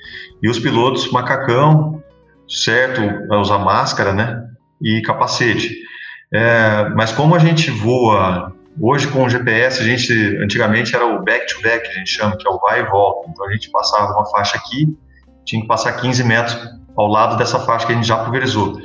E 0.42 0.48
os 0.48 0.58
pilotos, 0.58 1.10
macacão, 1.10 2.02
certo? 2.48 3.00
Usar 3.40 3.58
máscara, 3.58 4.12
né? 4.12 4.44
E 4.82 5.00
capacete. 5.02 5.74
É, 6.32 6.88
mas 6.94 7.12
como 7.12 7.34
a 7.34 7.38
gente 7.38 7.70
voa 7.70 8.52
Hoje, 8.80 9.08
com 9.08 9.24
o 9.24 9.28
GPS, 9.28 9.80
a 9.80 9.84
gente, 9.84 10.12
antigamente 10.36 10.94
era 10.94 11.06
o 11.06 11.22
back-to-back, 11.22 11.88
-back, 11.88 11.90
a 11.90 11.98
gente 11.98 12.10
chama, 12.10 12.36
que 12.36 12.46
é 12.46 12.50
o 12.50 12.58
vai 12.58 12.80
e 12.80 12.84
volta. 12.84 13.30
Então, 13.30 13.46
a 13.46 13.52
gente 13.52 13.70
passava 13.70 14.12
uma 14.12 14.26
faixa 14.26 14.56
aqui, 14.56 14.94
tinha 15.44 15.62
que 15.62 15.68
passar 15.68 15.92
15 15.92 16.24
metros 16.24 16.58
ao 16.94 17.06
lado 17.06 17.36
dessa 17.36 17.58
faixa 17.58 17.86
que 17.86 17.92
a 17.92 17.94
gente 17.94 18.06
já 18.06 18.18
pulverizou. 18.18 18.78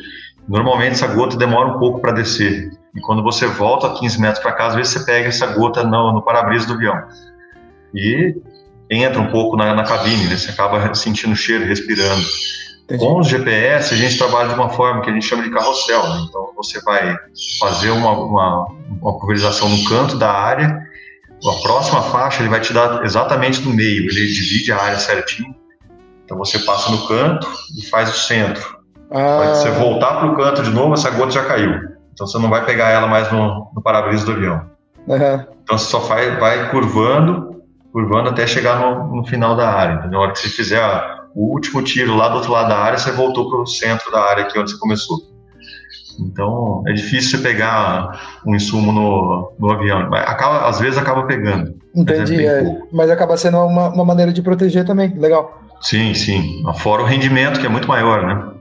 Normalmente, 0.47 0.93
essa 0.93 1.07
gota 1.07 1.35
demora 1.35 1.67
um 1.69 1.79
pouco 1.79 1.99
para 1.99 2.13
descer. 2.13 2.71
E 2.95 3.01
quando 3.01 3.21
você 3.21 3.47
volta 3.47 3.89
15 3.89 4.19
metros 4.19 4.39
para 4.39 4.53
cá, 4.53 4.67
às 4.67 4.75
vezes 4.75 4.93
você 4.93 5.05
pega 5.05 5.27
essa 5.27 5.47
gota 5.47 5.83
no, 5.83 6.13
no 6.13 6.21
para-brisa 6.21 6.67
do 6.67 6.73
avião. 6.73 6.95
E 7.93 8.35
entra 8.89 9.21
um 9.21 9.29
pouco 9.29 9.57
na, 9.57 9.73
na 9.73 9.83
cabine, 9.83 10.27
né? 10.27 10.37
Você 10.37 10.51
acaba 10.51 10.93
sentindo 10.93 11.33
o 11.33 11.35
cheiro, 11.35 11.65
respirando. 11.65 12.23
Entendi. 12.91 13.05
Com 13.05 13.19
os 13.19 13.27
GPS, 13.27 13.93
a 13.93 13.97
gente 13.97 14.17
trabalha 14.17 14.49
de 14.49 14.55
uma 14.55 14.69
forma 14.69 15.01
que 15.01 15.09
a 15.09 15.13
gente 15.13 15.25
chama 15.25 15.43
de 15.43 15.49
carrossel. 15.49 16.09
Né? 16.09 16.25
Então, 16.27 16.49
você 16.55 16.81
vai 16.81 17.15
fazer 17.57 17.89
uma, 17.89 18.11
uma, 18.11 18.67
uma 19.01 19.17
pulverização 19.17 19.69
no 19.69 19.83
canto 19.85 20.17
da 20.17 20.29
área, 20.29 20.85
a 21.43 21.61
próxima 21.63 22.01
faixa 22.03 22.41
ele 22.41 22.49
vai 22.49 22.59
te 22.59 22.71
dar 22.73 23.03
exatamente 23.03 23.61
no 23.61 23.73
meio, 23.73 24.03
ele 24.03 24.27
divide 24.27 24.71
a 24.73 24.77
área 24.77 24.97
certinho. 24.97 25.55
Então, 26.25 26.37
você 26.37 26.59
passa 26.59 26.91
no 26.91 27.07
canto 27.07 27.47
e 27.77 27.85
faz 27.87 28.09
o 28.09 28.17
centro. 28.17 28.81
Ah. 29.09 29.53
você 29.55 29.69
voltar 29.71 30.19
para 30.19 30.31
o 30.31 30.37
canto 30.37 30.63
de 30.63 30.69
novo, 30.69 30.93
essa 30.93 31.09
gota 31.11 31.31
já 31.31 31.45
caiu. 31.45 31.73
Então, 32.13 32.27
você 32.27 32.37
não 32.37 32.49
vai 32.49 32.65
pegar 32.65 32.89
ela 32.89 33.07
mais 33.07 33.31
no, 33.31 33.71
no 33.73 33.81
para-brisa 33.81 34.25
do 34.25 34.33
avião. 34.33 34.69
Uhum. 35.07 35.45
Então, 35.63 35.77
você 35.77 35.85
só 35.85 35.99
vai, 35.99 36.37
vai 36.37 36.69
curvando, 36.69 37.61
curvando 37.91 38.29
até 38.29 38.45
chegar 38.45 38.79
no, 38.79 39.15
no 39.15 39.25
final 39.25 39.55
da 39.55 39.69
área. 39.69 39.95
Então, 39.95 40.11
na 40.11 40.19
hora 40.19 40.31
que 40.31 40.39
você 40.39 40.49
fizer 40.49 40.81
a 40.81 41.20
o 41.35 41.53
último 41.53 41.81
tiro 41.81 42.15
lá 42.15 42.29
do 42.29 42.35
outro 42.35 42.51
lado 42.51 42.69
da 42.69 42.77
área, 42.77 42.97
você 42.97 43.11
voltou 43.11 43.49
para 43.49 43.61
o 43.61 43.65
centro 43.65 44.11
da 44.11 44.21
área 44.21 44.43
aqui 44.43 44.57
onde 44.59 44.71
você 44.71 44.77
começou. 44.77 45.17
Então 46.19 46.83
é 46.87 46.93
difícil 46.93 47.37
você 47.37 47.43
pegar 47.43 48.41
um 48.45 48.55
insumo 48.55 48.91
no, 48.91 49.53
no 49.59 49.71
avião. 49.71 50.13
Acaba, 50.13 50.67
às 50.67 50.79
vezes 50.79 50.97
acaba 50.97 51.23
pegando. 51.23 51.73
Entendi, 51.95 52.37
mas, 52.37 52.45
é, 52.45 52.79
mas 52.91 53.09
acaba 53.09 53.35
sendo 53.37 53.57
uma, 53.57 53.89
uma 53.89 54.05
maneira 54.05 54.31
de 54.31 54.41
proteger 54.41 54.85
também. 54.85 55.13
Legal. 55.17 55.61
Sim, 55.81 56.13
sim. 56.13 56.63
Fora 56.77 57.01
o 57.01 57.05
rendimento, 57.05 57.59
que 57.59 57.65
é 57.65 57.69
muito 57.69 57.87
maior, 57.87 58.25
né? 58.25 58.51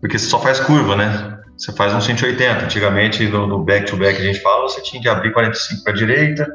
Porque 0.00 0.18
você 0.18 0.26
só 0.26 0.38
faz 0.38 0.60
curva, 0.60 0.96
né? 0.96 1.38
Você 1.58 1.72
faz 1.72 1.92
um 1.92 2.00
180. 2.00 2.64
Antigamente, 2.64 3.26
no 3.26 3.62
back-to-back 3.62 4.14
-back, 4.14 4.20
a 4.20 4.32
gente 4.32 4.40
fala, 4.40 4.62
você 4.62 4.80
tinha 4.80 5.02
que 5.02 5.08
abrir 5.08 5.32
45 5.32 5.82
para 5.82 5.92
a 5.92 5.96
direita, 5.96 6.46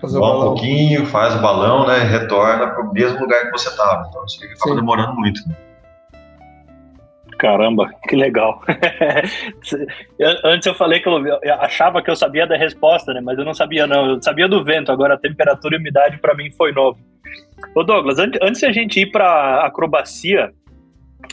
Fazer 0.00 0.18
um 0.18 0.20
pouquinho, 0.20 1.06
faz 1.06 1.34
o 1.34 1.40
balão, 1.40 1.86
né? 1.86 1.98
Retorna 1.98 2.68
para 2.68 2.82
o 2.82 2.92
mesmo 2.92 3.20
lugar 3.20 3.46
que 3.46 3.52
você 3.52 3.68
estava. 3.68 4.06
Então 4.08 4.24
isso 4.24 4.40
acaba 4.44 4.76
demorando 4.76 5.14
muito. 5.14 5.40
Né? 5.48 5.54
Caramba, 7.38 7.90
que 8.08 8.16
legal. 8.16 8.62
Antes 10.44 10.66
eu 10.66 10.74
falei 10.74 11.00
que 11.00 11.08
eu 11.08 11.40
achava 11.60 12.02
que 12.02 12.10
eu 12.10 12.16
sabia 12.16 12.46
da 12.46 12.56
resposta, 12.56 13.12
né? 13.12 13.20
Mas 13.20 13.38
eu 13.38 13.44
não 13.44 13.54
sabia, 13.54 13.86
não. 13.86 14.10
Eu 14.10 14.22
sabia 14.22 14.48
do 14.48 14.62
vento, 14.62 14.92
agora 14.92 15.14
a 15.14 15.18
temperatura 15.18 15.76
e 15.76 15.78
umidade 15.78 16.18
para 16.18 16.34
mim 16.34 16.50
foi 16.50 16.72
novo. 16.72 16.98
Ô 17.74 17.82
Douglas, 17.82 18.18
antes 18.18 18.60
de 18.60 18.66
a 18.66 18.72
gente 18.72 19.00
ir 19.00 19.10
para 19.10 19.64
acrobacia, 19.64 20.52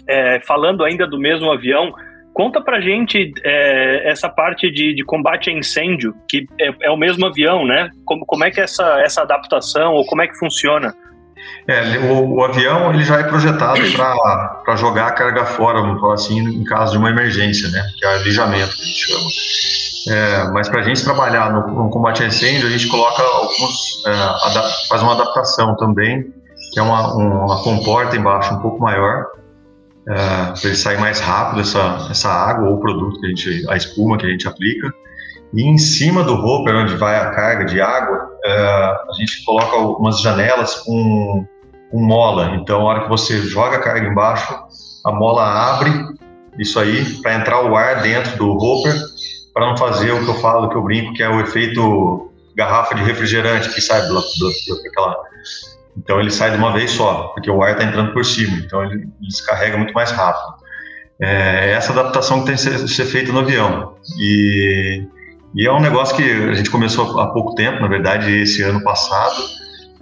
é, 0.08 0.40
falando 0.42 0.84
ainda 0.84 1.06
do 1.06 1.20
mesmo 1.20 1.52
avião, 1.52 1.94
Conta 2.34 2.62
pra 2.62 2.80
gente 2.80 3.34
é, 3.44 4.10
essa 4.10 4.30
parte 4.30 4.72
de, 4.72 4.94
de, 4.94 5.04
combate 5.04 5.50
a 5.50 5.54
incêndio, 5.54 6.16
que 6.30 6.48
é, 6.60 6.74
é, 6.84 6.90
o 6.90 6.96
mesmo 6.96 7.26
avião, 7.26 7.66
né? 7.66 7.90
Como, 8.06 8.26
como 8.26 8.44
é 8.46 8.52
que 8.52 8.62
é 8.62 8.64
essa, 8.64 9.02
essa 9.02 9.22
adaptação, 9.22 9.94
ou 9.94 10.06
como 10.06 10.22
é 10.22 10.28
que 10.28 10.38
funciona? 10.38 10.96
É, 11.68 11.98
o, 12.12 12.36
o 12.36 12.44
avião 12.44 12.94
ele 12.94 13.04
já 13.04 13.20
é 13.20 13.24
projetado 13.24 13.80
para 14.64 14.76
jogar 14.76 15.08
a 15.08 15.12
carga 15.12 15.46
fora, 15.46 15.82
vamos 15.82 16.00
falar 16.00 16.14
assim, 16.14 16.40
em 16.40 16.64
caso 16.64 16.94
de 16.94 16.98
uma 16.98 17.10
emergência, 17.10 17.70
né? 17.70 17.84
Que 17.98 18.06
é 18.06 18.10
o 18.10 18.12
alijamento 18.22 18.76
que 18.76 18.82
a 18.82 18.86
gente 18.86 19.08
chama. 19.08 19.30
É, 20.08 20.52
mas 20.52 20.68
para 20.68 20.80
a 20.80 20.84
gente 20.84 21.04
trabalhar 21.04 21.52
no, 21.52 21.68
no, 21.84 21.90
combate 21.90 22.24
a 22.24 22.28
incêndio, 22.28 22.68
a 22.68 22.72
gente 22.72 22.88
coloca 22.88 23.22
alguns, 23.22 24.04
é, 24.06 24.88
faz 24.88 25.02
uma 25.04 25.14
adaptação 25.14 25.76
também, 25.76 26.24
que 26.74 26.80
é 26.80 26.82
uma, 26.82 27.14
uma 27.14 27.62
comporta 27.62 28.16
embaixo 28.16 28.54
um 28.56 28.60
pouco 28.60 28.80
maior, 28.80 29.28
é, 30.08 30.14
para 30.14 30.62
ele 30.64 30.76
sair 30.76 31.00
mais 31.00 31.20
rápido 31.20 31.62
essa, 31.62 32.08
essa 32.10 32.30
água 32.30 32.70
ou 32.70 32.80
produto 32.80 33.20
que 33.20 33.26
a 33.26 33.30
gente, 33.30 33.66
a 33.70 33.78
espuma 33.78 34.18
que 34.18 34.26
a 34.26 34.30
gente 34.30 34.48
aplica. 34.48 34.94
E 35.54 35.64
em 35.64 35.78
cima 35.78 36.24
do 36.24 36.34
hopper, 36.34 36.76
onde 36.76 36.96
vai 36.96 37.18
a 37.18 37.32
carga 37.32 37.66
de 37.66 37.82
água, 37.82 38.30
é, 38.44 38.52
a 38.52 39.14
gente 39.20 39.44
coloca 39.44 39.76
algumas 39.76 40.22
janelas 40.22 40.76
com, 40.76 41.46
com 41.92 42.00
mola. 42.02 42.56
Então, 42.56 42.82
a 42.82 42.84
hora 42.86 43.04
que 43.04 43.10
você 43.10 43.40
joga 43.42 43.78
a 43.78 43.82
carga 43.82 44.08
embaixo, 44.08 44.54
a 45.06 45.12
mola 45.12 45.44
abre 45.44 45.92
isso 46.58 46.80
aí 46.80 47.22
para 47.22 47.36
entrar 47.36 47.64
o 47.64 47.76
ar 47.76 48.02
dentro 48.02 48.38
do 48.38 48.52
hopper, 48.52 48.94
para 49.54 49.68
não 49.68 49.78
fazer 49.78 50.12
o 50.12 50.24
que 50.24 50.30
eu 50.30 50.36
falo, 50.36 50.70
que 50.70 50.76
eu 50.76 50.84
brinco, 50.84 51.14
que 51.14 51.24
é 51.24 51.30
o 51.30 51.42
efeito 51.42 52.32
garrafa 52.56 52.96
de 52.96 53.04
refrigerante 53.04 53.70
que 53.70 53.82
sai 53.82 54.02
do, 54.08 54.16
do, 54.16 54.50
do, 54.68 54.84
daquela 54.84 55.18
então 55.98 56.20
ele 56.20 56.32
sai 56.32 56.52
de 56.52 56.58
uma 56.58 56.72
vez 56.72 56.92
só, 56.92 57.30
porque 57.34 57.50
o 57.50 57.62
ar 57.62 57.74
está 57.74 57.84
entrando 57.84 58.14
por 58.14 58.26
cima, 58.26 58.58
então 58.58 58.84
ele, 58.84 58.96
ele 58.96 59.12
descarrega 59.22 59.78
muito 59.78 59.94
mais 59.94 60.12
rápido. 60.12 60.62
É 61.20 61.74
essa 61.74 61.92
adaptação 61.92 62.40
que 62.40 62.48
tem 62.48 62.56
que 62.56 62.62
ser, 62.62 62.88
ser 62.88 63.06
feita 63.06 63.32
no 63.32 63.40
avião. 63.40 63.94
E, 64.20 65.06
e, 65.56 65.68
é 65.68 65.72
um 65.72 65.80
negócio 65.80 66.16
que 66.16 66.24
a 66.24 66.54
gente 66.54 66.72
começou 66.72 67.20
há 67.20 67.28
pouco 67.28 67.54
tempo, 67.54 67.80
na 67.80 67.88
verdade, 67.88 68.32
esse 68.32 68.64
ano 68.64 68.84
passado, 68.84 69.36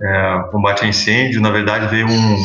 é, 0.02 0.44
combate 0.50 0.86
a 0.86 0.88
incêndio, 0.88 1.42
na 1.42 1.52
verdade 1.52 1.88
veio 1.88 2.08
um... 2.08 2.38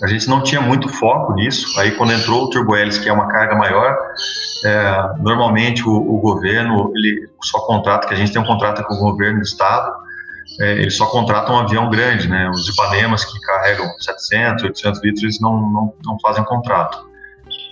A 0.00 0.06
gente 0.08 0.28
não 0.28 0.42
tinha 0.42 0.60
muito 0.60 0.88
foco 0.88 1.32
nisso, 1.34 1.78
aí 1.78 1.92
quando 1.92 2.12
entrou 2.12 2.44
o 2.44 2.50
turbo 2.50 2.74
hélice, 2.76 3.00
que 3.00 3.08
é 3.08 3.12
uma 3.12 3.28
carga 3.28 3.54
maior, 3.54 3.96
é, 4.64 5.20
normalmente 5.20 5.88
o, 5.88 5.92
o, 5.92 6.18
governo, 6.20 6.92
ele 6.94 7.28
só 7.42 7.60
contrata, 7.60 8.06
que 8.06 8.14
a 8.14 8.16
gente 8.16 8.32
tem 8.32 8.40
um 8.40 8.44
contrato 8.44 8.82
com 8.84 8.94
o 8.94 8.98
governo 8.98 9.38
do 9.38 9.44
estado, 9.44 9.92
é, 10.60 10.72
eles 10.72 10.96
só 10.96 11.06
contratam 11.06 11.54
um 11.54 11.58
avião 11.58 11.88
grande, 11.88 12.28
né? 12.28 12.48
Os 12.50 12.68
Ipanemas 12.68 13.24
que 13.24 13.38
carregam 13.40 13.86
700, 13.98 14.64
800 14.64 15.02
litros, 15.02 15.22
eles 15.22 15.40
não, 15.40 15.52
não, 15.70 15.94
não 16.04 16.18
fazem 16.20 16.44
contrato. 16.44 17.10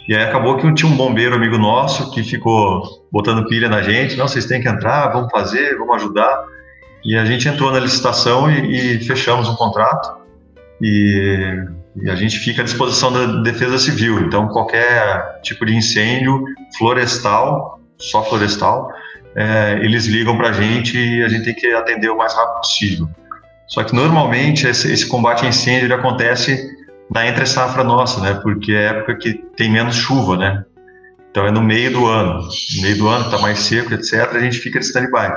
E 0.08 0.14
aí 0.14 0.24
acabou 0.24 0.56
que 0.56 0.74
tinha 0.74 0.90
um 0.90 0.96
bombeiro 0.96 1.36
amigo 1.36 1.56
nosso 1.58 2.10
que 2.10 2.22
ficou 2.22 3.06
botando 3.12 3.46
pilha 3.46 3.68
na 3.68 3.82
gente, 3.82 4.16
não, 4.16 4.26
vocês 4.26 4.46
têm 4.46 4.60
que 4.60 4.68
entrar, 4.68 5.08
vamos 5.12 5.30
fazer, 5.30 5.76
vamos 5.78 5.96
ajudar. 5.96 6.44
E 7.04 7.16
a 7.16 7.24
gente 7.24 7.48
entrou 7.48 7.70
na 7.70 7.78
licitação 7.78 8.50
e, 8.50 8.96
e 8.96 9.04
fechamos 9.04 9.48
um 9.48 9.54
contrato. 9.54 10.20
E, 10.80 11.64
e, 12.02 12.10
a 12.10 12.16
gente 12.16 12.38
fica 12.38 12.62
à 12.62 12.64
disposição 12.64 13.12
da 13.12 13.42
Defesa 13.42 13.78
Civil. 13.78 14.20
Então, 14.20 14.48
qualquer 14.48 15.40
tipo 15.42 15.64
de 15.64 15.74
incêndio 15.76 16.42
florestal, 16.76 17.78
só 17.98 18.22
florestal, 18.24 18.90
é, 19.36 19.78
eles 19.82 20.06
ligam 20.06 20.36
para 20.36 20.48
a 20.48 20.52
gente 20.52 20.98
e 20.98 21.22
a 21.22 21.28
gente 21.28 21.44
tem 21.44 21.54
que 21.54 21.66
atender 21.72 22.10
o 22.10 22.16
mais 22.16 22.34
rápido 22.34 22.60
possível. 22.60 23.08
Só 23.68 23.84
que 23.84 23.94
normalmente 23.94 24.66
esse, 24.66 24.92
esse 24.92 25.06
combate 25.06 25.46
a 25.46 25.48
incêndio 25.48 25.86
ele 25.86 25.94
acontece 25.94 26.76
na 27.10 27.26
entre 27.26 27.46
safra 27.46 27.84
nossa, 27.84 28.20
né? 28.20 28.34
Porque 28.42 28.72
é 28.72 28.86
época 28.86 29.16
que 29.16 29.34
tem 29.56 29.70
menos 29.70 29.96
chuva, 29.96 30.36
né? 30.36 30.64
Então 31.30 31.46
é 31.46 31.50
no 31.50 31.62
meio 31.62 31.92
do 31.92 32.06
ano. 32.06 32.42
No 32.76 32.82
meio 32.82 32.98
do 32.98 33.08
ano 33.08 33.24
está 33.24 33.38
mais 33.38 33.60
seco, 33.60 33.94
etc. 33.94 34.28
A 34.34 34.40
gente 34.40 34.58
fica 34.58 34.80
de 34.80 34.86
stand-by. 34.86 35.32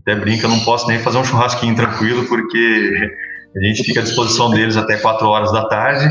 Até 0.00 0.14
brinca, 0.14 0.48
não 0.48 0.60
posso 0.60 0.86
nem 0.88 0.98
fazer 0.98 1.18
um 1.18 1.24
churrasquinho 1.24 1.74
tranquilo 1.74 2.26
porque 2.26 3.10
a 3.56 3.64
gente 3.64 3.84
fica 3.84 4.00
à 4.00 4.02
disposição 4.02 4.50
deles 4.50 4.76
até 4.76 4.96
4 4.96 5.26
horas 5.26 5.52
da 5.52 5.68
tarde. 5.68 6.08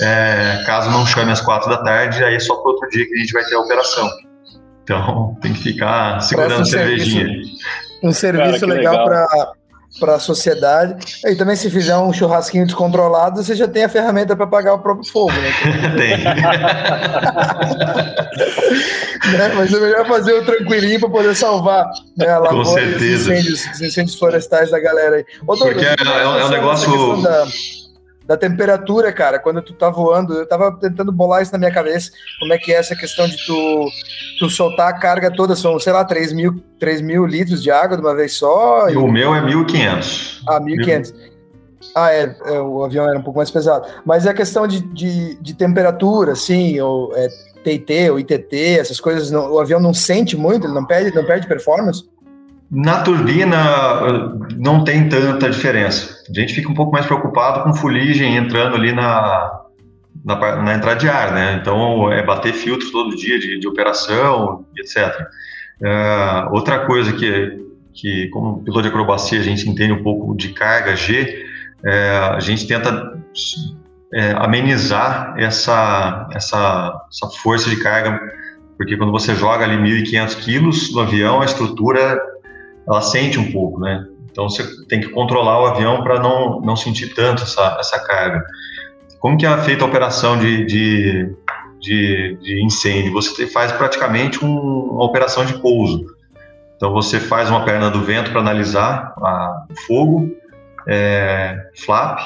É, 0.00 0.62
caso 0.66 0.90
não 0.90 1.06
chame 1.06 1.32
às 1.32 1.40
4 1.40 1.68
da 1.68 1.78
tarde, 1.78 2.22
aí 2.22 2.34
é 2.34 2.38
só 2.38 2.54
para 2.56 2.70
outro 2.70 2.88
dia 2.90 3.06
que 3.06 3.14
a 3.14 3.18
gente 3.18 3.32
vai 3.32 3.44
ter 3.44 3.54
a 3.54 3.60
operação. 3.60 4.08
Então 4.88 5.36
tem 5.42 5.52
que 5.52 5.60
ficar 5.60 6.20
segurando 6.20 6.62
a 6.62 6.64
cervejinha. 6.64 7.26
Serviço, 7.26 7.58
um 8.02 8.12
serviço 8.12 8.60
Cara, 8.60 8.74
legal, 8.74 8.94
legal. 8.94 9.28
para 9.28 9.52
para 9.98 10.16
a 10.16 10.18
sociedade. 10.18 11.16
E 11.24 11.34
também, 11.34 11.56
se 11.56 11.70
fizer 11.70 11.96
um 11.96 12.12
churrasquinho 12.12 12.66
descontrolado, 12.66 13.42
você 13.42 13.54
já 13.54 13.66
tem 13.66 13.84
a 13.84 13.88
ferramenta 13.88 14.36
para 14.36 14.44
apagar 14.44 14.74
o 14.74 14.78
próprio 14.78 15.10
fogo, 15.10 15.32
né? 15.32 15.50
tem. 15.96 16.18
né? 19.32 19.48
Mas 19.56 19.72
é 19.72 19.80
melhor 19.80 20.06
fazer 20.06 20.34
o 20.34 20.44
tranquilinho 20.44 21.00
para 21.00 21.08
poder 21.08 21.34
salvar 21.34 21.88
né, 22.16 22.28
a 22.28 22.38
lavoura 22.38 22.64
Com 22.64 22.74
certeza. 22.74 23.32
Os 23.32 23.38
incêndios, 23.38 23.66
os 23.72 23.80
incêndios 23.80 24.18
florestais 24.18 24.70
da 24.70 24.78
galera 24.78 25.16
aí. 25.16 25.24
Ô, 25.46 25.56
Douglas, 25.56 25.74
Porque 25.74 25.86
é, 25.86 25.96
é, 26.06 26.22
é 26.22 26.44
um 26.44 26.48
negócio 26.48 26.90
da 28.28 28.36
temperatura, 28.36 29.10
cara, 29.10 29.38
quando 29.38 29.62
tu 29.62 29.72
tá 29.72 29.88
voando. 29.88 30.34
Eu 30.34 30.46
tava 30.46 30.70
tentando 30.78 31.10
bolar 31.10 31.42
isso 31.42 31.50
na 31.50 31.58
minha 31.58 31.72
cabeça, 31.72 32.10
como 32.38 32.52
é 32.52 32.58
que 32.58 32.70
é 32.70 32.76
essa 32.76 32.94
questão 32.94 33.26
de 33.26 33.38
tu, 33.46 33.88
tu 34.38 34.50
soltar 34.50 34.88
a 34.88 34.92
carga 34.92 35.30
toda, 35.30 35.56
são, 35.56 35.80
sei 35.80 35.94
lá, 35.94 36.04
3 36.04 36.34
mil, 36.34 36.62
3 36.78 37.00
mil 37.00 37.24
litros 37.24 37.62
de 37.62 37.70
água 37.70 37.96
de 37.96 38.02
uma 38.02 38.14
vez 38.14 38.34
só. 38.34 38.90
E, 38.90 38.96
o 38.98 39.08
meu 39.08 39.34
é 39.34 39.40
1.500. 39.40 40.42
Ah, 40.46 40.60
1.500. 40.60 41.14
Ah, 41.94 42.12
é, 42.12 42.36
é, 42.44 42.60
o 42.60 42.84
avião 42.84 43.08
era 43.08 43.18
um 43.18 43.22
pouco 43.22 43.38
mais 43.38 43.50
pesado. 43.50 43.88
Mas 44.04 44.26
é 44.26 44.30
a 44.30 44.34
questão 44.34 44.66
de, 44.66 44.82
de, 44.92 45.36
de 45.40 45.54
temperatura, 45.54 46.32
assim, 46.32 46.78
ou 46.80 47.16
é, 47.16 47.28
TT 47.64 48.10
ou 48.10 48.20
ITT, 48.20 48.78
essas 48.78 49.00
coisas, 49.00 49.30
não, 49.30 49.52
o 49.52 49.58
avião 49.58 49.80
não 49.80 49.94
sente 49.94 50.36
muito, 50.36 50.66
ele 50.66 50.74
não 50.74 50.84
perde, 50.84 51.16
não 51.16 51.24
perde 51.24 51.48
performance? 51.48 52.06
Na 52.70 53.02
turbina 53.02 53.56
não 54.56 54.84
tem 54.84 55.08
tanta 55.08 55.48
diferença. 55.48 56.22
A 56.28 56.38
gente 56.38 56.54
fica 56.54 56.70
um 56.70 56.74
pouco 56.74 56.92
mais 56.92 57.06
preocupado 57.06 57.64
com 57.64 57.72
fuligem 57.72 58.36
entrando 58.36 58.76
ali 58.76 58.92
na, 58.92 59.62
na, 60.24 60.56
na 60.62 60.74
entrada 60.74 61.00
de 61.00 61.08
ar, 61.08 61.32
né? 61.32 61.58
Então 61.60 62.12
é 62.12 62.22
bater 62.22 62.52
filtro 62.52 62.90
todo 62.90 63.16
dia 63.16 63.38
de, 63.38 63.58
de 63.58 63.66
operação, 63.66 64.66
etc. 64.76 65.26
É, 65.82 66.48
outra 66.50 66.84
coisa 66.84 67.12
que, 67.14 67.58
que, 67.94 68.28
como 68.28 68.62
piloto 68.62 68.82
de 68.82 68.88
acrobacia, 68.88 69.40
a 69.40 69.44
gente 69.44 69.68
entende 69.68 69.92
um 69.92 70.02
pouco 70.02 70.36
de 70.36 70.50
carga 70.50 70.94
G, 70.94 71.46
é, 71.84 72.10
a 72.34 72.40
gente 72.40 72.66
tenta 72.66 73.18
é, 74.12 74.32
amenizar 74.32 75.34
essa, 75.38 76.28
essa, 76.32 77.06
essa 77.08 77.28
força 77.40 77.70
de 77.70 77.76
carga, 77.76 78.20
porque 78.76 78.96
quando 78.96 79.12
você 79.12 79.34
joga 79.34 79.64
ali 79.64 79.76
1.500 79.76 80.36
quilos 80.36 80.92
no 80.92 81.00
avião, 81.00 81.40
a 81.40 81.44
estrutura 81.44 82.20
ela 82.88 83.02
sente 83.02 83.38
um 83.38 83.52
pouco, 83.52 83.80
né? 83.80 84.06
Então 84.30 84.48
você 84.48 84.64
tem 84.86 85.00
que 85.00 85.08
controlar 85.08 85.60
o 85.60 85.66
avião 85.66 86.02
para 86.02 86.20
não, 86.20 86.60
não 86.60 86.76
sentir 86.76 87.14
tanto 87.14 87.42
essa, 87.42 87.76
essa 87.78 87.98
carga. 87.98 88.42
Como 89.20 89.36
que 89.36 89.44
é 89.44 89.58
feita 89.58 89.84
a 89.84 89.88
operação 89.88 90.38
de, 90.38 90.64
de, 90.64 91.34
de, 91.80 92.38
de 92.40 92.64
incêndio? 92.64 93.12
Você 93.12 93.46
faz 93.46 93.72
praticamente 93.72 94.44
um, 94.44 94.56
uma 94.56 95.04
operação 95.04 95.44
de 95.44 95.60
pouso. 95.60 96.06
Então 96.76 96.92
você 96.92 97.18
faz 97.18 97.50
uma 97.50 97.64
perna 97.64 97.90
do 97.90 98.00
vento 98.02 98.30
para 98.30 98.40
analisar 98.40 99.12
a, 99.18 99.66
o 99.68 99.74
fogo, 99.86 100.30
é, 100.86 101.58
flap, 101.76 102.20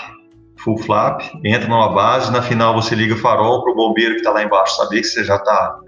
full 0.58 0.76
flap, 0.78 1.22
entra 1.42 1.66
numa 1.66 1.88
base, 1.88 2.30
na 2.30 2.42
final 2.42 2.74
você 2.74 2.94
liga 2.94 3.14
o 3.14 3.18
farol 3.18 3.64
para 3.64 3.72
o 3.72 3.74
bombeiro 3.74 4.12
que 4.12 4.20
está 4.20 4.30
lá 4.30 4.44
embaixo 4.44 4.76
saber 4.76 5.00
que 5.00 5.06
você 5.06 5.24
já 5.24 5.36
está 5.36 5.78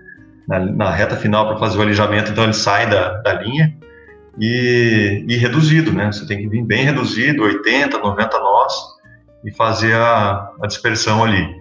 na, 0.48 0.58
na, 0.58 0.90
reta 0.90 1.14
final 1.16 1.46
para 1.46 1.58
fazer 1.58 1.78
o 1.78 1.82
alijamento, 1.82 2.32
então 2.32 2.44
ele 2.44 2.54
sai 2.54 2.88
da, 2.88 3.20
da 3.20 3.34
linha 3.34 3.76
e, 4.38 5.24
e, 5.28 5.36
reduzido, 5.36 5.92
né? 5.92 6.10
Você 6.10 6.26
tem 6.26 6.38
que 6.38 6.48
vir 6.48 6.64
bem 6.64 6.84
reduzido, 6.84 7.42
80, 7.42 7.98
90 7.98 8.38
nós, 8.38 8.72
e 9.44 9.52
fazer 9.52 9.94
a, 9.94 10.50
a 10.60 10.66
dispersão 10.66 11.22
ali. 11.22 11.54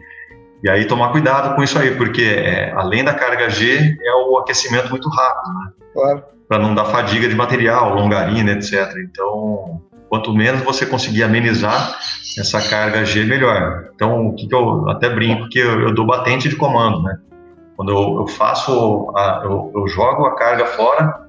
E 0.63 0.69
aí 0.69 0.85
tomar 0.85 1.11
cuidado 1.11 1.55
com 1.55 1.63
isso 1.63 1.77
aí, 1.77 1.95
porque 1.95 2.23
é, 2.23 2.71
além 2.71 3.03
da 3.03 3.13
carga 3.13 3.49
G, 3.49 3.97
é 4.01 4.13
o 4.27 4.37
aquecimento 4.37 4.89
muito 4.89 5.09
rápido, 5.09 5.53
né? 5.53 5.71
Claro. 5.93 6.23
Para 6.47 6.59
não 6.59 6.73
dar 6.73 6.85
fadiga 6.85 7.27
de 7.27 7.35
material, 7.35 7.93
longarina, 7.93 8.51
etc. 8.51 8.95
Então, 8.97 9.81
quanto 10.09 10.33
menos 10.33 10.61
você 10.61 10.85
conseguir 10.85 11.23
amenizar 11.23 11.97
essa 12.37 12.61
carga 12.61 13.03
G, 13.03 13.25
melhor. 13.25 13.89
Então, 13.93 14.27
o 14.27 14.35
que, 14.35 14.47
que 14.47 14.55
eu 14.55 14.89
até 14.89 15.09
brinco, 15.09 15.49
que 15.49 15.59
eu, 15.59 15.81
eu, 15.81 15.93
dou 15.93 16.05
batente 16.05 16.47
de 16.47 16.55
comando, 16.55 17.03
né? 17.03 17.17
Quando 17.75 17.91
eu, 17.91 18.21
eu 18.21 18.27
faço, 18.27 19.11
a, 19.15 19.41
eu, 19.43 19.71
eu 19.75 19.87
jogo 19.87 20.25
a 20.25 20.35
carga 20.35 20.65
fora, 20.65 21.22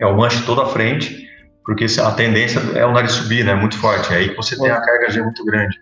é 0.00 0.06
o 0.06 0.16
manche 0.16 0.42
todo 0.44 0.60
à 0.60 0.66
frente, 0.66 1.28
porque 1.64 1.86
a 2.00 2.10
tendência 2.12 2.60
é 2.74 2.86
o 2.86 2.92
nariz 2.92 3.12
subir, 3.12 3.44
né? 3.44 3.54
Muito 3.54 3.78
forte. 3.78 4.12
Aí 4.12 4.34
você 4.34 4.56
tem 4.56 4.70
a 4.70 4.80
carga 4.80 5.10
G 5.10 5.22
muito 5.22 5.44
grande. 5.44 5.78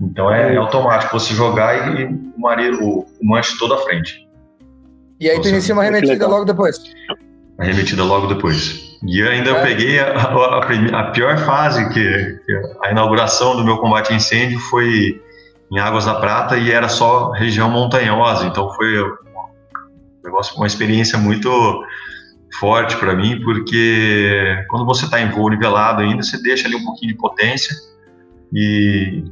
Então 0.00 0.32
é, 0.32 0.54
é 0.54 0.56
automático 0.56 1.18
você 1.18 1.34
jogar 1.34 2.00
e, 2.00 2.04
o, 2.06 2.40
marido, 2.40 2.82
o, 2.82 3.00
o 3.00 3.28
manche 3.28 3.56
todo 3.58 3.74
à 3.74 3.78
frente. 3.78 4.26
E 5.20 5.30
aí 5.30 5.36
você, 5.36 5.42
tu 5.42 5.48
inicia 5.48 5.74
uma 5.74 5.84
remetida 5.84 6.26
logo 6.26 6.44
depois. 6.44 6.82
A 7.58 7.64
remetida 7.64 8.02
logo 8.02 8.26
depois. 8.26 8.98
E 9.06 9.22
ainda 9.22 9.50
é. 9.50 9.52
eu 9.52 9.62
peguei 9.62 10.00
a, 10.00 10.12
a, 10.12 11.00
a, 11.00 11.10
pior 11.10 11.38
fase, 11.38 11.88
que, 11.90 12.40
que 12.44 12.62
a 12.84 12.90
inauguração 12.90 13.56
do 13.56 13.64
meu 13.64 13.78
combate 13.78 14.12
a 14.12 14.16
incêndio 14.16 14.58
foi 14.58 15.20
em 15.70 15.78
Águas 15.78 16.04
da 16.04 16.16
Prata 16.16 16.56
e 16.56 16.70
era 16.70 16.88
só 16.88 17.30
região 17.30 17.70
montanhosa. 17.70 18.46
Então 18.46 18.68
foi 18.74 19.02
um 19.02 19.14
negócio, 20.24 20.56
uma 20.56 20.66
experiência 20.66 21.16
muito 21.18 21.48
forte 22.58 22.96
para 22.96 23.14
mim, 23.14 23.40
porque 23.42 24.64
quando 24.68 24.84
você 24.84 25.04
está 25.04 25.20
em 25.20 25.30
voo 25.30 25.48
nivelado 25.48 26.02
ainda, 26.02 26.22
você 26.22 26.40
deixa 26.42 26.66
ali 26.66 26.76
um 26.76 26.84
pouquinho 26.84 27.12
de 27.12 27.18
potência 27.18 27.74
e 28.52 29.24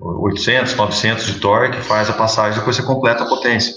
800, 0.00 0.74
900 0.74 1.26
de 1.26 1.40
torque 1.40 1.78
faz 1.78 2.10
a 2.10 2.12
passagem, 2.12 2.58
depois 2.58 2.76
você 2.76 2.82
completa 2.82 3.24
a 3.24 3.28
potência. 3.28 3.72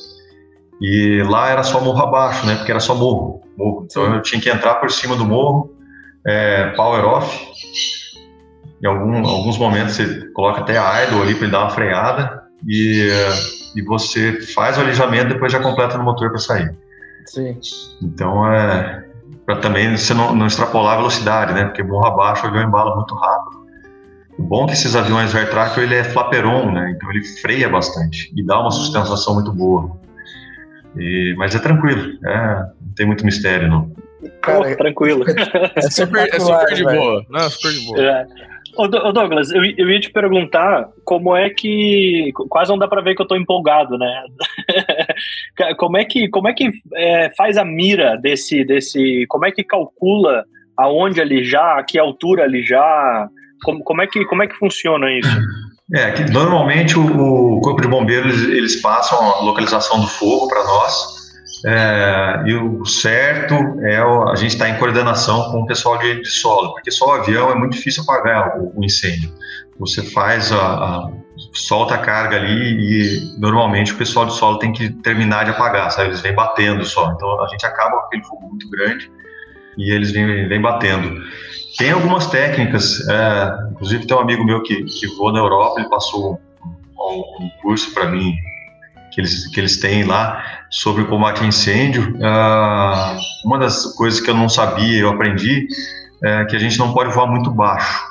E 0.82 1.24
lá 1.24 1.50
era 1.50 1.64
só 1.64 1.80
morro 1.80 2.02
abaixo, 2.02 2.46
né? 2.46 2.56
Porque 2.56 2.72
era 2.72 2.80
só 2.80 2.96
morro. 2.96 3.42
morro. 3.58 3.86
Então 3.90 4.14
eu 4.14 4.22
tinha 4.22 4.42
que 4.42 4.50
entrar 4.50 4.76
por 4.76 4.92
cima 4.92 5.16
do 5.16 5.24
morro, 5.24 5.74
é, 6.26 6.72
power 6.72 7.06
off. 7.06 7.48
Em 8.84 8.88
algum, 8.88 9.26
alguns 9.26 9.58
momentos 9.58 9.96
você 9.96 10.28
coloca 10.34 10.62
até 10.62 10.78
a 10.78 11.04
idle 11.04 11.22
ali 11.22 11.34
para 11.34 11.44
ele 11.44 11.52
dar 11.52 11.62
uma 11.62 11.70
freada 11.70 12.44
e, 12.68 13.08
e 13.76 13.82
você 13.84 14.42
faz 14.54 14.78
o 14.78 14.82
alijamento 14.82 15.30
depois 15.30 15.52
já 15.52 15.60
completa 15.60 15.98
no 15.98 16.04
motor 16.04 16.30
para 16.30 16.40
sair. 16.40 16.76
Sim. 17.26 17.60
Então 18.02 18.52
é 18.52 19.06
para 19.46 19.58
também 19.58 19.96
você 19.96 20.14
não, 20.14 20.36
não, 20.36 20.48
extrapolar 20.48 20.94
a 20.94 20.98
velocidade, 20.98 21.54
né? 21.54 21.66
Porque 21.66 21.84
morro 21.84 22.08
abaixo 22.08 22.46
o 22.46 22.50
avião 22.50 22.64
embala 22.64 22.96
muito 22.96 23.14
rápido. 23.14 23.66
O 24.40 24.44
bom 24.44 24.64
é 24.64 24.68
que 24.68 24.74
esses 24.74 24.96
aviões 24.96 25.34
air 25.36 25.50
tracker 25.50 25.84
ele 25.84 25.96
é 25.96 26.04
flaperon, 26.04 26.72
né? 26.72 26.94
Então 26.96 27.10
ele 27.12 27.24
freia 27.42 27.70
bastante 27.70 28.34
e 28.36 28.44
dá 28.44 28.60
uma 28.60 28.72
sustentação 28.72 29.36
muito 29.36 29.54
boa. 29.54 29.98
E, 30.98 31.36
mas 31.38 31.54
é 31.54 31.60
tranquilo, 31.60 32.18
é, 32.26 32.56
não 32.82 32.94
tem 32.96 33.06
muito 33.06 33.26
mistério 33.26 33.70
não. 33.70 33.92
Cara, 34.42 34.72
oh, 34.72 34.76
tranquilo. 34.76 35.26
É 35.76 35.82
super, 35.82 36.28
é 36.34 36.40
super 36.40 36.74
de 36.74 36.84
boa. 36.84 37.26
Não, 37.30 37.50
super 37.50 37.72
de 37.72 37.86
boa. 37.86 38.02
É. 38.02 38.26
Ô, 38.78 38.88
Douglas, 38.88 39.52
eu, 39.52 39.64
eu 39.64 39.90
ia 39.90 40.00
te 40.00 40.10
perguntar 40.10 40.90
como 41.06 41.36
é 41.36 41.50
que. 41.50 42.32
Quase 42.50 42.70
não 42.72 42.78
dá 42.78 42.88
para 42.88 43.02
ver 43.02 43.16
que 43.16 43.22
eu 43.22 43.26
estou 43.26 43.38
empolgado, 43.38 43.98
né? 43.98 44.24
como 45.78 45.98
é 45.98 46.06
que, 46.06 46.28
como 46.30 46.48
é 46.48 46.54
que 46.54 46.72
é, 46.96 47.30
faz 47.36 47.58
a 47.58 47.66
mira 47.66 48.18
desse, 48.18 48.64
desse. 48.64 49.26
Como 49.28 49.46
é 49.46 49.52
que 49.52 49.64
calcula 49.64 50.44
aonde 50.78 51.22
alijar, 51.22 51.80
a 51.80 51.84
que 51.84 51.98
altura 51.98 52.44
alijar? 52.44 53.30
Como, 53.64 53.84
como, 53.84 54.02
é, 54.02 54.08
que, 54.08 54.26
como 54.26 54.44
é 54.44 54.48
que 54.48 54.56
funciona 54.56 55.12
isso? 55.12 55.38
É, 55.94 56.12
que 56.12 56.24
normalmente 56.32 56.98
o, 56.98 57.58
o 57.58 57.62
Corpo 57.62 57.82
de 57.82 57.88
Bombeiros 57.88 58.42
eles, 58.44 58.58
eles 58.58 58.82
passam 58.82 59.20
a 59.20 59.42
localização 59.42 60.02
do 60.02 60.08
fogo 60.08 60.48
para 60.48 60.64
nós 60.64 61.26
é, 61.66 62.44
e 62.46 62.54
o 62.54 62.86
certo 62.86 63.56
é 63.82 63.98
a 63.98 64.36
gente 64.36 64.52
estar 64.52 64.66
tá 64.66 64.72
em 64.72 64.78
coordenação 64.78 65.52
com 65.52 65.62
o 65.62 65.66
pessoal 65.66 65.98
de, 65.98 66.22
de, 66.22 66.30
solo, 66.30 66.74
porque 66.74 66.92
só 66.92 67.08
o 67.08 67.12
avião 67.14 67.52
é 67.52 67.56
muito 67.56 67.74
difícil 67.74 68.04
apagar 68.04 68.60
o, 68.60 68.72
o 68.76 68.86
incêndio. 68.86 69.32
Você 69.80 70.04
faz 70.12 70.52
a, 70.52 70.58
a, 70.58 71.10
solta 71.56 71.96
a 71.96 71.98
carga 71.98 72.36
ali 72.36 72.52
e 72.52 73.40
normalmente 73.40 73.94
o 73.94 73.98
pessoal 73.98 74.26
de 74.26 74.36
solo 74.36 74.60
tem 74.60 74.72
que 74.72 74.90
terminar 74.90 75.46
de 75.46 75.52
apagar, 75.52 75.90
sabe? 75.92 76.10
Eles 76.10 76.22
vêm 76.22 76.34
batendo 76.34 76.86
só. 76.86 77.12
Então 77.12 77.42
a 77.44 77.48
gente 77.48 77.66
acaba 77.66 77.98
com 78.02 78.06
aquele 78.08 78.24
fogo 78.24 78.48
muito 78.50 78.70
grande 78.70 79.10
e 79.78 79.92
eles 79.92 80.12
vêm, 80.12 80.48
vêm 80.48 80.62
batendo. 80.62 81.24
Tem 81.78 81.92
algumas 81.92 82.28
técnicas, 82.28 83.08
é, 83.08 83.72
inclusive 83.72 84.06
tem 84.06 84.16
um 84.16 84.20
amigo 84.22 84.44
meu 84.44 84.62
que, 84.64 84.84
que 84.84 85.08
voa 85.16 85.32
na 85.32 85.40
Europa, 85.40 85.80
ele 85.80 85.90
passou 85.90 86.40
um, 86.98 87.44
um 87.44 87.50
curso 87.62 87.94
para 87.94 88.06
mim 88.08 88.34
que 89.16 89.22
eles, 89.22 89.48
que 89.48 89.60
eles 89.60 89.80
têm 89.80 90.04
lá 90.04 90.44
sobre 90.70 91.06
combate 91.06 91.42
a 91.42 91.48
incêndio. 91.48 92.16
Uh, 92.18 93.18
uma 93.46 93.58
das 93.58 93.86
coisas 93.96 94.20
que 94.20 94.30
eu 94.30 94.36
não 94.36 94.50
sabia, 94.50 95.00
eu 95.00 95.10
aprendi, 95.10 95.68
é 96.22 96.44
que 96.46 96.56
a 96.56 96.60
gente 96.60 96.78
não 96.78 96.94
pode 96.94 97.14
voar 97.14 97.28
muito 97.28 97.50
baixo, 97.50 98.05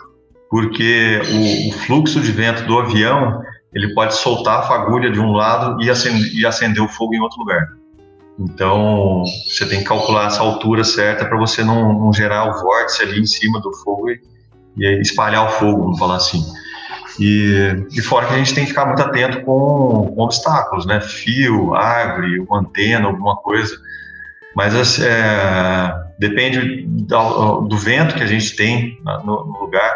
porque 0.55 1.21
o, 1.33 1.69
o 1.69 1.73
fluxo 1.81 2.21
de 2.21 2.31
vento 2.31 2.65
do 2.65 2.79
avião 2.79 3.43
ele 3.75 3.93
pode 3.93 4.15
soltar 4.15 4.61
a 4.61 4.63
fagulha 4.63 5.11
de 5.11 5.19
um 5.19 5.33
lado 5.33 5.83
e 5.83 5.91
acender, 5.91 6.33
e 6.33 6.47
acender 6.47 6.81
o 6.81 6.87
fogo 6.87 7.13
em 7.13 7.19
outro 7.19 7.41
lugar. 7.41 7.67
Então, 8.39 9.25
você 9.49 9.67
tem 9.67 9.81
que 9.81 9.85
calcular 9.85 10.29
essa 10.29 10.41
altura 10.43 10.85
certa 10.85 11.25
para 11.25 11.37
você 11.37 11.65
não, 11.65 11.93
não, 11.99 12.13
gerar 12.13 12.49
o 12.49 12.63
vórtice 12.63 13.03
ali 13.03 13.21
em 13.21 13.27
cima 13.27 13.61
do 13.61 13.73
fogo 13.79 14.09
e, 14.11 14.21
e 14.77 15.01
espalhar 15.01 15.45
o 15.45 15.51
fogo, 15.51 15.83
vamos 15.83 15.99
falar 15.99 16.17
assim. 16.19 16.41
E, 17.19 17.75
e 17.93 18.01
fora 18.01 18.29
que 18.29 18.35
a 18.35 18.39
gente 18.39 18.55
tem 18.55 18.63
que 18.63 18.71
ficar 18.71 18.87
muito 18.87 19.03
atento 19.03 19.41
com, 19.41 20.13
com 20.15 20.23
obstáculos, 20.23 20.87
né? 20.87 21.01
Fio, 21.01 21.75
árvore, 21.75 22.39
uma 22.39 22.61
antena, 22.61 23.09
alguma 23.09 23.35
coisa. 23.39 23.77
Mas 24.55 24.73
assim, 24.73 25.03
é, 25.05 25.93
depende 26.17 26.87
do, 26.87 27.63
do, 27.63 27.77
vento 27.77 28.15
que 28.15 28.23
a 28.23 28.27
gente 28.27 28.55
tem 28.55 29.01
no, 29.05 29.47
no, 29.47 29.61
lugar, 29.61 29.93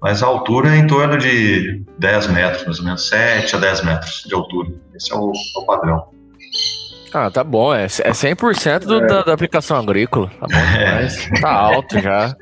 mas 0.00 0.22
a 0.22 0.26
altura 0.26 0.74
é 0.74 0.78
em 0.78 0.86
torno 0.86 1.18
de 1.18 1.82
10 1.98 2.28
metros, 2.28 2.64
mais 2.64 2.78
ou 2.78 2.84
menos, 2.84 3.08
7 3.08 3.56
a 3.56 3.58
10 3.58 3.84
metros 3.84 4.24
de 4.26 4.34
altura. 4.34 4.70
Esse 4.94 5.12
é 5.12 5.16
o, 5.16 5.30
é 5.30 5.58
o 5.58 5.66
padrão. 5.66 6.08
Ah, 7.12 7.28
tá 7.28 7.42
bom, 7.42 7.74
é, 7.74 7.84
é 7.84 7.86
100% 7.86 8.84
do, 8.84 9.02
é. 9.02 9.06
Da, 9.06 9.22
da, 9.22 9.32
aplicação 9.32 9.76
agrícola, 9.76 10.30
tá 10.40 10.46
bom 10.46 10.56
é. 10.78 11.40
tá 11.40 11.50
alto 11.50 11.98
já. 11.98 12.36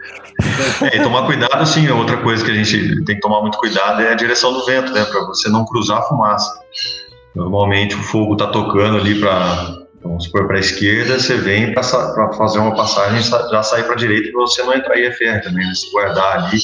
É, 0.83 0.99
e 0.99 1.03
tomar 1.03 1.25
cuidado, 1.25 1.57
assim, 1.57 1.89
outra 1.89 2.19
coisa 2.19 2.45
que 2.45 2.51
a 2.51 2.55
gente 2.55 3.05
tem 3.05 3.15
que 3.17 3.21
tomar 3.21 3.41
muito 3.41 3.57
cuidado 3.57 4.03
é 4.03 4.13
a 4.13 4.15
direção 4.15 4.53
do 4.53 4.65
vento, 4.67 4.93
né, 4.93 5.05
para 5.05 5.21
você 5.27 5.49
não 5.49 5.65
cruzar 5.65 5.99
a 5.99 6.03
fumaça. 6.03 6.53
Normalmente 7.35 7.95
o 7.95 8.03
fogo 8.03 8.37
tá 8.37 8.49
tocando 8.49 8.99
ali 8.99 9.19
para 9.19 9.89
vamos 10.03 10.25
supor, 10.25 10.47
para 10.47 10.57
a 10.57 10.61
esquerda, 10.61 11.19
você 11.19 11.37
vem 11.37 11.73
para 11.73 11.83
fazer 11.83 12.59
uma 12.59 12.75
passagem 12.75 13.21
já 13.23 13.63
sair 13.63 13.85
para 13.85 13.95
a 13.95 13.97
direita 13.97 14.31
para 14.31 14.41
você 14.41 14.63
não 14.63 14.75
entrar 14.75 14.99
em 14.99 15.09
IFR 15.09 15.43
também, 15.43 15.67
né? 15.67 15.75
se 15.75 15.91
guardar 15.91 16.45
ali, 16.45 16.59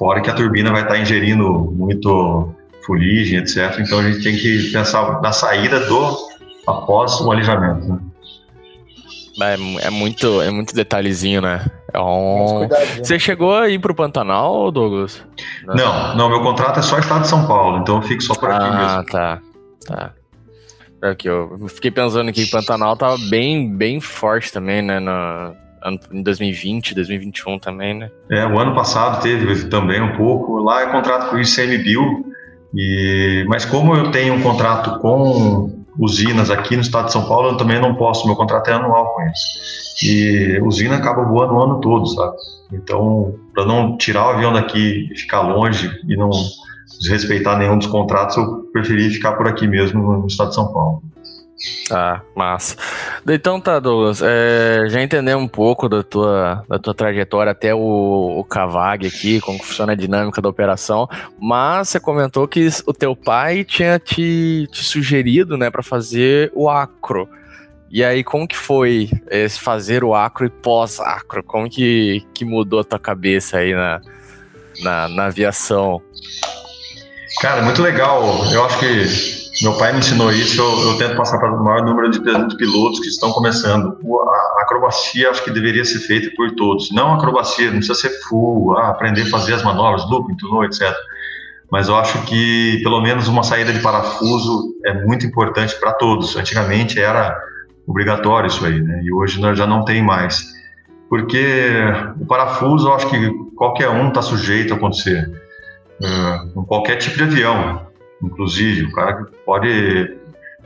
fora 0.00 0.22
que 0.22 0.30
a 0.30 0.34
turbina 0.34 0.72
vai 0.72 0.80
estar 0.80 0.94
tá 0.94 0.98
ingerindo 0.98 1.46
muito 1.76 2.54
fuligem, 2.86 3.38
etc. 3.38 3.78
Então 3.78 3.98
a 3.98 4.02
gente 4.02 4.24
tem 4.24 4.34
que 4.34 4.72
pensar 4.72 5.20
na 5.20 5.30
saída 5.30 5.78
do 5.80 6.16
após 6.66 7.20
o 7.20 7.30
alijamento. 7.30 7.86
Né? 7.86 7.98
É, 9.42 9.86
é, 9.86 9.90
muito, 9.90 10.40
é 10.40 10.50
muito 10.50 10.74
detalhezinho, 10.74 11.42
né? 11.42 11.66
É 11.92 12.00
um... 12.00 12.66
Você 12.98 13.18
chegou 13.18 13.54
a 13.54 13.68
ir 13.68 13.78
para 13.78 13.92
o 13.92 13.94
Pantanal, 13.94 14.70
Douglas? 14.70 15.22
Não, 15.66 16.16
não, 16.16 16.30
meu 16.30 16.40
contrato 16.40 16.78
é 16.78 16.82
só 16.82 16.98
Estado 16.98 17.22
de 17.22 17.28
São 17.28 17.46
Paulo, 17.46 17.78
então 17.78 17.96
eu 17.96 18.02
fico 18.02 18.22
só 18.22 18.34
por 18.34 18.50
aqui 18.50 18.64
ah, 18.64 18.70
mesmo. 18.70 18.98
Ah, 18.98 19.04
tá. 19.04 19.40
Tá. 19.86 20.12
Aqui, 21.02 21.28
é 21.28 21.30
eu 21.30 21.68
fiquei 21.68 21.90
pensando 21.90 22.32
que 22.32 22.50
Pantanal 22.50 22.96
tava 22.96 23.18
bem, 23.28 23.70
bem 23.70 24.00
forte 24.00 24.50
também, 24.50 24.80
né? 24.80 24.98
No, 24.98 25.54
em 26.12 26.22
2020, 26.22 26.94
2021 26.94 27.58
também, 27.58 27.94
né? 27.94 28.10
É, 28.30 28.46
o 28.46 28.58
ano 28.58 28.74
passado 28.74 29.22
teve 29.22 29.68
também 29.68 30.00
um 30.00 30.16
pouco. 30.16 30.58
Lá 30.58 30.82
é 30.82 30.86
contrato 30.92 31.30
com 31.30 31.36
o 31.36 31.40
ICMBio, 31.40 32.24
e, 32.74 33.44
mas 33.48 33.64
como 33.64 33.94
eu 33.94 34.10
tenho 34.10 34.34
um 34.34 34.42
contrato 34.42 34.98
com 35.00 35.80
usinas 35.98 36.50
aqui 36.50 36.76
no 36.76 36.82
estado 36.82 37.06
de 37.06 37.12
São 37.12 37.26
Paulo, 37.26 37.50
eu 37.50 37.56
também 37.56 37.80
não 37.80 37.94
posso, 37.94 38.26
meu 38.26 38.36
contrato 38.36 38.68
é 38.68 38.72
anual 38.74 39.14
com 39.14 39.22
eles. 39.22 39.38
E 40.02 40.58
usina 40.62 40.96
acaba 40.96 41.24
voando 41.24 41.54
o 41.54 41.62
ano 41.62 41.80
todo, 41.80 42.06
sabe? 42.06 42.36
Então, 42.72 43.34
para 43.54 43.66
não 43.66 43.96
tirar 43.96 44.26
o 44.26 44.30
avião 44.30 44.52
daqui 44.52 45.08
e 45.10 45.18
ficar 45.18 45.42
longe 45.42 45.90
e 46.08 46.16
não 46.16 46.30
desrespeitar 47.00 47.58
nenhum 47.58 47.78
dos 47.78 47.86
contratos, 47.86 48.36
eu 48.36 48.64
preferi 48.72 49.10
ficar 49.10 49.32
por 49.32 49.46
aqui 49.46 49.66
mesmo 49.66 50.00
no 50.18 50.26
estado 50.26 50.50
de 50.50 50.54
São 50.54 50.72
Paulo. 50.72 51.02
Ah, 51.90 52.22
massa. 52.34 52.76
Então 53.28 53.60
tá, 53.60 53.78
Douglas, 53.78 54.22
é, 54.22 54.84
já 54.88 55.02
entender 55.02 55.34
um 55.34 55.48
pouco 55.48 55.88
da 55.88 56.02
tua, 56.02 56.64
da 56.68 56.78
tua 56.78 56.94
trajetória 56.94 57.52
até 57.52 57.74
o, 57.74 58.38
o 58.38 58.44
Cavag 58.44 59.06
aqui, 59.06 59.40
como 59.40 59.62
funciona 59.62 59.92
a 59.92 59.96
dinâmica 59.96 60.40
da 60.40 60.48
operação, 60.48 61.08
mas 61.38 61.88
você 61.88 62.00
comentou 62.00 62.48
que 62.48 62.68
o 62.86 62.92
teu 62.92 63.14
pai 63.14 63.64
tinha 63.64 63.98
te, 63.98 64.66
te 64.72 64.84
sugerido, 64.84 65.56
né, 65.56 65.70
para 65.70 65.82
fazer 65.82 66.50
o 66.54 66.68
acro. 66.70 67.28
E 67.90 68.04
aí, 68.04 68.22
como 68.22 68.46
que 68.46 68.56
foi 68.56 69.10
esse 69.28 69.60
fazer 69.60 70.04
o 70.04 70.14
acro 70.14 70.46
e 70.46 70.50
pós-acro? 70.50 71.42
Como 71.42 71.68
que, 71.68 72.24
que 72.32 72.44
mudou 72.44 72.80
a 72.80 72.84
tua 72.84 73.00
cabeça 73.00 73.58
aí 73.58 73.74
na, 73.74 74.00
na, 74.80 75.08
na 75.08 75.26
aviação? 75.26 76.00
Cara, 77.40 77.62
muito 77.62 77.82
legal. 77.82 78.22
Eu 78.52 78.64
acho 78.64 78.78
que 78.78 79.39
meu 79.62 79.76
pai 79.76 79.92
me 79.92 79.98
ensinou 79.98 80.32
isso, 80.32 80.60
eu, 80.60 80.90
eu 80.90 80.96
tento 80.96 81.16
passar 81.16 81.38
para 81.38 81.52
o 81.52 81.62
maior 81.62 81.84
número 81.84 82.10
de, 82.10 82.20
pilotos 82.56 83.00
que 83.00 83.08
estão 83.08 83.30
começando. 83.30 83.98
A, 83.98 84.62
acrobacia 84.62 85.30
acho 85.30 85.44
que 85.44 85.50
deveria 85.50 85.84
ser 85.84 85.98
feita 85.98 86.30
por 86.34 86.50
todos. 86.52 86.90
Não 86.92 87.12
acrobacia, 87.12 87.66
não 87.66 87.78
precisa 87.78 87.94
ser 87.94 88.10
full, 88.22 88.76
ah, 88.78 88.88
aprender 88.88 89.22
a 89.22 89.26
fazer 89.26 89.54
as 89.54 89.62
manobras, 89.62 90.08
looping, 90.08 90.36
tudo, 90.36 90.64
etc. 90.64 90.94
Mas 91.70 91.88
eu 91.88 91.96
acho 91.96 92.22
que 92.22 92.80
pelo 92.82 93.02
menos 93.02 93.28
uma 93.28 93.42
saída 93.42 93.72
de 93.72 93.80
parafuso 93.80 94.74
é 94.86 95.04
muito 95.04 95.26
importante 95.26 95.78
para 95.78 95.92
todos. 95.92 96.36
Antigamente 96.36 96.98
era 96.98 97.36
obrigatório 97.86 98.48
isso 98.48 98.64
aí, 98.64 98.80
né? 98.80 99.02
E 99.02 99.12
hoje 99.12 99.40
nós 99.40 99.58
já 99.58 99.66
não 99.66 99.84
tem 99.84 100.02
mais. 100.02 100.58
Porque 101.10 101.74
o 102.18 102.24
parafuso, 102.24 102.88
eu 102.88 102.94
acho 102.94 103.10
que 103.10 103.30
qualquer 103.56 103.90
um 103.90 104.08
está 104.08 104.22
sujeito 104.22 104.72
a 104.72 104.76
acontecer. 104.76 105.30
Uh, 106.00 106.50
com 106.54 106.64
qualquer 106.64 106.96
tipo 106.96 107.18
de 107.18 107.24
avião 107.24 107.89
inclusive. 108.22 108.86
O 108.86 108.92
cara 108.92 109.26
pode 109.44 110.16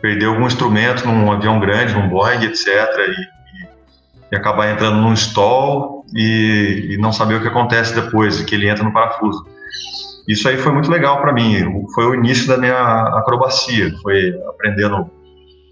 perder 0.00 0.26
algum 0.26 0.46
instrumento 0.46 1.06
num 1.06 1.32
avião 1.32 1.58
grande, 1.58 1.94
num 1.94 2.08
Boeing, 2.08 2.44
etc., 2.44 2.68
e, 2.68 4.34
e, 4.34 4.36
acabar 4.36 4.70
entrando 4.70 5.00
num 5.00 5.14
stall 5.14 6.04
e, 6.14 6.88
e, 6.90 6.96
não 6.98 7.12
saber 7.12 7.36
o 7.36 7.40
que 7.40 7.48
acontece 7.48 7.94
depois, 7.94 8.42
que 8.42 8.54
ele 8.54 8.68
entra 8.68 8.84
no 8.84 8.92
parafuso. 8.92 9.46
Isso 10.28 10.48
aí 10.48 10.56
foi 10.56 10.72
muito 10.72 10.90
legal 10.90 11.20
para 11.20 11.32
mim. 11.32 11.86
Foi 11.94 12.06
o 12.06 12.14
início 12.14 12.46
da 12.48 12.56
minha 12.56 13.02
acrobacia, 13.18 13.92
foi 14.02 14.34
aprendendo 14.48 15.10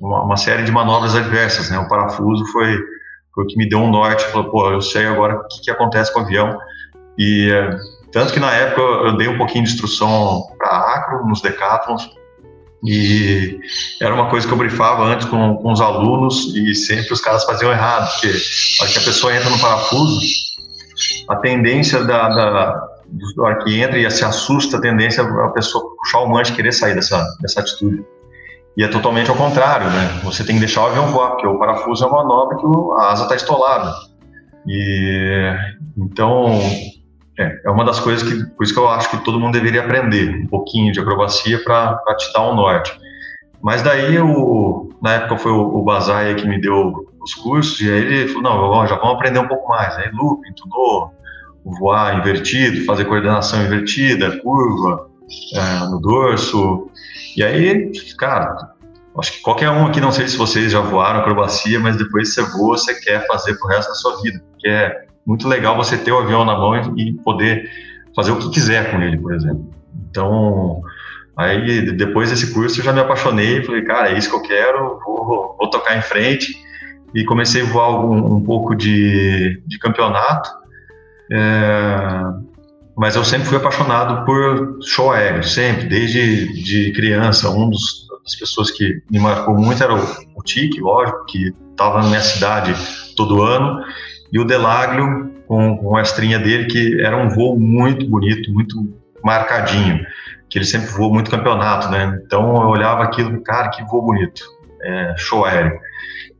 uma, 0.00 0.22
uma, 0.22 0.36
série 0.36 0.62
de 0.62 0.70
manobras 0.70 1.14
adversas. 1.14 1.70
Né? 1.70 1.78
O 1.78 1.88
parafuso 1.88 2.44
foi, 2.52 2.78
foi 3.34 3.44
o 3.44 3.46
que 3.46 3.56
me 3.56 3.68
deu 3.68 3.78
um 3.78 3.90
norte. 3.90 4.24
Falou, 4.24 4.50
pô, 4.50 4.70
eu 4.70 4.80
sei 4.80 5.06
agora 5.06 5.36
o 5.36 5.48
que, 5.48 5.62
que 5.62 5.70
acontece 5.70 6.12
com 6.12 6.20
o 6.20 6.22
avião. 6.22 6.58
E 7.18 7.50
tanto 8.12 8.32
que 8.32 8.40
na 8.40 8.52
época 8.52 8.80
eu 8.80 9.16
dei 9.16 9.28
um 9.28 9.38
pouquinho 9.38 9.64
de 9.64 9.72
instrução 9.72 10.46
para 10.58 10.70
acro 10.70 11.26
nos 11.26 11.40
decathlons 11.40 12.10
e 12.84 13.60
era 14.00 14.12
uma 14.12 14.28
coisa 14.28 14.46
que 14.46 14.52
eu 14.52 14.58
brifava 14.58 15.04
antes 15.04 15.26
com, 15.26 15.56
com 15.56 15.72
os 15.72 15.80
alunos 15.80 16.54
e 16.54 16.74
sempre 16.74 17.12
os 17.12 17.20
caras 17.20 17.44
faziam 17.44 17.70
errado, 17.70 18.10
porque 18.12 18.28
a 18.82 18.86
que 18.86 18.98
a 18.98 19.02
pessoa 19.02 19.34
entra 19.34 19.48
no 19.48 19.58
parafuso, 19.58 20.20
a 21.28 21.36
tendência 21.36 22.04
da, 22.04 22.28
da 22.28 22.88
do 23.12 23.42
hora 23.42 23.62
que 23.62 23.78
entra 23.80 23.98
e 23.98 24.10
se 24.10 24.24
assusta, 24.24 24.78
a 24.78 24.80
tendência 24.80 25.20
é 25.20 25.24
a 25.24 25.48
pessoa 25.48 25.94
puxar 25.96 26.20
o 26.20 26.28
manche 26.28 26.52
e 26.52 26.56
querer 26.56 26.72
sair 26.72 26.94
dessa, 26.94 27.22
dessa 27.40 27.60
atitude. 27.60 28.02
E 28.76 28.82
é 28.82 28.88
totalmente 28.88 29.28
ao 29.28 29.36
contrário, 29.36 29.90
né? 29.90 30.20
Você 30.24 30.42
tem 30.42 30.54
que 30.54 30.60
deixar 30.60 30.82
o 30.82 30.86
avião 30.86 31.08
voar, 31.08 31.32
porque 31.32 31.46
o 31.46 31.58
parafuso 31.58 32.04
é 32.04 32.06
uma 32.06 32.22
manobra 32.22 32.56
que 32.56 32.64
a 32.98 33.12
asa 33.12 33.24
está 33.24 33.36
estolada. 33.36 33.94
E 34.66 35.54
então 35.98 36.58
é, 37.42 37.60
é 37.64 37.70
uma 37.70 37.84
das 37.84 38.00
coisas 38.00 38.26
que, 38.26 38.44
por 38.56 38.64
isso 38.64 38.72
que 38.72 38.80
eu 38.80 38.88
acho 38.88 39.10
que 39.10 39.24
todo 39.24 39.40
mundo 39.40 39.52
deveria 39.52 39.82
aprender 39.82 40.44
um 40.44 40.46
pouquinho 40.46 40.92
de 40.92 41.00
acrobacia 41.00 41.62
para 41.62 41.98
te 42.18 42.32
dar 42.32 42.50
um 42.50 42.54
norte. 42.54 42.92
Mas 43.62 43.82
daí, 43.82 44.18
o, 44.18 44.90
na 45.00 45.14
época 45.14 45.38
foi 45.38 45.52
o, 45.52 45.60
o 45.60 45.82
Bazaia 45.82 46.34
que 46.34 46.46
me 46.46 46.60
deu 46.60 46.92
os 47.22 47.34
cursos, 47.34 47.80
e 47.80 47.90
aí 47.90 48.00
ele 48.00 48.28
falou, 48.28 48.42
não, 48.74 48.86
já 48.86 48.96
vamos 48.96 49.14
aprender 49.14 49.38
um 49.38 49.46
pouco 49.48 49.68
mais. 49.68 49.96
Aí 49.96 50.10
looping, 50.12 50.52
tudo, 50.56 51.10
voar 51.64 52.18
invertido, 52.18 52.84
fazer 52.84 53.04
coordenação 53.04 53.62
invertida, 53.62 54.38
curva 54.40 55.08
é, 55.54 55.86
no 55.86 56.00
dorso. 56.00 56.90
E 57.36 57.42
aí, 57.44 57.92
cara, 58.18 58.72
acho 59.18 59.32
que 59.32 59.40
qualquer 59.42 59.70
um 59.70 59.86
aqui, 59.86 60.00
não 60.00 60.12
sei 60.12 60.26
se 60.26 60.36
vocês 60.36 60.72
já 60.72 60.80
voaram 60.80 61.20
acrobacia, 61.20 61.78
mas 61.78 61.96
depois 61.96 62.34
você 62.34 62.42
voa, 62.42 62.76
você 62.76 62.94
quer 63.00 63.26
fazer 63.26 63.54
pro 63.54 63.68
resto 63.68 63.90
da 63.90 63.94
sua 63.94 64.20
vida, 64.22 64.42
porque 64.50 64.68
é 64.68 65.04
muito 65.26 65.48
legal 65.48 65.76
você 65.76 65.96
ter 65.96 66.12
o 66.12 66.18
avião 66.18 66.44
na 66.44 66.56
mão 66.56 66.74
e 66.96 67.12
poder 67.14 67.68
fazer 68.14 68.32
o 68.32 68.38
que 68.38 68.50
quiser 68.50 68.90
com 68.90 69.00
ele, 69.00 69.16
por 69.16 69.34
exemplo. 69.34 69.70
Então, 70.10 70.82
aí 71.36 71.92
depois 71.92 72.30
desse 72.30 72.52
curso 72.52 72.80
eu 72.80 72.84
já 72.84 72.92
me 72.92 73.00
apaixonei, 73.00 73.62
falei, 73.62 73.82
cara, 73.82 74.10
é 74.10 74.18
isso 74.18 74.28
que 74.28 74.36
eu 74.36 74.42
quero, 74.42 75.00
vou, 75.04 75.56
vou 75.58 75.70
tocar 75.70 75.96
em 75.96 76.02
frente. 76.02 76.54
E 77.14 77.24
comecei 77.24 77.62
a 77.62 77.66
voar 77.66 78.04
um, 78.04 78.36
um 78.36 78.42
pouco 78.42 78.74
de, 78.74 79.62
de 79.66 79.78
campeonato. 79.78 80.50
É, 81.30 82.22
mas 82.96 83.16
eu 83.16 83.24
sempre 83.24 83.46
fui 83.48 83.58
apaixonado 83.58 84.24
por 84.24 84.78
show 84.82 85.10
aéreo, 85.10 85.44
sempre, 85.44 85.86
desde 85.86 86.62
de 86.62 86.92
criança. 86.92 87.50
Um 87.50 87.68
dos 87.68 88.02
das 88.22 88.36
pessoas 88.36 88.70
que 88.70 89.02
me 89.10 89.18
marcou 89.18 89.54
muito 89.56 89.82
era 89.82 89.94
o, 89.94 89.98
o 90.36 90.42
Tique, 90.42 90.80
lógico, 90.80 91.24
que 91.26 91.52
estava 91.70 92.02
na 92.02 92.08
minha 92.08 92.20
cidade 92.20 92.74
todo 93.16 93.42
ano, 93.42 93.84
e 94.32 94.38
o 94.38 94.44
Delaglio 94.44 95.30
com, 95.46 95.76
com 95.76 95.96
a 95.96 96.02
estrinha 96.02 96.38
dele, 96.38 96.64
que 96.64 97.00
era 97.00 97.16
um 97.16 97.28
voo 97.28 97.58
muito 97.58 98.08
bonito, 98.08 98.50
muito 98.50 98.76
marcadinho, 99.22 100.04
que 100.48 100.58
ele 100.58 100.64
sempre 100.64 100.88
voou 100.88 101.12
muito 101.12 101.30
campeonato, 101.30 101.90
né? 101.90 102.20
Então 102.24 102.62
eu 102.62 102.68
olhava 102.68 103.02
aquilo, 103.02 103.40
cara, 103.42 103.68
que 103.68 103.84
voo 103.84 104.02
bonito, 104.02 104.42
é, 104.82 105.14
show 105.18 105.44
aéreo. 105.44 105.78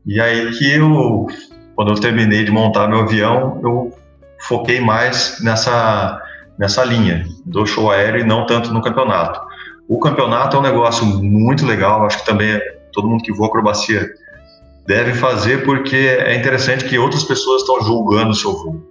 E 0.05 0.19
aí 0.19 0.51
que 0.51 0.71
eu, 0.71 1.27
quando 1.75 1.91
eu 1.91 1.99
terminei 1.99 2.43
de 2.43 2.51
montar 2.51 2.87
meu 2.87 3.01
avião, 3.01 3.59
eu 3.63 3.95
foquei 4.39 4.81
mais 4.81 5.39
nessa 5.41 6.19
nessa 6.57 6.83
linha 6.83 7.25
do 7.45 7.65
show 7.65 7.91
aéreo 7.91 8.21
e 8.21 8.23
não 8.23 8.45
tanto 8.45 8.71
no 8.73 8.81
campeonato. 8.81 9.39
O 9.87 9.99
campeonato 9.99 10.55
é 10.55 10.59
um 10.59 10.63
negócio 10.63 11.05
muito 11.05 11.65
legal, 11.65 12.05
acho 12.05 12.19
que 12.19 12.25
também 12.25 12.59
todo 12.91 13.07
mundo 13.07 13.23
que 13.23 13.33
voa 13.33 13.47
acrobacia 13.47 14.07
deve 14.85 15.13
fazer, 15.13 15.63
porque 15.63 15.95
é 15.95 16.35
interessante 16.35 16.85
que 16.85 16.97
outras 16.97 17.23
pessoas 17.23 17.61
estão 17.61 17.81
julgando 17.81 18.31
o 18.31 18.35
seu 18.35 18.53
voo. 18.53 18.83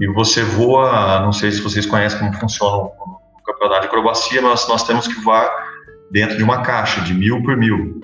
E 0.00 0.06
você 0.08 0.42
voa, 0.42 1.20
não 1.20 1.32
sei 1.32 1.52
se 1.52 1.60
vocês 1.60 1.86
conhecem 1.86 2.18
como 2.18 2.34
funciona 2.38 2.76
o 2.76 3.42
campeonato 3.44 3.82
de 3.82 3.86
acrobacia, 3.86 4.42
mas 4.42 4.66
nós 4.68 4.84
temos 4.84 5.06
que 5.06 5.20
voar 5.20 5.48
dentro 6.10 6.36
de 6.36 6.42
uma 6.42 6.62
caixa 6.62 7.00
de 7.02 7.14
mil 7.14 7.42
por 7.42 7.56
mil. 7.56 8.00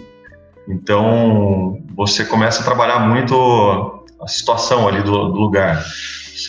Então, 0.68 1.82
você 1.96 2.24
começa 2.24 2.60
a 2.60 2.64
trabalhar 2.64 3.00
muito 3.00 4.04
a 4.20 4.28
situação 4.28 4.86
ali 4.86 5.02
do, 5.02 5.28
do 5.28 5.38
lugar 5.38 5.82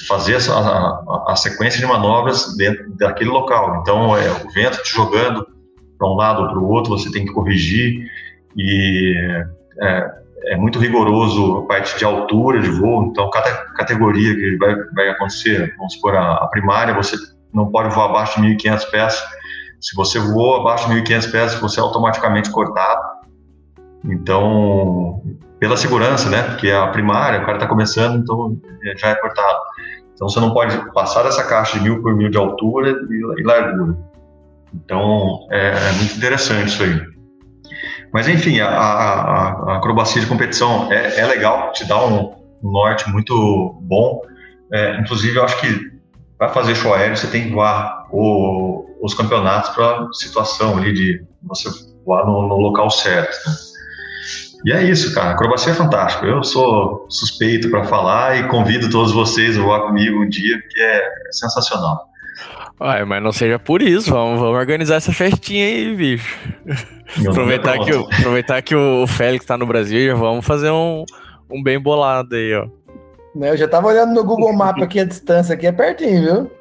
fazer 0.07 0.37
a, 0.49 0.53
a, 0.53 1.25
a, 1.29 1.35
sequência 1.35 1.79
de 1.79 1.85
manobras 1.85 2.55
dentro 2.55 2.89
daquele 2.95 3.29
local. 3.29 3.79
Então, 3.81 4.15
é 4.15 4.31
o 4.31 4.49
vento 4.51 4.81
te 4.83 4.93
jogando 4.93 5.45
para 5.97 6.07
um 6.07 6.15
lado 6.15 6.43
ou 6.43 6.49
para 6.49 6.59
o 6.59 6.67
outro, 6.67 6.97
você 6.97 7.11
tem 7.11 7.25
que 7.25 7.33
corrigir 7.33 8.09
e 8.57 9.13
é, 9.81 10.20
é, 10.45 10.55
muito 10.55 10.79
rigoroso 10.79 11.59
a 11.59 11.67
parte 11.67 11.97
de 11.97 12.05
altura 12.05 12.61
de 12.61 12.69
voo. 12.69 13.05
Então, 13.05 13.29
cada 13.29 13.51
categoria 13.73 14.35
que 14.35 14.57
vai, 14.57 14.75
vai 14.95 15.09
acontecer, 15.09 15.73
vamos 15.77 15.93
supor, 15.93 16.15
a, 16.15 16.35
a 16.35 16.47
primária, 16.47 16.93
você 16.93 17.15
não 17.53 17.71
pode 17.71 17.93
voar 17.93 18.09
abaixo 18.09 18.41
de 18.41 18.47
1.500 18.47 18.91
pés. 18.91 19.23
Se 19.79 19.95
você 19.95 20.19
voou 20.19 20.61
abaixo 20.61 20.89
de 20.89 20.95
1.500 21.01 21.31
pés, 21.31 21.55
você 21.55 21.79
é 21.79 21.83
automaticamente 21.83 22.49
cortado. 22.49 23.01
Então, 24.05 25.21
pela 25.59 25.77
segurança, 25.77 26.29
né? 26.29 26.41
Porque 26.41 26.67
é 26.67 26.75
a 26.75 26.87
primária, 26.87 27.39
o 27.39 27.45
cara 27.45 27.57
está 27.57 27.67
começando, 27.67 28.17
então 28.17 28.59
é, 28.83 28.97
já 28.97 29.09
é 29.09 29.15
cortado. 29.15 29.59
Então 30.13 30.27
você 30.27 30.39
não 30.39 30.53
pode 30.53 30.75
passar 30.91 31.23
dessa 31.23 31.43
caixa 31.43 31.77
de 31.77 31.83
mil 31.83 32.01
por 32.01 32.15
mil 32.15 32.29
de 32.29 32.37
altura 32.37 32.89
e, 32.91 33.41
e 33.41 33.43
largura. 33.43 33.95
Então 34.73 35.47
é, 35.51 35.69
é, 35.69 35.91
muito 35.93 36.15
interessante 36.15 36.67
isso 36.67 36.83
aí. 36.83 37.10
Mas 38.13 38.27
enfim, 38.27 38.59
a, 38.59 38.67
a, 38.67 39.71
a 39.71 39.77
acrobacia 39.77 40.21
de 40.21 40.27
competição 40.27 40.91
é, 40.91 41.19
é, 41.19 41.25
legal, 41.25 41.71
te 41.71 41.85
dá 41.85 42.05
um, 42.05 42.41
norte 42.61 43.09
muito 43.09 43.79
bom. 43.81 44.21
É, 44.71 44.99
inclusive, 44.99 45.37
eu 45.37 45.43
acho 45.43 45.59
que 45.59 45.91
para 46.37 46.49
fazer 46.49 46.75
show 46.75 46.93
aéreo 46.93 47.17
você 47.17 47.27
tem 47.27 47.45
que 47.45 47.53
voar 47.53 48.07
o, 48.11 48.85
os 49.01 49.13
campeonatos 49.13 49.69
para 49.71 50.07
situação 50.13 50.77
ali 50.77 50.93
de 50.93 51.25
você 51.43 51.69
voar 52.05 52.25
no, 52.25 52.47
no 52.47 52.57
local 52.57 52.89
certo. 52.89 53.37
Né? 53.47 53.55
E 54.65 54.71
é 54.71 54.83
isso, 54.83 55.13
cara. 55.13 55.29
A 55.29 55.33
acrobacia 55.33 55.71
é 55.71 55.75
fantástico. 55.75 56.25
Eu 56.25 56.43
sou 56.43 57.07
suspeito 57.09 57.69
para 57.69 57.83
falar 57.83 58.37
e 58.37 58.47
convido 58.47 58.89
todos 58.89 59.11
vocês 59.11 59.57
a 59.57 59.61
voar 59.61 59.81
comigo 59.81 60.21
um 60.21 60.29
dia, 60.29 60.59
porque 60.59 60.79
é 60.79 61.03
sensacional. 61.31 62.10
Uai, 62.81 63.05
mas 63.05 63.21
não 63.21 63.31
seja 63.31 63.59
por 63.59 63.79
isso. 63.79 64.09
Vamos, 64.09 64.39
vamos 64.39 64.57
organizar 64.57 64.95
essa 64.95 65.13
festinha 65.13 65.67
aí, 65.67 65.95
bicho. 65.95 66.35
aproveitar, 67.29 67.77
que, 67.77 67.93
o, 67.93 68.05
aproveitar 68.05 68.61
que 68.63 68.75
o 68.75 69.05
Félix 69.05 69.45
tá 69.45 69.55
no 69.55 69.67
Brasil 69.67 70.07
já 70.07 70.15
vamos 70.15 70.43
fazer 70.43 70.71
um, 70.71 71.05
um 71.47 71.61
bem 71.61 71.79
bolado 71.79 72.35
aí, 72.35 72.55
ó. 72.55 72.67
Eu 73.35 73.55
já 73.55 73.67
tava 73.67 73.87
olhando 73.87 74.15
no 74.15 74.23
Google 74.23 74.51
Maps 74.51 74.81
aqui 74.81 74.99
a 74.99 75.05
distância, 75.05 75.53
aqui 75.53 75.67
é 75.67 75.71
pertinho, 75.71 76.21
viu? 76.21 76.51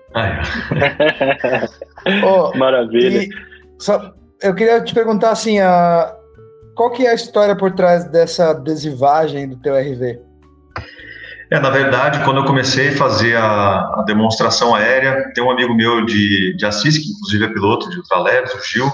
oh, 2.23 2.53
Maravilha. 2.59 3.27
Só, 3.79 4.13
eu 4.43 4.55
queria 4.55 4.79
te 4.83 4.93
perguntar 4.93 5.31
assim, 5.31 5.59
a, 5.59 6.15
qual 6.77 6.91
que 6.91 7.07
é 7.07 7.13
a 7.13 7.15
história 7.15 7.57
por 7.57 7.73
trás 7.73 8.05
dessa 8.05 8.51
adesivagem 8.51 9.49
do 9.49 9.57
teu 9.57 9.75
RV? 9.75 10.21
É, 11.51 11.59
na 11.59 11.71
verdade, 11.71 12.23
quando 12.25 12.39
eu 12.39 12.45
comecei 12.45 12.91
a 12.91 12.97
fazer 12.97 13.37
a, 13.37 13.79
a 13.99 14.05
demonstração 14.07 14.75
aérea, 14.75 15.33
tem 15.35 15.43
um 15.43 15.51
amigo 15.51 15.75
meu 15.75 16.05
de, 16.05 16.55
de 16.57 16.65
Assis, 16.65 16.97
que 16.97 17.11
inclusive 17.11 17.45
é 17.45 17.49
piloto 17.49 17.91
de 17.91 17.97
ultraleves, 17.97 18.55
o 18.55 18.63
Gil, 18.65 18.89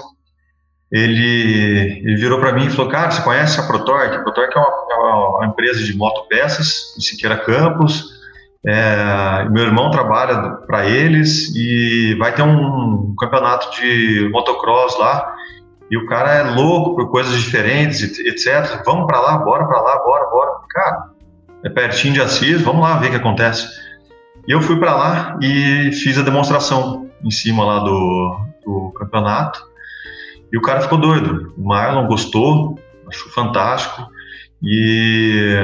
ele, 0.91 2.01
ele 2.03 2.15
virou 2.15 2.39
para 2.39 2.53
mim 2.53 2.65
e 2.65 2.69
falou, 2.71 2.89
cara, 2.89 3.11
você 3.11 3.21
conhece 3.21 3.59
a 3.59 3.67
Protorque? 3.67 4.15
A 4.15 4.23
Protorque 4.23 4.57
é 4.57 4.59
uma, 4.59 4.67
é 4.67 4.95
uma 4.95 5.45
empresa 5.45 5.83
de 5.83 5.95
motopeças 5.95 6.95
em 6.97 7.01
Siqueira 7.01 7.37
Campos, 7.37 8.17
é, 8.65 9.47
meu 9.49 9.63
irmão 9.63 9.91
trabalha 9.91 10.53
para 10.65 10.85
eles 10.85 11.55
e 11.55 12.15
vai 12.15 12.33
ter 12.33 12.41
um 12.41 13.15
campeonato 13.17 13.71
de 13.79 14.29
motocross 14.31 14.97
lá 14.97 15.35
e 15.89 15.97
o 15.97 16.05
cara 16.07 16.33
é 16.33 16.43
louco 16.43 16.95
por 16.95 17.09
coisas 17.09 17.39
diferentes, 17.39 18.01
etc. 18.01 18.81
Vamos 18.85 19.05
para 19.07 19.21
lá, 19.21 19.37
bora 19.37 19.65
para 19.65 19.79
lá, 19.79 19.99
bora, 19.99 20.25
bora. 20.29 20.51
Cara, 20.69 21.11
é 21.63 21.69
pertinho 21.69 22.13
de 22.13 22.21
Assis, 22.21 22.61
vamos 22.61 22.81
lá 22.81 22.97
ver 22.97 23.07
o 23.07 23.11
que 23.11 23.17
acontece. 23.17 23.67
E 24.47 24.51
eu 24.51 24.61
fui 24.61 24.79
para 24.79 24.95
lá 24.95 25.39
e 25.41 25.91
fiz 25.91 26.17
a 26.17 26.23
demonstração 26.23 27.09
em 27.23 27.31
cima 27.31 27.65
lá 27.65 27.79
do, 27.79 28.39
do 28.65 28.93
campeonato. 28.97 29.61
E 30.51 30.57
o 30.57 30.61
cara 30.61 30.81
ficou 30.81 30.97
doido. 30.97 31.53
O 31.57 31.67
Marlon 31.67 32.07
gostou, 32.07 32.79
achou 33.07 33.31
fantástico. 33.31 34.07
E 34.63 35.57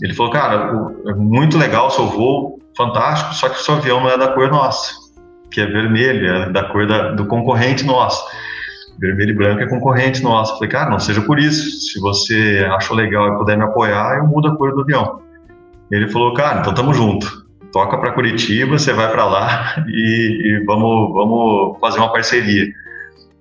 ele 0.00 0.14
falou: 0.14 0.32
Cara, 0.32 0.72
é 1.08 1.14
muito 1.14 1.58
legal 1.58 1.88
o 1.88 1.90
seu 1.90 2.06
voo, 2.06 2.60
fantástico, 2.76 3.34
só 3.34 3.48
que 3.48 3.58
o 3.58 3.62
seu 3.62 3.74
avião 3.74 4.00
não 4.00 4.10
é 4.10 4.16
da 4.16 4.28
cor 4.28 4.50
nossa, 4.50 4.92
que 5.50 5.60
é 5.60 5.66
vermelho, 5.66 6.26
é 6.26 6.50
da 6.50 6.64
cor 6.64 6.86
da, 6.86 7.12
do 7.12 7.26
concorrente 7.26 7.84
nosso 7.84 8.24
vermelho 8.98 9.30
e 9.30 9.34
branco 9.34 9.62
é 9.62 9.68
concorrente 9.68 10.22
nosso. 10.22 10.54
Falei, 10.54 10.68
cara, 10.68 10.90
não 10.90 10.98
seja 10.98 11.20
por 11.20 11.38
isso. 11.38 11.92
Se 11.92 12.00
você 12.00 12.66
achou 12.72 12.96
legal 12.96 13.34
e 13.34 13.38
puder 13.38 13.56
me 13.56 13.64
apoiar, 13.64 14.18
eu 14.18 14.26
mudo 14.26 14.48
a 14.48 14.56
cor 14.56 14.74
do 14.74 14.82
avião. 14.82 15.20
Ele 15.90 16.08
falou, 16.08 16.34
cara, 16.34 16.60
então 16.60 16.74
tamo 16.74 16.92
junto. 16.94 17.44
Toca 17.72 17.98
para 17.98 18.12
Curitiba, 18.12 18.78
você 18.78 18.92
vai 18.92 19.10
para 19.10 19.24
lá 19.24 19.84
e, 19.88 20.60
e, 20.60 20.64
vamos, 20.64 21.12
vamos 21.12 21.78
fazer 21.80 21.98
uma 21.98 22.12
parceria. 22.12 22.72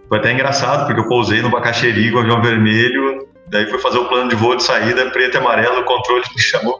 Foi 0.09 0.17
até 0.17 0.31
engraçado, 0.31 0.85
porque 0.85 0.99
eu 0.99 1.07
pousei 1.07 1.41
no 1.41 1.49
Bacaxeri 1.49 2.11
com 2.11 2.17
o 2.17 2.21
avião 2.21 2.41
vermelho, 2.41 3.27
daí 3.49 3.65
foi 3.67 3.79
fazer 3.79 3.99
o 3.99 4.05
plano 4.05 4.29
de 4.29 4.35
voo 4.35 4.55
de 4.55 4.63
saída, 4.63 5.09
preto 5.11 5.35
e 5.35 5.37
amarelo, 5.37 5.79
o 5.79 5.85
controle 5.85 6.23
me 6.35 6.41
chamou. 6.41 6.77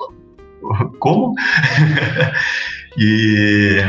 Como? 0.99 1.33
e, 2.97 3.81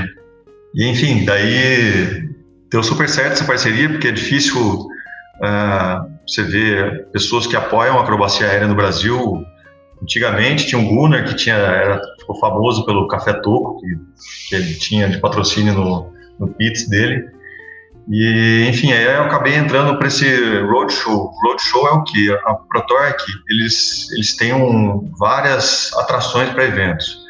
e 0.74 0.88
enfim, 0.88 1.24
daí 1.24 2.33
deu 2.74 2.82
super 2.82 3.08
certo 3.08 3.34
essa 3.34 3.44
parceria, 3.44 3.88
porque 3.88 4.08
é 4.08 4.10
difícil 4.10 4.60
uh, 4.60 6.10
você 6.26 6.42
ver 6.42 7.06
pessoas 7.12 7.46
que 7.46 7.54
apoiam 7.54 7.96
a 7.96 8.02
acrobacia 8.02 8.48
aérea 8.48 8.66
no 8.66 8.74
Brasil. 8.74 9.44
Antigamente 10.02 10.66
tinha 10.66 10.80
um 10.80 10.88
Gunnar 10.88 11.24
que 11.24 11.36
tinha, 11.36 11.54
era, 11.54 12.00
ficou 12.18 12.34
famoso 12.40 12.84
pelo 12.84 13.06
Café 13.06 13.32
Toco, 13.34 13.80
que, 13.80 13.96
que 14.48 14.54
ele 14.56 14.74
tinha 14.74 15.08
de 15.08 15.18
patrocínio 15.18 15.72
no, 15.72 16.12
no 16.40 16.48
pits 16.48 16.88
dele. 16.88 17.24
E, 18.10 18.66
enfim, 18.68 18.92
aí 18.92 19.04
eu 19.04 19.22
acabei 19.22 19.54
entrando 19.54 19.96
para 19.96 20.08
esse 20.08 20.26
roadshow. 20.62 21.30
Roadshow 21.44 21.86
é 21.86 21.92
o 21.92 22.02
que? 22.02 22.32
A 22.44 22.54
ProTorque, 22.54 23.32
eles, 23.50 24.10
eles 24.10 24.36
têm 24.36 24.52
um, 24.52 25.12
várias 25.16 25.92
atrações 25.94 26.50
para 26.50 26.64
eventos. 26.64 27.23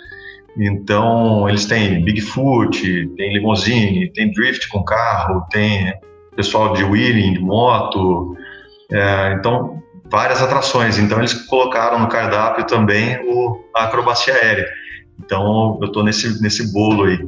Então, 0.56 1.48
eles 1.48 1.66
têm 1.66 2.04
Bigfoot, 2.04 3.08
tem 3.16 3.32
limousine, 3.32 4.12
tem 4.12 4.30
drift 4.32 4.68
com 4.68 4.84
carro, 4.84 5.44
tem 5.50 5.92
pessoal 6.36 6.72
de 6.74 6.84
wheeling, 6.84 7.34
de 7.34 7.40
moto. 7.40 8.36
É, 8.90 9.32
então, 9.32 9.82
várias 10.10 10.40
atrações. 10.40 10.98
Então, 10.98 11.18
eles 11.18 11.32
colocaram 11.32 11.98
no 11.98 12.08
cardápio 12.08 12.66
também 12.66 13.18
o, 13.26 13.60
a 13.74 13.84
acrobacia 13.84 14.34
aérea. 14.34 14.66
Então, 15.18 15.78
eu 15.80 15.86
estou 15.86 16.04
nesse, 16.04 16.40
nesse 16.40 16.72
bolo 16.72 17.04
aí. 17.04 17.18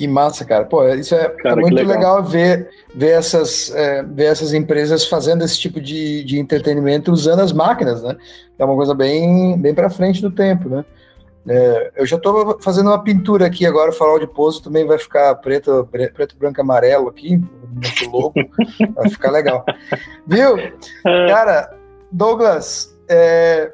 Que 0.00 0.08
massa, 0.08 0.46
cara. 0.46 0.64
Pô, 0.64 0.88
isso 0.94 1.14
é, 1.14 1.28
cara, 1.28 1.60
muito 1.60 1.74
legal. 1.74 1.94
legal. 1.94 2.24
ver, 2.24 2.70
ver, 2.94 3.10
essas, 3.10 3.70
é, 3.74 4.02
ver 4.02 4.28
essas 4.32 4.54
empresas 4.54 5.06
fazendo 5.06 5.44
esse 5.44 5.60
tipo 5.60 5.78
de, 5.78 6.24
de 6.24 6.38
entretenimento 6.38 7.12
usando 7.12 7.40
as 7.40 7.52
máquinas, 7.52 8.02
né? 8.02 8.16
É 8.58 8.64
uma 8.64 8.74
coisa 8.74 8.94
bem, 8.94 9.58
bem 9.58 9.74
para 9.74 9.90
frente 9.90 10.22
do 10.22 10.30
tempo, 10.30 10.70
né? 10.70 10.86
É, 11.46 11.92
eu 11.96 12.06
já 12.06 12.16
estou 12.16 12.58
fazendo 12.62 12.86
uma 12.86 13.04
pintura 13.04 13.44
aqui 13.44 13.66
agora, 13.66 13.90
o 13.90 13.92
farol 13.92 14.18
de 14.18 14.26
pouso 14.26 14.62
também 14.62 14.86
vai 14.86 14.96
ficar 14.96 15.34
preto, 15.34 15.86
preto, 15.90 16.34
branco, 16.38 16.62
amarelo 16.62 17.10
aqui, 17.10 17.36
muito 17.36 18.10
louco, 18.10 18.40
vai 18.94 19.10
ficar 19.10 19.30
legal. 19.30 19.66
Viu? 20.26 20.56
Cara, 21.28 21.76
Douglas, 22.10 22.98
é, 23.06 23.70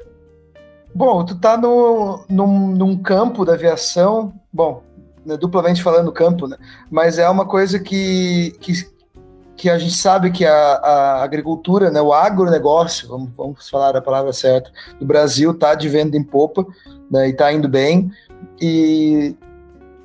bom, 0.93 1.23
tu 1.23 1.39
tá 1.39 1.55
no, 1.55 2.25
num, 2.27 2.67
num 2.75 2.97
campo 3.01 3.45
da 3.45 3.53
aviação, 3.53 4.33
bom, 4.51 4.83
duplamente 5.35 5.83
falando 5.83 6.11
campo, 6.11 6.47
né? 6.47 6.55
Mas 6.89 7.17
é 7.17 7.27
uma 7.29 7.45
coisa 7.45 7.79
que, 7.79 8.55
que, 8.61 8.73
que 9.55 9.69
a 9.69 9.77
gente 9.77 9.95
sabe 9.95 10.31
que 10.31 10.45
a, 10.45 10.53
a 10.53 11.23
agricultura, 11.23 11.89
né, 11.89 12.01
o 12.01 12.13
agronegócio, 12.13 13.07
vamos, 13.09 13.29
vamos 13.35 13.69
falar 13.69 13.97
a 13.97 14.01
palavra 14.01 14.31
certa, 14.31 14.71
do 14.99 15.05
Brasil 15.05 15.51
está 15.51 15.75
de 15.75 15.89
venda 15.89 16.15
em 16.15 16.23
popa 16.23 16.65
né, 17.11 17.27
e 17.27 17.31
está 17.31 17.51
indo 17.51 17.67
bem. 17.67 18.11
E 18.61 19.35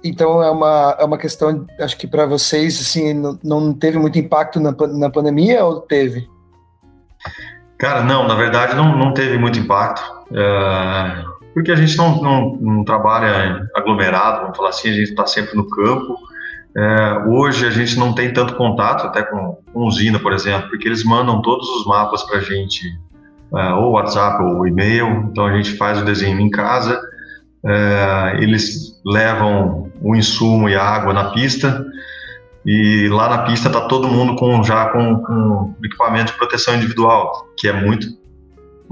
então 0.05 0.43
é 0.43 0.51
uma, 0.51 0.97
é 0.99 1.05
uma 1.05 1.19
questão, 1.19 1.65
acho 1.79 1.97
que 1.97 2.09
para 2.09 2.27
vocês, 2.27 2.81
assim, 2.81 3.15
não, 3.15 3.39
não 3.43 3.73
teve 3.73 3.99
muito 3.99 4.19
impacto 4.19 4.59
na, 4.59 4.75
na 4.89 5.11
pandemia 5.11 5.65
ou 5.65 5.81
teve? 5.81 6.29
Cara, 7.79 8.03
não, 8.03 8.27
na 8.27 8.35
verdade 8.35 8.75
não, 8.75 8.97
não 8.97 9.15
teve 9.15 9.39
muito 9.39 9.59
impacto. 9.59 10.03
É, 10.33 11.25
porque 11.55 11.71
a 11.71 11.77
gente 11.77 11.97
não, 11.97 12.23
não, 12.23 12.57
não, 12.61 12.85
trabalha 12.85 13.69
aglomerado, 13.75 14.43
vamos 14.43 14.57
falar 14.57 14.71
assim, 14.71 14.91
a 14.91 14.93
gente 14.93 15.11
está 15.11 15.27
sempre 15.27 15.57
no 15.57 15.69
campo. 15.69 16.17
É, 16.75 17.25
hoje 17.27 17.67
a 17.67 17.71
gente 17.71 17.99
não 17.99 18.15
tem 18.15 18.33
tanto 18.33 18.55
contato 18.55 19.07
até 19.07 19.23
com, 19.23 19.59
com 19.73 19.81
usina, 19.87 20.19
por 20.19 20.33
exemplo, 20.33 20.71
porque 20.71 20.89
eles 20.89 21.05
mandam 21.05 21.43
todos 21.43 21.69
os 21.69 21.87
mapas 21.87 22.23
para 22.23 22.39
a 22.39 22.41
gente, 22.41 22.89
é, 23.55 23.73
ou 23.75 23.93
WhatsApp 23.93 24.43
ou 24.43 24.67
e-mail, 24.67 25.29
então 25.31 25.47
a 25.47 25.55
gente 25.55 25.77
faz 25.77 26.01
o 26.01 26.05
desenho 26.05 26.41
em 26.41 26.49
casa, 26.49 26.99
é, 27.65 28.39
eles 28.41 28.99
levam 29.05 29.91
o 30.01 30.17
insumo 30.17 30.69
e 30.69 30.75
a 30.75 30.83
água 30.83 31.13
na 31.13 31.31
pista, 31.31 31.85
e 32.65 33.09
lá 33.09 33.29
na 33.29 33.39
pista 33.43 33.69
está 33.69 33.83
todo 33.83 34.09
mundo 34.09 34.37
com 34.37 34.63
já 34.63 34.87
com, 34.87 35.17
com 35.17 35.75
equipamento 35.85 36.33
de 36.33 36.39
proteção 36.39 36.75
individual, 36.75 37.49
que 37.57 37.69
é 37.69 37.73
muito 37.73 38.07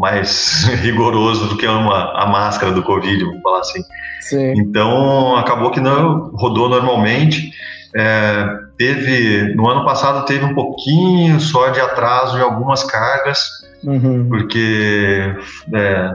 mais 0.01 0.65
rigoroso 0.81 1.47
do 1.47 1.57
que 1.59 1.67
uma, 1.67 2.19
a 2.19 2.27
máscara 2.27 2.73
do 2.73 2.83
Covid, 2.83 3.23
vamos 3.23 3.43
falar 3.43 3.61
assim. 3.61 3.83
Sim. 4.21 4.55
Então, 4.57 5.37
acabou 5.37 5.71
que 5.71 5.81
não 5.81 6.31
rodou 6.35 6.69
normalmente. 6.69 7.53
É, 7.95 8.47
teve 8.79 9.55
no 9.55 9.69
ano 9.69 9.85
passado 9.85 10.25
teve 10.25 10.45
um 10.45 10.55
pouquinho 10.55 11.41
só 11.41 11.69
de 11.69 11.81
atraso 11.81 12.39
em 12.39 12.41
algumas 12.41 12.83
cargas, 12.85 13.45
uhum. 13.85 14.29
porque 14.29 15.35
é, 15.75 16.11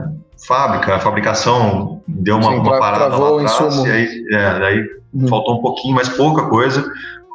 fábrica, 0.48 0.96
a 0.96 0.98
fabricação 0.98 2.00
deu 2.08 2.38
uma, 2.38 2.52
Sim, 2.52 2.58
uma 2.60 2.78
parada 2.78 3.16
lá 3.16 3.42
atrás, 3.42 3.84
e 3.84 3.90
aí, 3.90 4.24
é, 4.32 4.58
daí 4.58 4.80
uhum. 5.14 5.28
faltou 5.28 5.58
um 5.58 5.62
pouquinho, 5.62 5.94
mas 5.94 6.08
pouca 6.08 6.48
coisa, 6.48 6.84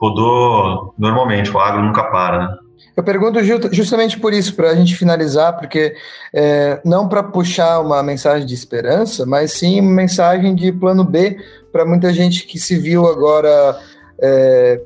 rodou 0.01 0.93
normalmente, 0.97 1.51
o 1.51 1.59
agro 1.59 1.83
nunca 1.83 2.03
para, 2.05 2.39
né? 2.39 2.57
Eu 2.95 3.03
pergunto 3.03 3.39
justamente 3.71 4.19
por 4.19 4.33
isso, 4.33 4.55
para 4.55 4.69
a 4.69 4.75
gente 4.75 4.95
finalizar, 4.95 5.57
porque 5.57 5.95
é, 6.33 6.81
não 6.83 7.07
para 7.07 7.23
puxar 7.23 7.79
uma 7.79 8.03
mensagem 8.03 8.45
de 8.45 8.53
esperança, 8.53 9.25
mas 9.25 9.53
sim 9.53 9.79
uma 9.79 9.91
mensagem 9.91 10.53
de 10.53 10.71
plano 10.71 11.03
B 11.03 11.37
para 11.71 11.85
muita 11.85 12.11
gente 12.11 12.45
que 12.45 12.59
se 12.59 12.77
viu 12.77 13.07
agora 13.07 13.79
é, 14.21 14.81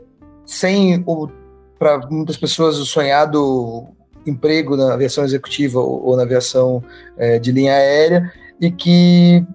sem 0.46 1.04
o 1.06 1.28
para 1.78 2.08
muitas 2.10 2.38
pessoas 2.38 2.78
o 2.78 2.86
sonhado 2.86 3.88
emprego 4.26 4.78
na 4.78 4.94
aviação 4.94 5.24
executiva 5.24 5.80
ou, 5.80 6.06
ou 6.06 6.16
na 6.16 6.24
aviação 6.24 6.84
é, 7.18 7.38
de 7.38 7.52
linha 7.52 7.74
aérea 7.74 8.32
e 8.62 8.72
que 8.72 9.46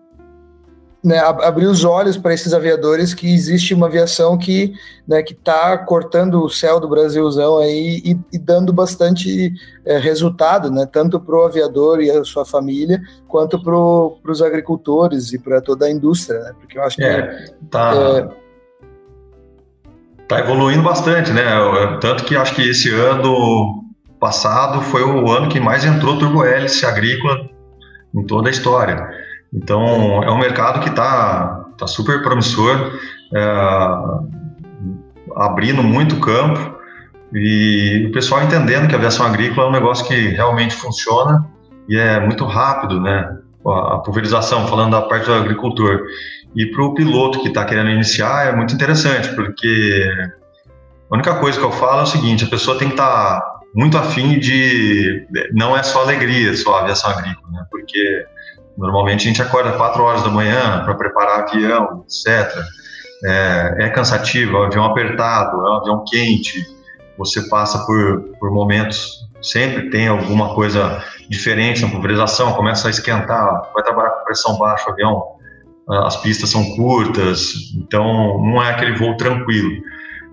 né, 1.02 1.18
abrir 1.18 1.66
os 1.66 1.82
olhos 1.82 2.16
para 2.16 2.34
esses 2.34 2.52
aviadores 2.52 3.14
que 3.14 3.32
existe 3.32 3.72
uma 3.72 3.86
aviação 3.86 4.36
que 4.36 4.74
né, 5.08 5.22
que 5.22 5.32
está 5.32 5.76
cortando 5.78 6.44
o 6.44 6.50
céu 6.50 6.78
do 6.78 6.88
Brasilzão 6.88 7.58
aí 7.58 8.02
e, 8.04 8.18
e 8.32 8.38
dando 8.38 8.72
bastante 8.72 9.52
é, 9.84 9.98
resultado, 9.98 10.70
né, 10.70 10.86
tanto 10.86 11.18
para 11.18 11.34
o 11.34 11.44
aviador 11.44 12.02
e 12.02 12.10
a 12.10 12.22
sua 12.22 12.44
família, 12.44 13.00
quanto 13.26 13.60
para 13.62 14.30
os 14.30 14.42
agricultores 14.42 15.32
e 15.32 15.38
para 15.38 15.60
toda 15.60 15.86
a 15.86 15.90
indústria, 15.90 16.38
né, 16.40 16.52
porque 16.60 16.78
eu 16.78 16.82
acho 16.82 16.96
que 16.96 17.04
é, 17.04 17.46
tá, 17.70 17.92
é, 17.94 18.28
tá 20.28 20.38
evoluindo 20.38 20.82
bastante, 20.82 21.32
né, 21.32 21.44
tanto 22.00 22.24
que 22.24 22.36
acho 22.36 22.54
que 22.54 22.68
esse 22.68 22.92
ano 22.92 23.84
passado 24.20 24.82
foi 24.82 25.02
o 25.02 25.30
ano 25.30 25.48
que 25.48 25.58
mais 25.58 25.82
entrou 25.82 26.18
turbo-hélice 26.18 26.84
agrícola 26.84 27.48
em 28.14 28.22
toda 28.26 28.48
a 28.48 28.52
história. 28.52 29.29
Então, 29.52 30.22
é 30.22 30.30
um 30.30 30.38
mercado 30.38 30.80
que 30.80 30.88
está 30.88 31.64
tá 31.76 31.86
super 31.86 32.22
promissor, 32.22 32.98
é, 33.34 33.40
abrindo 35.36 35.82
muito 35.82 36.20
campo 36.20 36.78
e 37.32 38.06
o 38.08 38.12
pessoal 38.12 38.42
entendendo 38.42 38.88
que 38.88 38.94
a 38.94 38.98
aviação 38.98 39.24
agrícola 39.26 39.66
é 39.66 39.70
um 39.70 39.72
negócio 39.72 40.06
que 40.06 40.14
realmente 40.28 40.74
funciona 40.74 41.46
e 41.88 41.96
é 41.96 42.20
muito 42.20 42.44
rápido, 42.44 43.00
né? 43.00 43.36
A 43.66 43.98
pulverização, 43.98 44.66
falando 44.66 44.92
da 44.92 45.02
parte 45.02 45.26
do 45.26 45.34
agricultor. 45.34 46.02
E 46.56 46.66
para 46.66 46.82
o 46.82 46.94
piloto 46.94 47.40
que 47.42 47.48
está 47.48 47.64
querendo 47.64 47.90
iniciar 47.90 48.48
é 48.48 48.56
muito 48.56 48.74
interessante, 48.74 49.28
porque 49.34 50.10
a 51.10 51.14
única 51.14 51.34
coisa 51.36 51.58
que 51.58 51.64
eu 51.64 51.72
falo 51.72 52.00
é 52.00 52.02
o 52.04 52.06
seguinte: 52.06 52.44
a 52.44 52.48
pessoa 52.48 52.78
tem 52.78 52.88
que 52.88 52.94
estar 52.94 53.40
tá 53.40 53.60
muito 53.74 53.98
afim 53.98 54.38
de. 54.38 55.26
Não 55.52 55.76
é 55.76 55.82
só 55.82 56.02
alegria, 56.02 56.56
só 56.56 56.76
a 56.76 56.80
aviação 56.80 57.10
agrícola, 57.10 57.48
né? 57.52 57.64
Porque 57.70 58.24
Normalmente 58.80 59.20
a 59.20 59.28
gente 59.28 59.42
acorda 59.42 59.72
4 59.72 60.02
horas 60.02 60.22
da 60.22 60.30
manhã 60.30 60.82
para 60.84 60.94
preparar 60.94 61.40
avião, 61.42 62.02
etc. 62.06 62.50
É, 63.22 63.76
é 63.80 63.88
cansativo, 63.90 64.56
é 64.56 64.60
um 64.60 64.64
avião 64.64 64.84
apertado, 64.86 65.54
é 65.66 65.70
um 65.70 65.76
avião 65.76 66.04
quente, 66.10 66.66
você 67.18 67.46
passa 67.50 67.84
por, 67.84 68.22
por 68.40 68.50
momentos, 68.50 69.28
sempre 69.42 69.90
tem 69.90 70.08
alguma 70.08 70.54
coisa 70.54 71.04
diferente 71.28 71.82
na 71.82 71.90
pulverização, 71.90 72.54
começa 72.54 72.88
a 72.88 72.90
esquentar, 72.90 73.70
vai 73.74 73.84
trabalhar 73.84 74.10
com 74.10 74.24
pressão 74.24 74.56
baixa 74.56 74.88
o 74.88 74.92
avião, 74.94 75.22
as 76.06 76.16
pistas 76.16 76.48
são 76.48 76.64
curtas, 76.76 77.52
então 77.74 78.38
não 78.38 78.62
é 78.62 78.70
aquele 78.70 78.96
voo 78.96 79.14
tranquilo. 79.18 79.70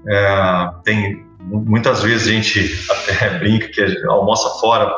É, 0.08 0.70
tem 0.86 1.28
muitas 1.42 2.02
vezes 2.02 2.28
a 2.28 2.32
gente 2.32 2.80
até 3.12 3.38
brinca 3.40 3.68
que 3.68 4.06
almoça 4.08 4.48
fora 4.62 4.90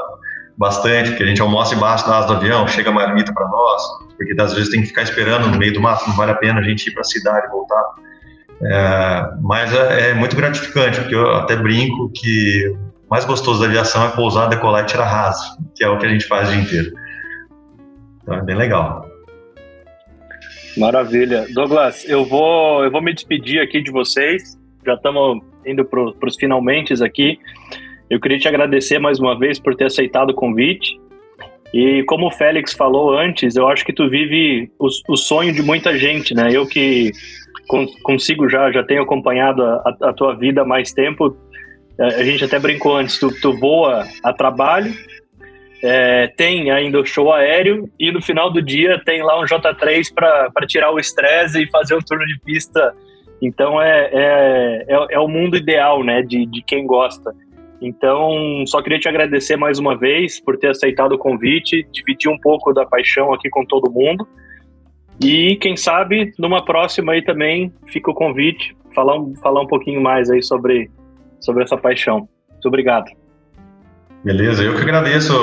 bastante, 0.60 1.12
porque 1.12 1.24
a 1.24 1.26
gente 1.26 1.42
almoça 1.42 1.74
embaixo 1.74 2.06
da 2.06 2.18
asa 2.18 2.28
do 2.28 2.34
avião, 2.34 2.68
chega 2.68 2.90
a 2.90 2.94
marmita 2.94 3.34
para 3.34 3.48
nós, 3.48 3.82
porque 4.18 4.40
às 4.40 4.54
vezes 4.54 4.70
tem 4.70 4.82
que 4.82 4.88
ficar 4.88 5.04
esperando 5.04 5.48
no 5.48 5.58
meio 5.58 5.74
do 5.74 5.80
mato, 5.80 6.08
não 6.08 6.16
vale 6.18 6.32
a 6.32 6.36
pena 6.36 6.60
a 6.60 6.64
gente 6.64 6.88
ir 6.88 6.92
para 6.92 7.00
a 7.00 7.06
cidade 7.06 7.48
e 7.48 7.50
voltar. 7.50 7.86
É, 8.62 9.32
mas 9.42 9.74
é, 9.74 10.10
é, 10.10 10.14
muito 10.14 10.36
gratificante, 10.36 11.00
porque 11.00 11.16
eu 11.16 11.34
até 11.34 11.56
brinco 11.56 12.12
que 12.14 12.74
o 12.76 13.10
mais 13.10 13.24
gostoso 13.24 13.62
da 13.62 13.68
aviação 13.68 14.06
é 14.06 14.10
pousar, 14.10 14.50
decolar 14.50 14.84
e 14.84 14.88
tirar 14.88 15.06
raso, 15.06 15.58
que 15.74 15.82
é 15.82 15.88
o 15.88 15.98
que 15.98 16.06
a 16.06 16.10
gente 16.10 16.26
faz 16.26 16.50
o 16.50 16.52
dia 16.52 16.62
inteiro. 16.62 16.92
Então 18.22 18.36
é 18.36 18.44
bem 18.44 18.58
legal. 18.58 19.08
Maravilha. 20.76 21.48
Douglas, 21.54 22.04
eu 22.08 22.26
vou, 22.26 22.84
eu 22.84 22.92
vou 22.92 23.02
me 23.02 23.14
despedir 23.14 23.62
aqui 23.62 23.82
de 23.82 23.92
vocês. 23.92 24.60
Já 24.86 24.96
estamos 24.96 25.42
indo 25.66 25.86
para 25.86 26.02
os 26.02 26.36
finalmente 26.38 27.02
aqui. 27.02 27.40
Eu 28.10 28.20
queria 28.20 28.40
te 28.40 28.48
agradecer 28.48 29.00
mais 29.00 29.20
uma 29.20 29.38
vez 29.38 29.60
por 29.60 29.76
ter 29.76 29.86
aceitado 29.86 30.32
o 30.32 30.34
convite. 30.34 31.00
E 31.74 32.04
como 32.04 32.28
o 32.28 32.32
Félix 32.32 32.74
falou 32.74 33.16
antes, 33.16 33.56
eu 33.56 33.68
acho 33.68 33.86
que 33.86 33.94
tu 33.94 34.10
vive 34.10 34.72
o, 34.80 34.88
o 35.08 35.16
sonho 35.16 35.54
de 35.54 35.62
muita 35.62 35.98
gente, 35.98 36.34
né? 36.34 36.50
Eu 36.52 36.66
que 36.66 37.12
consigo 38.02 38.50
já, 38.50 38.72
já 38.72 38.84
tenho 38.84 39.04
acompanhado 39.04 39.64
a, 39.64 39.96
a, 40.02 40.14
tua 40.14 40.36
vida 40.36 40.62
há 40.62 40.66
mais 40.66 40.92
tempo. 40.92 41.38
É, 42.00 42.06
a 42.06 42.24
gente 42.24 42.44
até 42.44 42.58
brincou 42.58 42.96
antes, 42.98 43.20
tu, 43.20 43.30
tu 43.40 43.54
voa 43.54 44.08
a 44.24 44.34
trabalho, 44.34 44.92
é, 45.84 46.28
tem 46.36 46.72
ainda 46.72 47.00
o 47.00 47.06
show 47.06 47.32
aéreo 47.32 47.90
e 48.00 48.12
no 48.12 48.22
final 48.22 48.52
do 48.52 48.62
dia 48.62 49.00
tem 49.06 49.22
lá 49.22 49.40
um 49.40 49.46
J3 49.46 50.12
para 50.14 50.68
tirar 50.68 50.92
o 50.92 51.00
estresse 51.00 51.62
e 51.62 51.70
fazer 51.70 51.96
um 51.96 52.02
turno 52.02 52.26
de 52.26 52.40
pista. 52.40 52.94
Então 53.42 53.82
é, 53.82 54.10
é, 54.12 54.86
é, 54.88 55.08
é, 55.12 55.20
o 55.20 55.28
mundo 55.28 55.56
ideal, 55.56 56.04
né, 56.04 56.22
de, 56.22 56.46
de 56.46 56.62
quem 56.64 56.86
gosta. 56.86 57.34
Então, 57.82 58.64
só 58.68 58.82
queria 58.82 59.00
te 59.00 59.08
agradecer 59.08 59.56
mais 59.56 59.80
uma 59.80 59.98
vez 59.98 60.40
por 60.40 60.58
ter 60.58 60.70
aceitado 60.70 61.14
o 61.14 61.18
convite, 61.18 61.88
dividir 61.92 62.30
um 62.30 62.38
pouco 62.38 62.74
da 62.74 62.86
paixão 62.86 63.34
aqui 63.34 63.50
com 63.50 63.66
todo 63.66 63.92
mundo. 63.92 64.28
E 65.22 65.58
quem 65.58 65.76
sabe 65.76 66.34
numa 66.38 66.64
próxima 66.64 67.14
aí 67.14 67.22
também 67.22 67.74
fica 67.88 68.12
o 68.12 68.14
convite, 68.14 68.76
falar 68.94 69.18
um, 69.18 69.36
falar 69.36 69.62
um 69.62 69.68
pouquinho 69.68 70.02
mais 70.02 70.30
aí 70.30 70.42
sobre, 70.42 70.90
sobre 71.40 71.64
essa 71.64 71.78
paixão. 71.78 72.28
Muito 72.50 72.68
obrigado. 72.68 73.06
Beleza, 74.24 74.64
eu 74.64 74.76
que 74.76 74.82
agradeço 74.82 75.34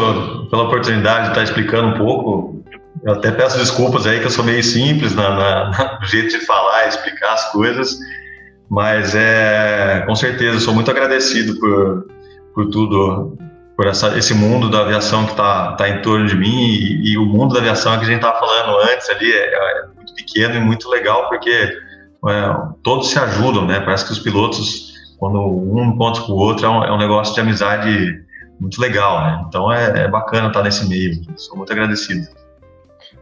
pela 0.51 0.64
oportunidade 0.64 1.24
de 1.24 1.28
estar 1.30 1.43
explicando 1.43 1.89
um 1.89 1.99
pouco. 1.99 2.62
Eu 3.05 3.14
até 3.14 3.30
peço 3.30 3.59
desculpas 3.59 4.07
aí 4.07 4.20
que 4.20 4.26
eu 4.26 4.30
sou 4.30 4.45
meio 4.45 4.62
simples 4.62 5.14
na, 5.14 5.30
na, 5.30 5.99
no 6.01 6.07
jeito 6.07 6.39
de 6.39 6.45
falar 6.45 6.84
e 6.84 6.89
explicar 6.89 7.32
as 7.32 7.53
coisas, 7.53 7.99
mas 8.68 9.14
é 9.14 10.05
com 10.07 10.14
certeza 10.14 10.61
sou 10.61 10.74
muito 10.74 10.91
agradecido 10.91 11.59
por, 11.59 12.07
por 12.57 12.70
tudo, 12.70 13.36
por 13.76 13.86
essa, 13.86 14.16
esse 14.16 14.32
mundo 14.32 14.70
da 14.70 14.80
aviação 14.80 15.26
que 15.26 15.32
está 15.32 15.72
tá 15.72 15.86
em 15.90 16.00
torno 16.00 16.26
de 16.26 16.34
mim 16.34 16.64
e, 16.64 17.12
e, 17.12 17.18
o 17.18 17.26
mundo 17.26 17.52
da 17.52 17.61
aviação 17.61 17.98
que 17.98 18.04
a 18.07 18.09
gente 18.09 18.16
estava 18.16 18.38
falando 18.38 18.78
antes 18.90 19.11
ali 19.11 19.30
é, 19.30 19.54
é, 19.54 19.86
muito 19.94 20.14
pequeno 20.14 20.54
e 20.54 20.61
muito 20.61 20.88
legal 20.88 21.28
porque 21.28 21.50
é, 21.50 22.57
todos 22.82 23.11
se 23.11 23.18
ajudam, 23.18 23.66
né? 23.66 23.78
Parece 23.80 24.07
que 24.07 24.12
os 24.12 24.20
pilotos, 24.20 24.94
quando 25.18 25.38
um 25.38 25.84
encontra 25.84 26.22
com 26.22 26.32
o 26.32 26.36
outro, 26.36 26.64
é 26.64 26.68
um, 26.70 26.82
é 26.84 26.92
um 26.92 26.96
negócio 26.96 27.34
de 27.34 27.40
amizade 27.40 28.24
muito 28.59 28.80
legal, 28.80 29.20
né? 29.20 29.44
Então 29.46 29.70
é, 29.70 30.04
é 30.04 30.09
bacana 30.09 30.48
estar 30.48 30.62
nesse 30.62 30.88
meio. 30.88 31.20
Sou 31.36 31.59
muito 31.59 31.70
agradecido. 31.70 32.26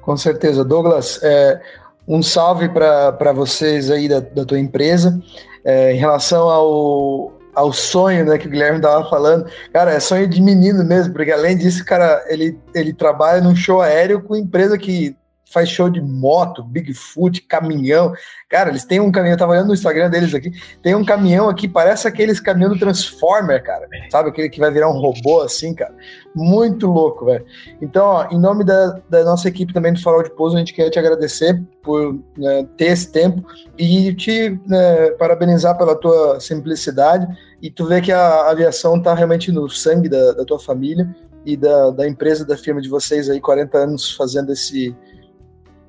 Com 0.00 0.16
certeza, 0.16 0.64
Douglas. 0.64 1.20
É, 1.24 1.60
um 2.06 2.22
salve 2.22 2.68
para 2.68 3.32
vocês 3.32 3.90
aí 3.90 4.08
da, 4.08 4.20
da 4.20 4.44
tua 4.44 4.60
empresa. 4.60 5.20
É, 5.64 5.92
em 5.92 5.96
relação 5.96 6.48
ao, 6.48 7.32
ao 7.54 7.72
sonho, 7.72 8.24
né, 8.24 8.38
que 8.38 8.46
o 8.46 8.50
Guilherme 8.50 8.78
estava 8.78 9.08
falando, 9.08 9.46
cara, 9.72 9.92
é 9.92 10.00
sonho 10.00 10.28
de 10.28 10.40
menino 10.40 10.84
mesmo, 10.84 11.12
porque 11.12 11.30
além 11.30 11.56
disso, 11.56 11.84
cara, 11.84 12.24
ele, 12.28 12.58
ele 12.74 12.92
trabalha 12.92 13.40
num 13.40 13.54
show 13.54 13.80
aéreo 13.80 14.22
com 14.22 14.36
empresa 14.36 14.76
que 14.76 15.16
faz 15.54 15.68
show 15.68 15.88
de 15.88 16.00
moto, 16.02 16.64
Bigfoot, 16.64 17.40
caminhão. 17.42 18.12
Cara, 18.48 18.70
eles 18.70 18.84
têm 18.84 18.98
um 18.98 19.12
caminhão, 19.12 19.34
eu 19.34 19.38
tava 19.38 19.52
olhando 19.52 19.68
no 19.68 19.74
Instagram 19.74 20.10
deles 20.10 20.34
aqui, 20.34 20.50
tem 20.82 20.96
um 20.96 21.04
caminhão 21.04 21.48
aqui, 21.48 21.68
parece 21.68 22.08
aqueles 22.08 22.40
caminhão 22.40 22.72
do 22.72 22.78
Transformer, 22.78 23.62
cara. 23.62 23.86
Sabe, 24.10 24.30
aquele 24.30 24.48
que 24.48 24.58
vai 24.58 24.72
virar 24.72 24.90
um 24.90 24.98
robô 24.98 25.40
assim, 25.42 25.72
cara. 25.72 25.94
Muito 26.34 26.88
louco, 26.88 27.26
velho. 27.26 27.46
Então, 27.80 28.04
ó, 28.04 28.28
em 28.30 28.38
nome 28.38 28.64
da, 28.64 29.00
da 29.08 29.22
nossa 29.22 29.48
equipe 29.48 29.72
também 29.72 29.92
do 29.92 30.02
Farol 30.02 30.24
de 30.24 30.34
Pouso, 30.34 30.56
a 30.56 30.58
gente 30.58 30.74
quer 30.74 30.90
te 30.90 30.98
agradecer 30.98 31.62
por 31.80 32.18
né, 32.36 32.66
ter 32.76 32.86
esse 32.86 33.12
tempo 33.12 33.46
e 33.78 34.12
te 34.14 34.58
né, 34.66 35.10
parabenizar 35.12 35.78
pela 35.78 35.94
tua 35.94 36.40
simplicidade 36.40 37.28
e 37.62 37.70
tu 37.70 37.86
vê 37.86 38.00
que 38.00 38.10
a 38.10 38.50
aviação 38.50 39.00
tá 39.00 39.14
realmente 39.14 39.52
no 39.52 39.70
sangue 39.70 40.08
da, 40.08 40.32
da 40.32 40.44
tua 40.44 40.58
família 40.58 41.14
e 41.44 41.56
da, 41.56 41.90
da 41.90 42.08
empresa, 42.08 42.44
da 42.44 42.56
firma 42.56 42.80
de 42.80 42.88
vocês 42.88 43.28
aí, 43.28 43.40
40 43.40 43.78
anos 43.78 44.12
fazendo 44.12 44.52
esse, 44.52 44.96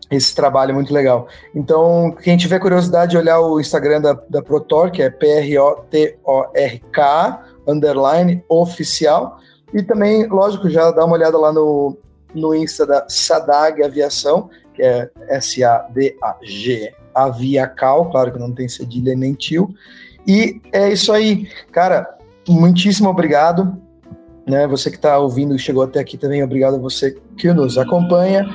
esse 0.09 0.35
trabalho 0.35 0.73
muito 0.73 0.93
legal. 0.93 1.27
Então, 1.53 2.15
quem 2.21 2.37
tiver 2.37 2.59
curiosidade 2.59 3.11
de 3.11 3.17
olhar 3.17 3.39
o 3.39 3.59
Instagram 3.59 4.01
da, 4.01 4.13
da 4.29 4.41
Protor, 4.41 4.91
que 4.91 5.01
é 5.01 5.09
P-R-O-T-O-R-K, 5.09 6.23
underline, 7.67 8.43
oficial, 8.47 9.39
e 9.73 9.81
também, 9.81 10.27
lógico, 10.27 10.69
já 10.69 10.91
dá 10.91 11.03
uma 11.03 11.15
olhada 11.15 11.37
lá 11.37 11.51
no, 11.51 11.97
no 12.33 12.53
Insta 12.53 12.85
da 12.85 13.05
Sadag 13.09 13.83
Aviação, 13.83 14.49
que 14.73 14.83
é 14.83 15.09
S-A-D-A-G, 15.29 16.93
Aviacal, 17.13 18.11
claro 18.11 18.31
que 18.31 18.39
não 18.39 18.53
tem 18.53 18.67
cedilha 18.67 19.15
nem 19.15 19.33
tio. 19.33 19.73
E 20.27 20.61
é 20.71 20.91
isso 20.91 21.11
aí, 21.13 21.49
cara, 21.71 22.17
muitíssimo 22.47 23.09
obrigado. 23.09 23.81
Né, 24.47 24.67
você 24.67 24.91
que 24.91 24.97
está 24.97 25.17
ouvindo 25.17 25.55
e 25.55 25.59
chegou 25.59 25.81
até 25.81 25.99
aqui 25.99 26.19
também, 26.19 26.43
obrigado 26.43 26.75
a 26.75 26.79
você 26.79 27.17
que 27.35 27.51
nos 27.51 27.79
acompanha. 27.79 28.45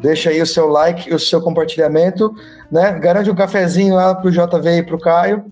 Deixa 0.00 0.30
aí 0.30 0.40
o 0.40 0.46
seu 0.46 0.68
like 0.68 1.10
e 1.10 1.14
o 1.14 1.18
seu 1.18 1.40
compartilhamento, 1.40 2.32
né? 2.70 2.98
Garante 2.98 3.30
um 3.30 3.34
cafezinho 3.34 3.94
lá 3.94 4.14
pro 4.14 4.30
JV 4.30 4.78
e 4.78 4.82
pro 4.82 4.98
Caio. 4.98 5.44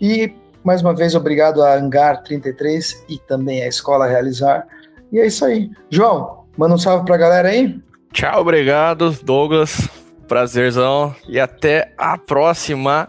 E 0.00 0.32
mais 0.62 0.82
uma 0.82 0.94
vez 0.94 1.14
obrigado 1.14 1.62
a 1.62 1.74
Angar 1.74 2.22
33 2.22 3.04
e 3.08 3.18
também 3.18 3.62
a 3.62 3.68
Escola 3.68 4.06
Realizar. 4.06 4.66
E 5.10 5.18
é 5.18 5.26
isso 5.26 5.44
aí. 5.44 5.70
João, 5.90 6.44
manda 6.56 6.74
um 6.74 6.78
salve 6.78 7.04
pra 7.04 7.16
galera 7.16 7.48
aí. 7.48 7.78
Tchau, 8.12 8.40
obrigado, 8.40 9.10
Douglas. 9.22 9.88
Prazerzão 10.26 11.14
e 11.26 11.40
até 11.40 11.92
a 11.96 12.18
próxima. 12.18 13.08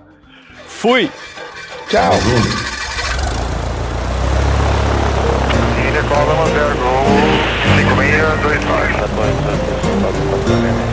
Fui. 0.65 1.11
Tchau. 1.89 2.13
Thank 10.49 10.83
you. 10.83 10.88